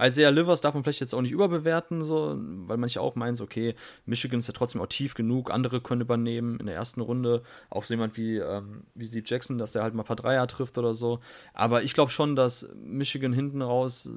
[0.00, 3.40] Isaiah Livers darf man vielleicht jetzt auch nicht überbewerten, so, weil man ja auch meint,
[3.40, 3.74] okay,
[4.06, 7.42] Michigan ist ja trotzdem auch tief genug, andere können übernehmen in der ersten Runde.
[7.68, 10.46] Auch so jemand wie, ähm, wie Steve Jackson, dass der halt mal ein paar Dreier
[10.46, 11.20] trifft oder so.
[11.52, 14.08] Aber ich glaube schon, dass Michigan hinten raus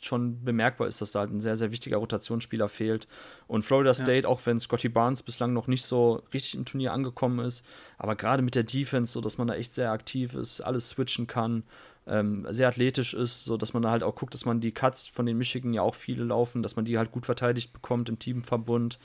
[0.00, 3.06] schon bemerkbar ist, dass da halt ein sehr, sehr wichtiger Rotationsspieler fehlt.
[3.46, 4.28] Und Florida State, ja.
[4.28, 7.66] auch wenn Scotty Barnes bislang noch nicht so richtig im Turnier angekommen ist,
[7.98, 11.26] aber gerade mit der Defense, so dass man da echt sehr aktiv ist, alles switchen
[11.26, 11.64] kann,
[12.06, 15.06] ähm, sehr athletisch ist, so dass man da halt auch guckt, dass man die Cuts
[15.06, 18.18] von den Michigan ja auch viele laufen, dass man die halt gut verteidigt bekommt im
[18.18, 18.98] Teamverbund.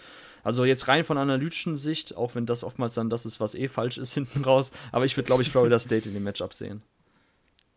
[0.44, 3.68] Also jetzt rein von analytischen Sicht, auch wenn das oftmals dann das ist, was eh
[3.68, 6.82] falsch ist hinten raus, aber ich würde, glaube ich, Florida State in dem Matchup sehen.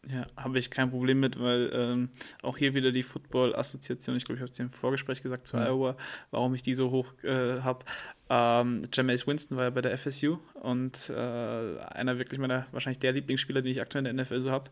[0.06, 2.08] Ja, habe ich kein Problem mit, weil ähm,
[2.42, 5.66] auch hier wieder die Football-Assoziation, ich glaube, ich habe es im Vorgespräch gesagt zu ja.
[5.66, 5.96] Iowa,
[6.30, 7.84] warum ich die so hoch äh, habe.
[8.30, 13.12] Ähm, Jameis Winston war ja bei der FSU und äh, einer wirklich meiner, wahrscheinlich der
[13.12, 14.70] Lieblingsspieler, den ich aktuell in der NFL so habe.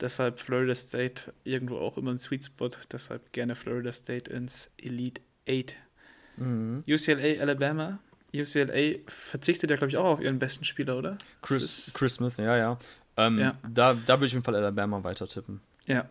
[0.00, 5.20] Deshalb Florida State irgendwo auch immer ein Sweet Spot, deshalb gerne Florida State ins Elite
[5.48, 5.76] 8.
[6.38, 6.82] Mhm.
[6.88, 7.98] UCLA, Alabama.
[8.34, 11.18] UCLA verzichtet ja, glaube ich, auch auf ihren besten Spieler, oder?
[11.42, 12.78] Chris, Chris Smith, ja, ja.
[13.16, 13.54] Ähm, ja.
[13.68, 15.60] Da, da würde ich auf jeden Fall Alabama weiter tippen.
[15.86, 16.08] Ja,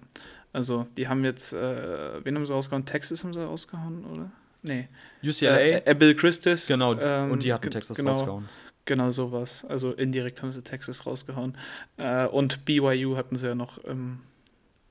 [0.54, 2.86] also die haben jetzt, äh, wen haben sie rausgehauen?
[2.86, 4.32] Texas haben sie rausgehauen, oder?
[4.64, 4.90] Nee.
[5.24, 5.58] UCLA.
[5.58, 6.68] Äh, äh, Bill Christis.
[6.68, 8.50] Genau, ähm, und die hatten Texas genau, rausgehauen.
[8.86, 9.66] Genau sowas.
[9.66, 11.58] Also indirekt haben sie Texas rausgehauen.
[11.98, 14.20] Äh, und BYU hatten sie ja noch im,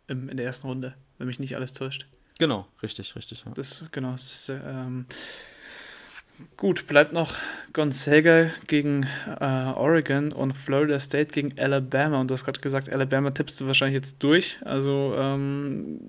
[0.08, 2.06] im, in der ersten Runde, wenn mich nicht alles täuscht.
[2.38, 3.44] Genau, richtig, richtig.
[3.44, 3.52] Ja.
[3.52, 5.06] Das, genau, das ist, ähm,
[6.56, 7.34] Gut, bleibt noch
[7.72, 9.06] Gonzaga gegen
[9.40, 12.20] äh, Oregon und Florida State gegen Alabama.
[12.20, 14.58] Und du hast gerade gesagt, Alabama tippst du wahrscheinlich jetzt durch.
[14.64, 16.00] Also, ähm,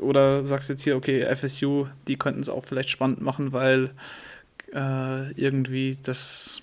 [0.00, 3.90] oder sagst jetzt hier, okay, FSU, die könnten es auch vielleicht spannend machen, weil
[4.72, 6.62] äh, irgendwie das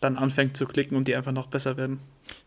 [0.00, 1.98] dann anfängt zu klicken und die einfach noch besser werden.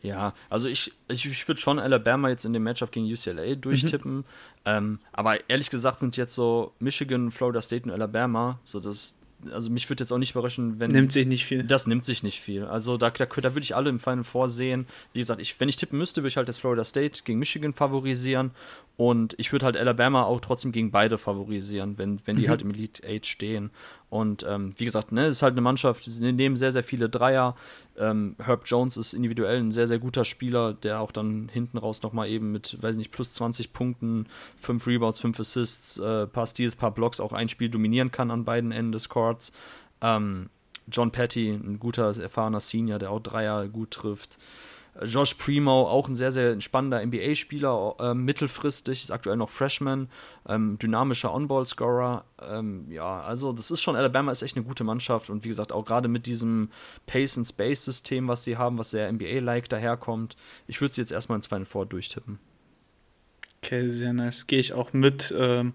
[0.02, 4.18] Ja, also ich, ich, ich würde schon Alabama jetzt in dem Matchup gegen UCLA durchtippen.
[4.18, 4.24] Mhm.
[4.64, 9.18] Ähm, aber ehrlich gesagt sind jetzt so Michigan, Florida State und Alabama so das
[9.52, 10.92] also mich würde jetzt auch nicht überraschen, wenn.
[10.92, 11.64] Nimmt sich nicht viel.
[11.64, 12.66] Das nimmt sich nicht viel.
[12.66, 14.88] Also da, da, da würde ich alle im Final vorsehen.
[15.14, 17.74] Wie gesagt, ich, wenn ich tippen müsste, würde ich halt das Florida State gegen Michigan
[17.74, 18.52] favorisieren.
[18.98, 22.50] Und ich würde halt Alabama auch trotzdem gegen beide favorisieren, wenn, wenn die mhm.
[22.50, 23.72] halt im Elite 8 stehen.
[24.12, 27.08] Und ähm, wie gesagt, ne, es ist halt eine Mannschaft, sie nehmen sehr, sehr viele
[27.08, 27.56] Dreier.
[27.98, 32.04] Ähm, Herb Jones ist individuell ein sehr, sehr guter Spieler, der auch dann hinten raus
[32.04, 36.76] nochmal eben mit, weiß nicht, plus 20 Punkten, 5 Rebounds, 5 Assists, äh, paar Steals,
[36.76, 39.54] paar Blocks auch ein Spiel dominieren kann an beiden Enden des Courts.
[40.02, 40.50] Ähm,
[40.92, 44.38] John Petty, ein guter, erfahrener Senior, der auch Dreier gut trifft.
[45.04, 50.10] Josh Primo, auch ein sehr, sehr spannender NBA-Spieler, äh, mittelfristig, ist aktuell noch Freshman,
[50.48, 52.26] ähm, dynamischer On-Ball-Scorer.
[52.42, 55.72] Ähm, ja, also das ist schon, Alabama ist echt eine gute Mannschaft und wie gesagt,
[55.72, 56.70] auch gerade mit diesem
[57.08, 60.36] Pace-and-Space-System, was sie haben, was sehr NBA-like daherkommt,
[60.68, 62.40] ich würde sie jetzt erstmal ins Final Four durchtippen.
[63.64, 64.48] Okay, sehr nice.
[64.48, 65.34] Gehe ich auch mit.
[65.38, 65.74] Ähm,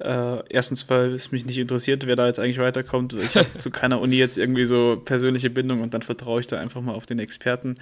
[0.00, 3.14] äh, erstens, weil es mich nicht interessiert, wer da jetzt eigentlich weiterkommt.
[3.14, 6.60] Ich habe zu keiner Uni jetzt irgendwie so persönliche Bindung und dann vertraue ich da
[6.60, 7.76] einfach mal auf den Experten.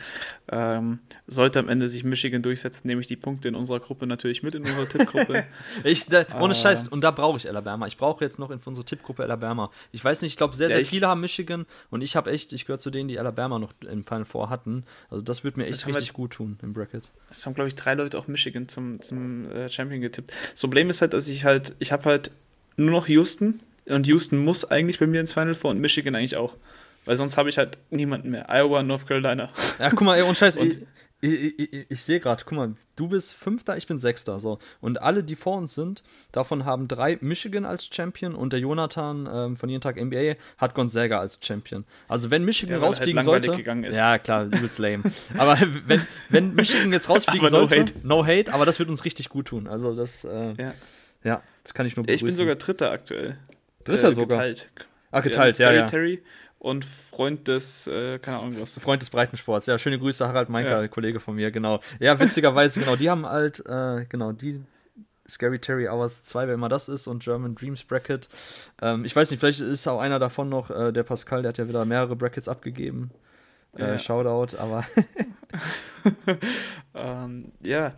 [0.51, 4.43] Ähm, sollte am Ende sich Michigan durchsetzen, nehme ich die Punkte in unserer Gruppe natürlich
[4.43, 5.45] mit in unserer Tippgruppe.
[5.85, 7.87] ich, da, ohne äh, Scheiß, und da brauche ich Alabama.
[7.87, 9.71] Ich brauche jetzt noch in unsere Tippgruppe Alabama.
[9.93, 12.55] Ich weiß nicht, ich glaube, sehr, sehr ja, viele haben Michigan und ich habe echt,
[12.55, 14.85] ich gehöre zu denen, die Alabama noch im Final Four hatten.
[15.11, 17.11] Also das würde mir echt richtig wir, gut tun im Bracket.
[17.31, 20.33] Es haben, glaube ich, drei Leute auch Michigan zum, zum äh, Champion getippt.
[20.53, 22.31] Das Problem ist halt, dass ich halt, ich habe halt
[22.77, 26.37] nur noch Houston und Houston muss eigentlich bei mir ins Final Four und Michigan eigentlich
[26.37, 26.57] auch.
[27.05, 28.51] Weil sonst habe ich halt niemanden mehr.
[28.51, 29.51] Iowa, North Carolina.
[29.79, 30.77] Ja, guck mal, ey, und Scheiß, und
[31.21, 34.59] ich, ich, ich, ich sehe gerade, guck mal, du bist Fünfter, ich bin Sechster, so.
[34.81, 36.03] Und alle, die vor uns sind,
[36.33, 40.75] davon haben drei Michigan als Champion und der Jonathan ähm, von jeden Tag NBA hat
[40.75, 41.85] Gonzaga als Champion.
[42.09, 45.05] Also wenn Michigan ja, halt rausfliegen halt sollte, ja klar, übelst lame.
[45.39, 47.93] aber wenn, wenn Michigan jetzt rausfliegen sollte, no hate.
[48.03, 49.69] no hate, aber das wird uns richtig gut tun.
[49.69, 50.75] Also das, äh, ja.
[51.27, 52.27] Ja, das kann ich nur begrüßen.
[52.27, 53.37] Ich bin sogar Dritter aktuell.
[53.85, 54.39] Dritter äh, sogar?
[54.39, 54.71] Geteilt.
[55.11, 55.87] Ah, geteilt, ja, ja.
[55.87, 56.23] Terry
[56.59, 58.79] und Freund des, äh, keine Ahnung was.
[58.79, 60.89] Freund des Breitensports, ja, schöne Grüße, Harald Meinker, ja.
[60.89, 61.81] Kollege von mir, genau.
[61.99, 64.63] Ja, witzigerweise, genau, die haben halt, äh, genau, die
[65.29, 68.29] Scary Terry Hours 2, wer immer das ist, und German Dreams Bracket.
[68.81, 71.59] Ähm, ich weiß nicht, vielleicht ist auch einer davon noch, äh, der Pascal, der hat
[71.59, 73.11] ja wieder mehrere Brackets abgegeben.
[73.77, 73.99] Äh, ja.
[73.99, 74.85] Shoutout, aber.
[76.95, 77.93] ähm, ja,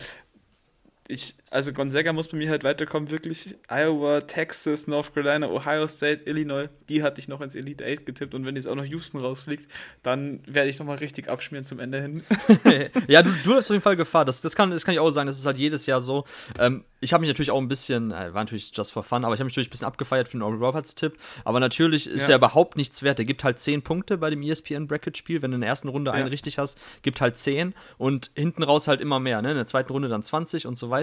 [1.11, 3.57] ich, also Gonzaga muss bei mir halt weiterkommen, wirklich.
[3.69, 8.35] Iowa, Texas, North Carolina, Ohio State, Illinois, die hatte ich noch ins Elite 8 getippt
[8.35, 9.71] und wenn jetzt auch noch Houston rausfliegt,
[10.03, 12.23] dann werde ich nochmal richtig abschmieren zum Ende hin.
[13.09, 14.27] ja, du, du hast auf jeden Fall Gefahr.
[14.27, 16.25] Das, das, kann, das kann ich auch sagen, das ist halt jedes Jahr so.
[16.59, 19.35] Ähm, ich habe mich natürlich auch ein bisschen, äh, war natürlich just for fun, aber
[19.35, 21.17] ich habe mich natürlich ein bisschen abgefeiert für den Oral Roberts Tipp.
[21.45, 22.35] Aber natürlich ist ja.
[22.35, 23.19] er überhaupt nichts wert.
[23.19, 25.41] Er gibt halt 10 Punkte bei dem ESPN Bracket Spiel.
[25.41, 26.15] Wenn du in der ersten Runde ja.
[26.15, 29.41] einen richtig hast, gibt halt 10 und hinten raus halt immer mehr.
[29.41, 29.53] Ne?
[29.53, 30.98] In der zweiten Runde dann 20 und so weiter.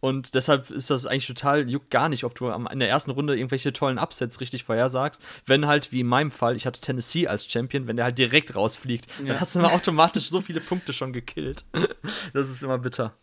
[0.00, 3.36] Und deshalb ist das eigentlich total, juckt gar nicht, ob du in der ersten Runde
[3.36, 5.20] irgendwelche tollen Upsets richtig vorhersagst.
[5.44, 8.54] Wenn halt, wie in meinem Fall, ich hatte Tennessee als Champion, wenn der halt direkt
[8.54, 9.32] rausfliegt, ja.
[9.32, 11.64] dann hast du immer automatisch so viele Punkte schon gekillt.
[12.32, 13.14] das ist immer bitter.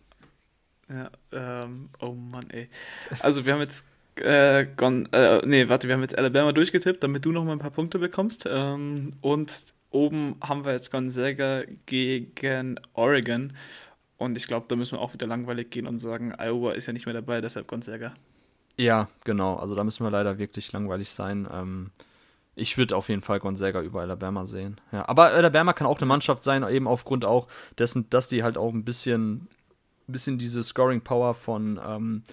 [0.90, 2.70] Ja, ähm, oh Mann, ey.
[3.20, 3.86] Also wir haben jetzt
[4.20, 7.60] äh, Gon, äh, nee, warte, wir haben jetzt Alabama durchgetippt, damit du noch mal ein
[7.60, 8.48] paar Punkte bekommst.
[8.50, 13.54] Ähm, und oben haben wir jetzt Gonzaga gegen Oregon.
[14.24, 16.94] Und ich glaube, da müssen wir auch wieder langweilig gehen und sagen, Iowa ist ja
[16.94, 18.14] nicht mehr dabei, deshalb Gonzaga.
[18.78, 19.58] Ja, genau.
[19.58, 21.48] Also da müssen wir leider wirklich langweilig sein.
[21.52, 21.92] Ähm,
[22.56, 24.80] ich würde auf jeden Fall Gonzaga über Alabama sehen.
[24.92, 27.48] Ja, aber Alabama kann auch eine Mannschaft sein, eben aufgrund auch
[27.78, 29.48] dessen, dass die halt auch ein bisschen,
[30.08, 32.24] bisschen diese Scoring Power von, ähm,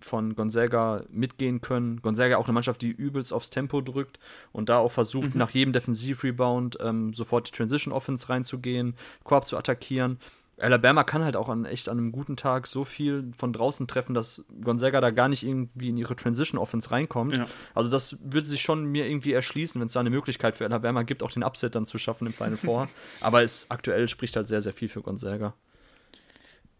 [0.00, 2.00] von Gonzaga mitgehen können.
[2.00, 4.18] Gonzaga auch eine Mannschaft, die übelst aufs Tempo drückt
[4.52, 5.38] und da auch versucht, mhm.
[5.38, 8.94] nach jedem Defensiv-Rebound ähm, sofort die Transition Offense reinzugehen,
[9.24, 10.20] Korb zu attackieren.
[10.58, 14.14] Alabama kann halt auch an echt an einem guten Tag so viel von draußen treffen,
[14.14, 17.36] dass Gonzaga da gar nicht irgendwie in ihre Transition Offense reinkommt.
[17.36, 17.46] Ja.
[17.74, 21.02] Also das würde sich schon mir irgendwie erschließen, wenn es da eine Möglichkeit für Alabama
[21.02, 22.88] gibt, auch den Upset dann zu schaffen im Final Four.
[23.20, 25.54] Aber es aktuell spricht halt sehr, sehr viel für Gonzaga.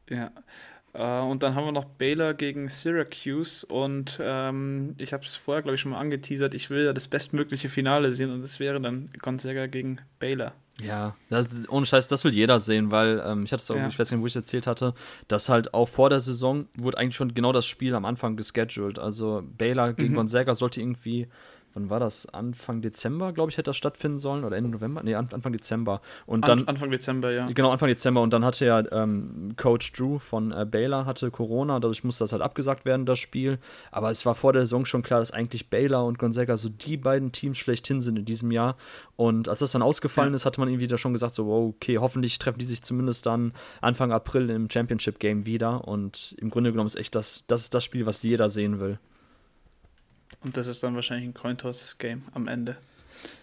[0.08, 0.30] Ja.
[0.94, 5.62] Uh, und dann haben wir noch Baylor gegen Syracuse und ähm, ich habe es vorher,
[5.62, 6.54] glaube ich, schon mal angeteasert.
[6.54, 10.54] Ich will ja das bestmögliche Finale sehen und das wäre dann Gonzaga gegen Baylor.
[10.82, 13.88] Ja, das, ohne Scheiß, das will jeder sehen, weil ähm, ich hatte es auch, ja.
[13.88, 14.92] ich weiß nicht, wo ich es erzählt hatte,
[15.26, 18.98] dass halt auch vor der Saison wurde eigentlich schon genau das Spiel am Anfang gescheduled.
[18.98, 20.16] Also Baylor gegen mhm.
[20.16, 21.28] Gonzaga sollte irgendwie
[21.76, 22.26] wann war das?
[22.26, 25.02] Anfang Dezember, glaube ich, hätte das stattfinden sollen oder Ende November?
[25.04, 26.00] Nee, Anfang Dezember.
[26.24, 27.46] Und dann, Anfang Dezember, ja.
[27.48, 28.22] Genau, Anfang Dezember.
[28.22, 32.32] Und dann hatte ja ähm, Coach Drew von äh, Baylor hatte Corona, dadurch musste das
[32.32, 33.58] halt abgesagt werden, das Spiel.
[33.92, 36.96] Aber es war vor der Saison schon klar, dass eigentlich Baylor und Gonzaga so die
[36.96, 38.76] beiden Teams schlechthin sind in diesem Jahr.
[39.16, 40.36] Und als das dann ausgefallen ja.
[40.36, 43.26] ist, hatte man irgendwie da schon gesagt, so, wow, okay, hoffentlich treffen die sich zumindest
[43.26, 45.86] dann Anfang April im Championship Game wieder.
[45.86, 48.98] Und im Grunde genommen ist echt das, das ist das Spiel, was jeder sehen will.
[50.46, 52.76] Und das ist dann wahrscheinlich ein Cointoss-Game am Ende.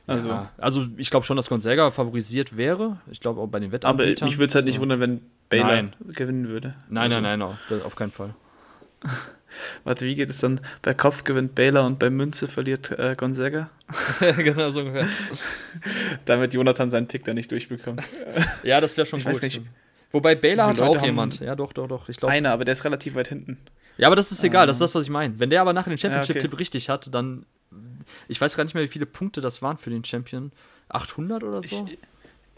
[0.08, 3.02] Also, ja, also ich glaube schon, dass Gonzaga favorisiert wäre.
[3.12, 4.24] Ich glaube auch bei den Wettanbietern.
[4.24, 5.20] Aber mich würde es halt nicht wundern, wenn
[5.50, 5.96] Baylor nein.
[6.08, 6.76] gewinnen würde.
[6.88, 7.20] Nein, also.
[7.20, 8.34] nein, nein, no, auf keinen Fall.
[9.84, 10.62] Warte, wie geht es dann?
[10.82, 13.70] Bei Kopf gewinnt Baylor und bei Münze verliert äh, Gonzaga?
[14.38, 15.10] genau so ungefähr.
[16.26, 18.02] Damit Jonathan seinen Pick da nicht durchbekommt.
[18.64, 19.34] ja, das wäre schon ich gut.
[19.34, 19.62] Weiß nicht,
[20.14, 21.42] Wobei Baylor hat auch jemand.
[21.42, 22.08] Ja, doch, doch, doch.
[22.08, 23.58] Ich glaub, einer, aber der ist relativ weit hinten.
[23.98, 24.86] Ja, aber das ist egal, das ist ähm.
[24.86, 25.40] das, was ich meine.
[25.40, 26.57] Wenn der aber nachher den Championship-Tipp ja, okay.
[26.57, 27.45] richtig hat, dann.
[28.28, 30.52] Ich weiß gar nicht mehr, wie viele Punkte das waren für den Champion.
[30.90, 31.88] 800 oder so?
[31.88, 31.98] Ich,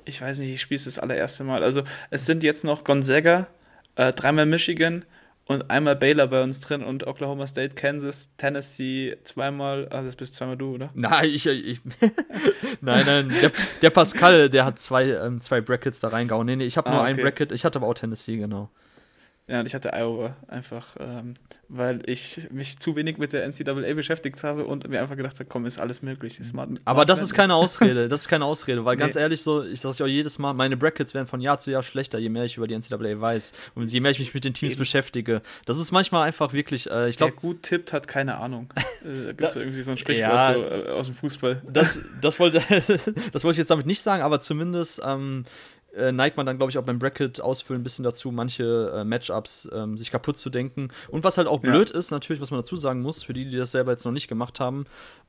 [0.05, 1.63] ich weiß nicht, ich spiele es das allererste Mal.
[1.63, 3.47] Also, es sind jetzt noch Gonzaga,
[3.95, 5.05] äh, dreimal Michigan
[5.45, 9.87] und einmal Baylor bei uns drin und Oklahoma State, Kansas, Tennessee, zweimal.
[9.91, 10.89] Ah, das bist zweimal du, oder?
[10.95, 11.45] Nein, ich.
[11.45, 11.79] ich
[12.81, 13.29] nein, nein.
[13.41, 13.51] Der,
[13.81, 16.47] der, Pascal, der hat zwei, ähm, zwei Brackets da reingehauen.
[16.47, 17.09] Nee, nee, ich habe ah, nur okay.
[17.11, 17.51] ein Bracket.
[17.51, 18.69] Ich hatte aber auch Tennessee, genau.
[19.47, 21.35] Ja, und ich hatte Iowa einfach, ähm,
[21.69, 25.45] weil ich mich zu wenig mit der NCAA beschäftigt habe und mir einfach gedacht habe,
[25.47, 26.39] komm, ist alles möglich.
[26.39, 29.01] Ist smart, Aber das ist keine Ausrede, das ist keine Ausrede, weil nee.
[29.01, 31.83] ganz ehrlich, so, ich sage auch jedes Mal, meine Brackets werden von Jahr zu Jahr
[31.83, 34.55] schlechter, je mehr ich über die NCAA weiß und je mehr ich mich mit den
[34.55, 34.79] Teams Eben.
[34.79, 35.43] beschäftige.
[35.65, 37.33] Das ist manchmal einfach wirklich, äh, ich glaube.
[37.35, 38.73] Wer gut tippt, hat keine Ahnung.
[39.05, 41.61] äh, Gibt es irgendwie so ein Sprichwort ja, so, äh, aus dem Fußball.
[41.71, 45.03] Das, das, wollte, das wollte ich jetzt damit nicht sagen, aber zumindest.
[45.05, 45.45] Ähm,
[45.95, 49.03] äh, neigt man dann, glaube ich, auch beim Bracket ausfüllen ein bisschen dazu, manche äh,
[49.03, 50.89] Matchups ähm, sich kaputt zu denken.
[51.09, 51.71] Und was halt auch ja.
[51.71, 54.11] blöd ist, natürlich, was man dazu sagen muss, für die, die das selber jetzt noch
[54.11, 54.85] nicht gemacht haben,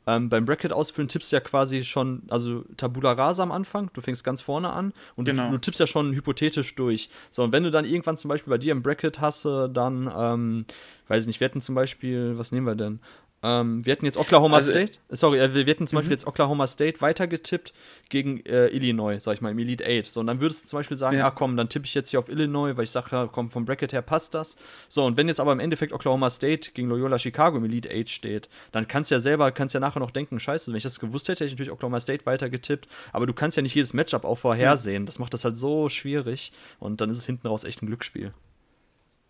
[0.07, 4.01] ähm, beim Bracket ausfüllen tippst du ja quasi schon, also Tabula Rasa am Anfang, du
[4.01, 5.47] fängst ganz vorne an und genau.
[5.47, 7.11] du, du, tippst ja schon hypothetisch durch.
[7.31, 10.65] So, und wenn du dann irgendwann zum Beispiel bei dir im Bracket hast, dann, ähm,
[11.09, 13.01] weiß ich nicht, wir hätten zum Beispiel, was nehmen wir denn?
[13.43, 16.19] Ähm, wir hätten jetzt Oklahoma also, State, sorry, äh, wir hätten zum Beispiel mhm.
[16.19, 17.75] jetzt Oklahoma State weitergetippt
[18.09, 20.07] gegen äh, Illinois, sag ich mal, im Elite 8.
[20.07, 22.11] So, und dann würdest du zum Beispiel sagen, ja, ah, komm, dann tippe ich jetzt
[22.11, 24.57] hier auf Illinois, weil ich sage, ja, komm, vom Bracket her passt das.
[24.89, 28.09] So, und wenn jetzt aber im Endeffekt Oklahoma State gegen Loyola Chicago im Elite 8
[28.09, 30.99] steht, dann kannst du ja selber, kannst ja nachher noch denken, scheiße, wenn ich das
[30.99, 34.25] gewusst hätte, hätte ich natürlich Oklahoma State weitergetippt, aber du kannst ja nicht jedes Matchup
[34.25, 35.03] auch vorhersehen.
[35.03, 35.07] Ja.
[35.07, 38.33] Das macht das halt so schwierig und dann ist es hinten raus echt ein Glücksspiel.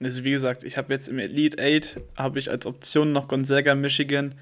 [0.02, 3.74] Also wie gesagt, ich habe jetzt im Elite 8 habe ich als Option noch Gonzaga,
[3.74, 4.35] Michigan,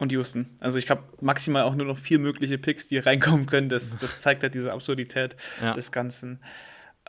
[0.00, 0.46] und Houston.
[0.60, 3.68] Also ich habe maximal auch nur noch vier mögliche Picks, die reinkommen können.
[3.68, 5.74] Das, das zeigt halt diese Absurdität ja.
[5.74, 6.40] des Ganzen.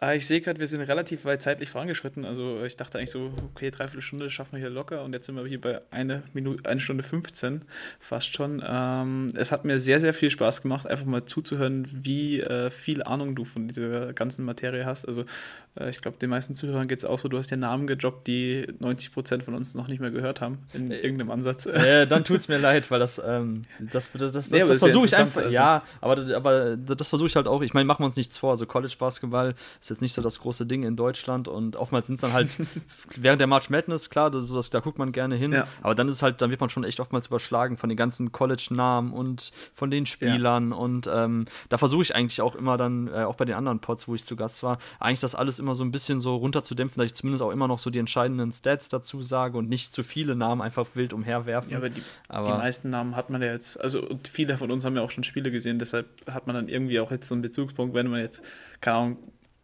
[0.04, 2.26] Ah, ich sehe gerade, wir sind relativ weit zeitlich vorangeschritten.
[2.26, 5.36] Also ich dachte eigentlich so, okay, dreiviertel Stunde schaffen wir hier locker und jetzt sind
[5.36, 7.64] wir hier bei eine Minute, eine Stunde 15
[8.00, 8.64] fast schon.
[8.68, 13.04] Ähm, es hat mir sehr, sehr viel Spaß gemacht, einfach mal zuzuhören, wie äh, viel
[13.04, 15.08] Ahnung du von dieser ganzen Materie hast.
[15.08, 17.88] Also äh, ich glaube, den meisten Zuhörern geht es auch so, du hast ja Namen
[17.88, 21.66] gedroppt, die 90 Prozent von uns noch nicht mehr gehört haben, in äh, irgendeinem Ansatz.
[21.66, 24.80] Äh, dann tut es mir leid, weil das, ähm, das, das, das, nee, das, das
[24.80, 25.56] versuche ich einfach, also.
[25.56, 28.50] ja, aber, aber das versuche ich halt auch, ich meine, machen wir uns nichts vor,
[28.50, 32.22] also College-Basketball ist jetzt nicht so das große Ding in Deutschland und oftmals sind es
[32.22, 32.50] dann halt
[33.16, 35.68] während der March Madness, klar, das ist da guckt man gerne hin, ja.
[35.82, 39.14] aber dann ist halt, dann wird man schon echt oftmals überschlagen von den ganzen College-Namen
[39.14, 40.76] und von den Spielern ja.
[40.76, 44.10] und ähm, da versuche ich eigentlich auch immer dann, äh, auch bei den anderen Pods,
[44.10, 47.12] wo ich zu Gast war, eigentlich das alles immer so ein bisschen so runterzudämpfen, dass
[47.12, 50.36] ich zumindest auch immer noch so die entscheidenden Stats dazu sage und nicht zu viele
[50.36, 51.72] Namen einfach wild umherwerfen.
[51.72, 54.84] Ja, aber die, aber die meisten Namen hat man ja jetzt, also viele von uns
[54.84, 57.42] haben ja auch schon Spiele gesehen, deshalb hat man dann irgendwie auch jetzt so einen
[57.42, 58.44] Bezugspunkt, wenn man jetzt,
[58.82, 59.18] keine Ahnung,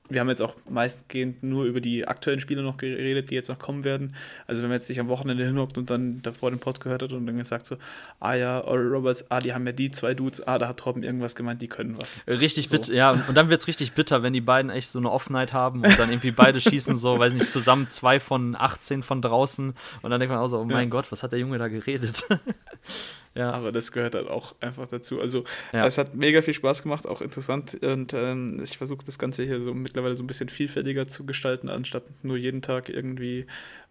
[0.09, 3.59] wir haben jetzt auch meistgehend nur über die aktuellen Spiele noch geredet, die jetzt noch
[3.59, 4.15] kommen werden.
[4.45, 7.11] Also wenn man jetzt sich am Wochenende hinhockt und dann davor den Pod gehört hat
[7.11, 7.77] und dann gesagt so,
[8.19, 11.03] ah ja, Oral Roberts, ah, die haben ja die zwei Dudes, ah, da hat Robin
[11.03, 12.21] irgendwas gemeint, die können was.
[12.27, 12.77] Richtig so.
[12.77, 15.53] bitter, ja, und dann wird es richtig bitter, wenn die beiden echt so eine Off-Night
[15.53, 19.73] haben und dann irgendwie beide schießen so, weiß nicht, zusammen zwei von 18 von draußen
[20.01, 20.89] und dann denkt man auch so, oh mein ja.
[20.89, 22.23] Gott, was hat der Junge da geredet?
[23.37, 23.51] Ja.
[23.51, 25.21] Aber das gehört halt auch einfach dazu.
[25.21, 25.85] Also ja.
[25.85, 27.77] es hat mega viel Spaß gemacht, auch interessant.
[27.81, 31.69] Und ähm, ich versuche das Ganze hier so mittlerweile so ein bisschen vielfältiger zu gestalten,
[31.69, 33.45] anstatt nur jeden Tag irgendwie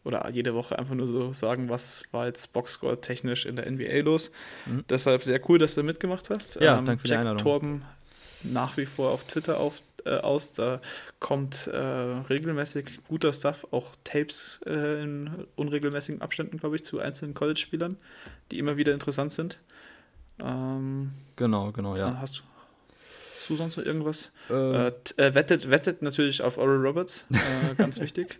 [0.04, 4.00] oder jede Woche einfach nur so sagen, was war jetzt Boxscore technisch in der NBA
[4.02, 4.30] los.
[4.66, 4.84] Mhm.
[4.88, 6.60] Deshalb sehr cool, dass du mitgemacht hast.
[6.60, 7.38] Ja, ähm, danke für die Einladung.
[7.38, 7.82] Torben
[8.42, 10.52] nach wie vor auf Twitter auf, äh, aus.
[10.52, 10.80] Da
[11.20, 17.34] kommt äh, regelmäßig guter Stuff, auch Tapes äh, in unregelmäßigen Abständen, glaube ich, zu einzelnen
[17.34, 17.96] College-Spielern,
[18.50, 19.60] die immer wieder interessant sind.
[20.38, 22.18] Ähm, genau, genau, ja.
[22.20, 22.42] Hast
[23.48, 24.32] du, du sonst noch irgendwas?
[24.50, 24.92] Äh, äh,
[25.34, 28.38] wettet, wettet natürlich auf Oral Roberts, äh, ganz wichtig.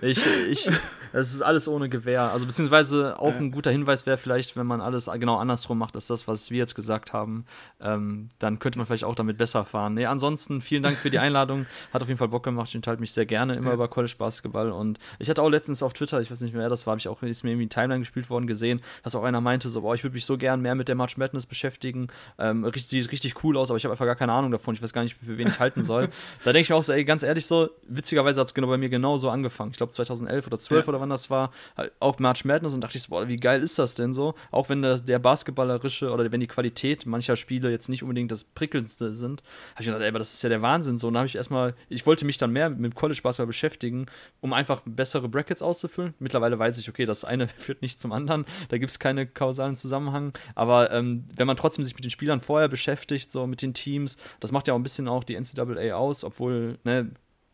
[0.00, 0.70] ich, ich,
[1.12, 2.32] es ist alles ohne Gewehr.
[2.32, 6.06] Also beziehungsweise auch ein guter Hinweis wäre vielleicht, wenn man alles genau andersrum macht, als
[6.06, 7.44] das, was wir jetzt gesagt haben,
[7.80, 9.94] ähm, dann könnte man vielleicht auch damit besser fahren.
[9.94, 11.66] Nee, ansonsten vielen Dank für die Einladung.
[11.92, 12.68] Hat auf jeden Fall Bock gemacht.
[12.68, 13.74] Ich unterhalte mich sehr gerne immer ja.
[13.74, 16.86] über College Basketball und ich hatte auch letztens auf Twitter, ich weiß nicht mehr, das
[16.86, 19.40] war, habe ich auch, ist mir irgendwie in Timeline gespielt worden gesehen, dass auch einer
[19.40, 22.08] meinte, so, boah, ich würde mich so gern mehr mit der March Madness beschäftigen.
[22.38, 24.74] Ähm, sieht richtig cool aus, aber ich habe einfach gar keine Ahnung davon.
[24.74, 26.08] Ich weiß gar nicht, für wen ich halten soll.
[26.44, 28.78] da denke ich mir auch so, ey, ganz ehrlich so, witzigerweise hat es genau bei
[28.78, 29.70] mir genauso angefangen.
[29.70, 30.88] Ich glaube 2011 oder 12 ja.
[30.88, 33.62] oder wann das war, halt auch March Madness und dachte ich so, boah, wie geil
[33.62, 34.34] ist das denn so?
[34.50, 38.44] Auch wenn das, der basketballerische oder wenn die Qualität mancher Spiele jetzt nicht unbedingt das
[38.44, 39.42] prickelndste sind,
[39.74, 41.08] habe ich gedacht, ey, aber das ist ja der Wahnsinn so.
[41.08, 44.06] Und dann habe ich erstmal, ich wollte mich dann mehr mit College Basketball beschäftigen,
[44.40, 46.14] um einfach bessere Brackets auszufüllen.
[46.18, 49.76] Mittlerweile weiß ich, okay, das eine führt nicht zum anderen, da gibt es keine kausalen
[49.76, 50.32] Zusammenhang.
[50.54, 54.18] Aber ähm, wenn man trotzdem sich mit den Spielern vorher beschäftigt, so mit den Teams,
[54.40, 57.10] das macht ja auch ein bisschen auch die NCAA aus, obwohl, ne,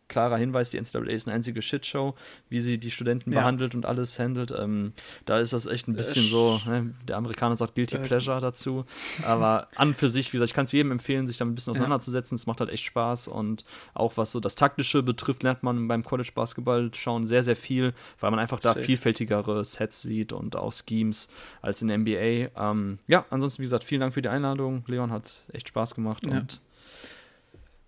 [0.09, 2.15] klarer Hinweis, die NCAA ist eine einzige Shitshow,
[2.49, 3.41] wie sie die Studenten ja.
[3.41, 4.53] behandelt und alles handelt.
[4.59, 4.93] Ähm,
[5.27, 8.41] da ist das echt ein bisschen äh, so, ne, der Amerikaner sagt Guilty äh, Pleasure
[8.41, 8.85] dazu.
[9.25, 11.73] Aber an für sich, wie gesagt, ich kann es jedem empfehlen, sich damit ein bisschen
[11.73, 12.35] auseinanderzusetzen.
[12.35, 13.65] Es macht halt echt Spaß und
[13.95, 17.93] auch was so das Taktische betrifft, lernt man beim College Basketball schauen sehr, sehr viel,
[18.19, 18.83] weil man einfach da Safe.
[18.83, 21.29] vielfältigere Sets sieht und auch Schemes
[21.61, 22.51] als in der NBA.
[22.57, 24.85] Ähm, ja, ansonsten, wie gesagt, vielen Dank für die Einladung.
[24.87, 26.33] Leon hat echt Spaß gemacht ja.
[26.33, 26.61] und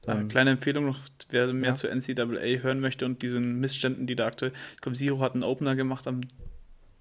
[0.07, 0.99] ähm, kleine Empfehlung noch,
[1.29, 1.75] wer mehr ja.
[1.75, 5.45] zu NCAA hören möchte und diesen Missständen, die da aktuell, ich glaube, Zero hat einen
[5.45, 6.23] Opener gemacht am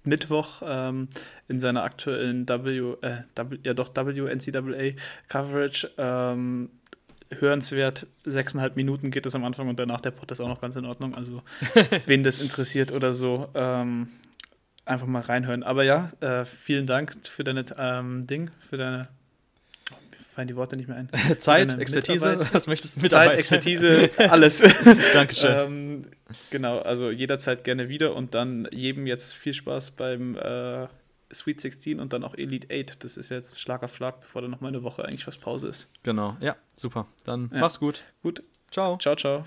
[0.04, 1.08] Mittwoch ähm,
[1.48, 4.96] in seiner aktuellen W, äh, w ja doch WNCAA
[5.28, 5.90] Coverage.
[5.98, 6.70] Ähm,
[7.38, 10.74] hörenswert, sechseinhalb Minuten geht es am Anfang und danach der Pod ist auch noch ganz
[10.76, 11.14] in Ordnung.
[11.14, 11.42] Also,
[12.06, 14.08] wen das interessiert oder so, ähm,
[14.84, 15.62] einfach mal reinhören.
[15.62, 19.08] Aber ja, äh, vielen Dank für deine ähm, Ding, für deine
[20.40, 21.08] fallen die Worte nicht mehr ein.
[21.38, 24.62] Zeit, Expertise, was möchtest du Zeit, Expertise, alles.
[25.12, 25.50] Dankeschön.
[25.50, 26.02] ähm,
[26.50, 30.86] genau, also jederzeit gerne wieder und dann jedem jetzt viel Spaß beim äh,
[31.32, 33.04] Sweet 16 und dann auch Elite 8.
[33.04, 35.68] Das ist jetzt Schlag auf Schlag, bevor dann noch mal eine Woche eigentlich was Pause
[35.68, 35.92] ist.
[36.02, 37.06] Genau, ja, super.
[37.24, 37.60] Dann ja.
[37.60, 38.02] mach's gut.
[38.22, 38.42] Gut.
[38.70, 38.96] Ciao.
[38.98, 39.44] Ciao, ciao.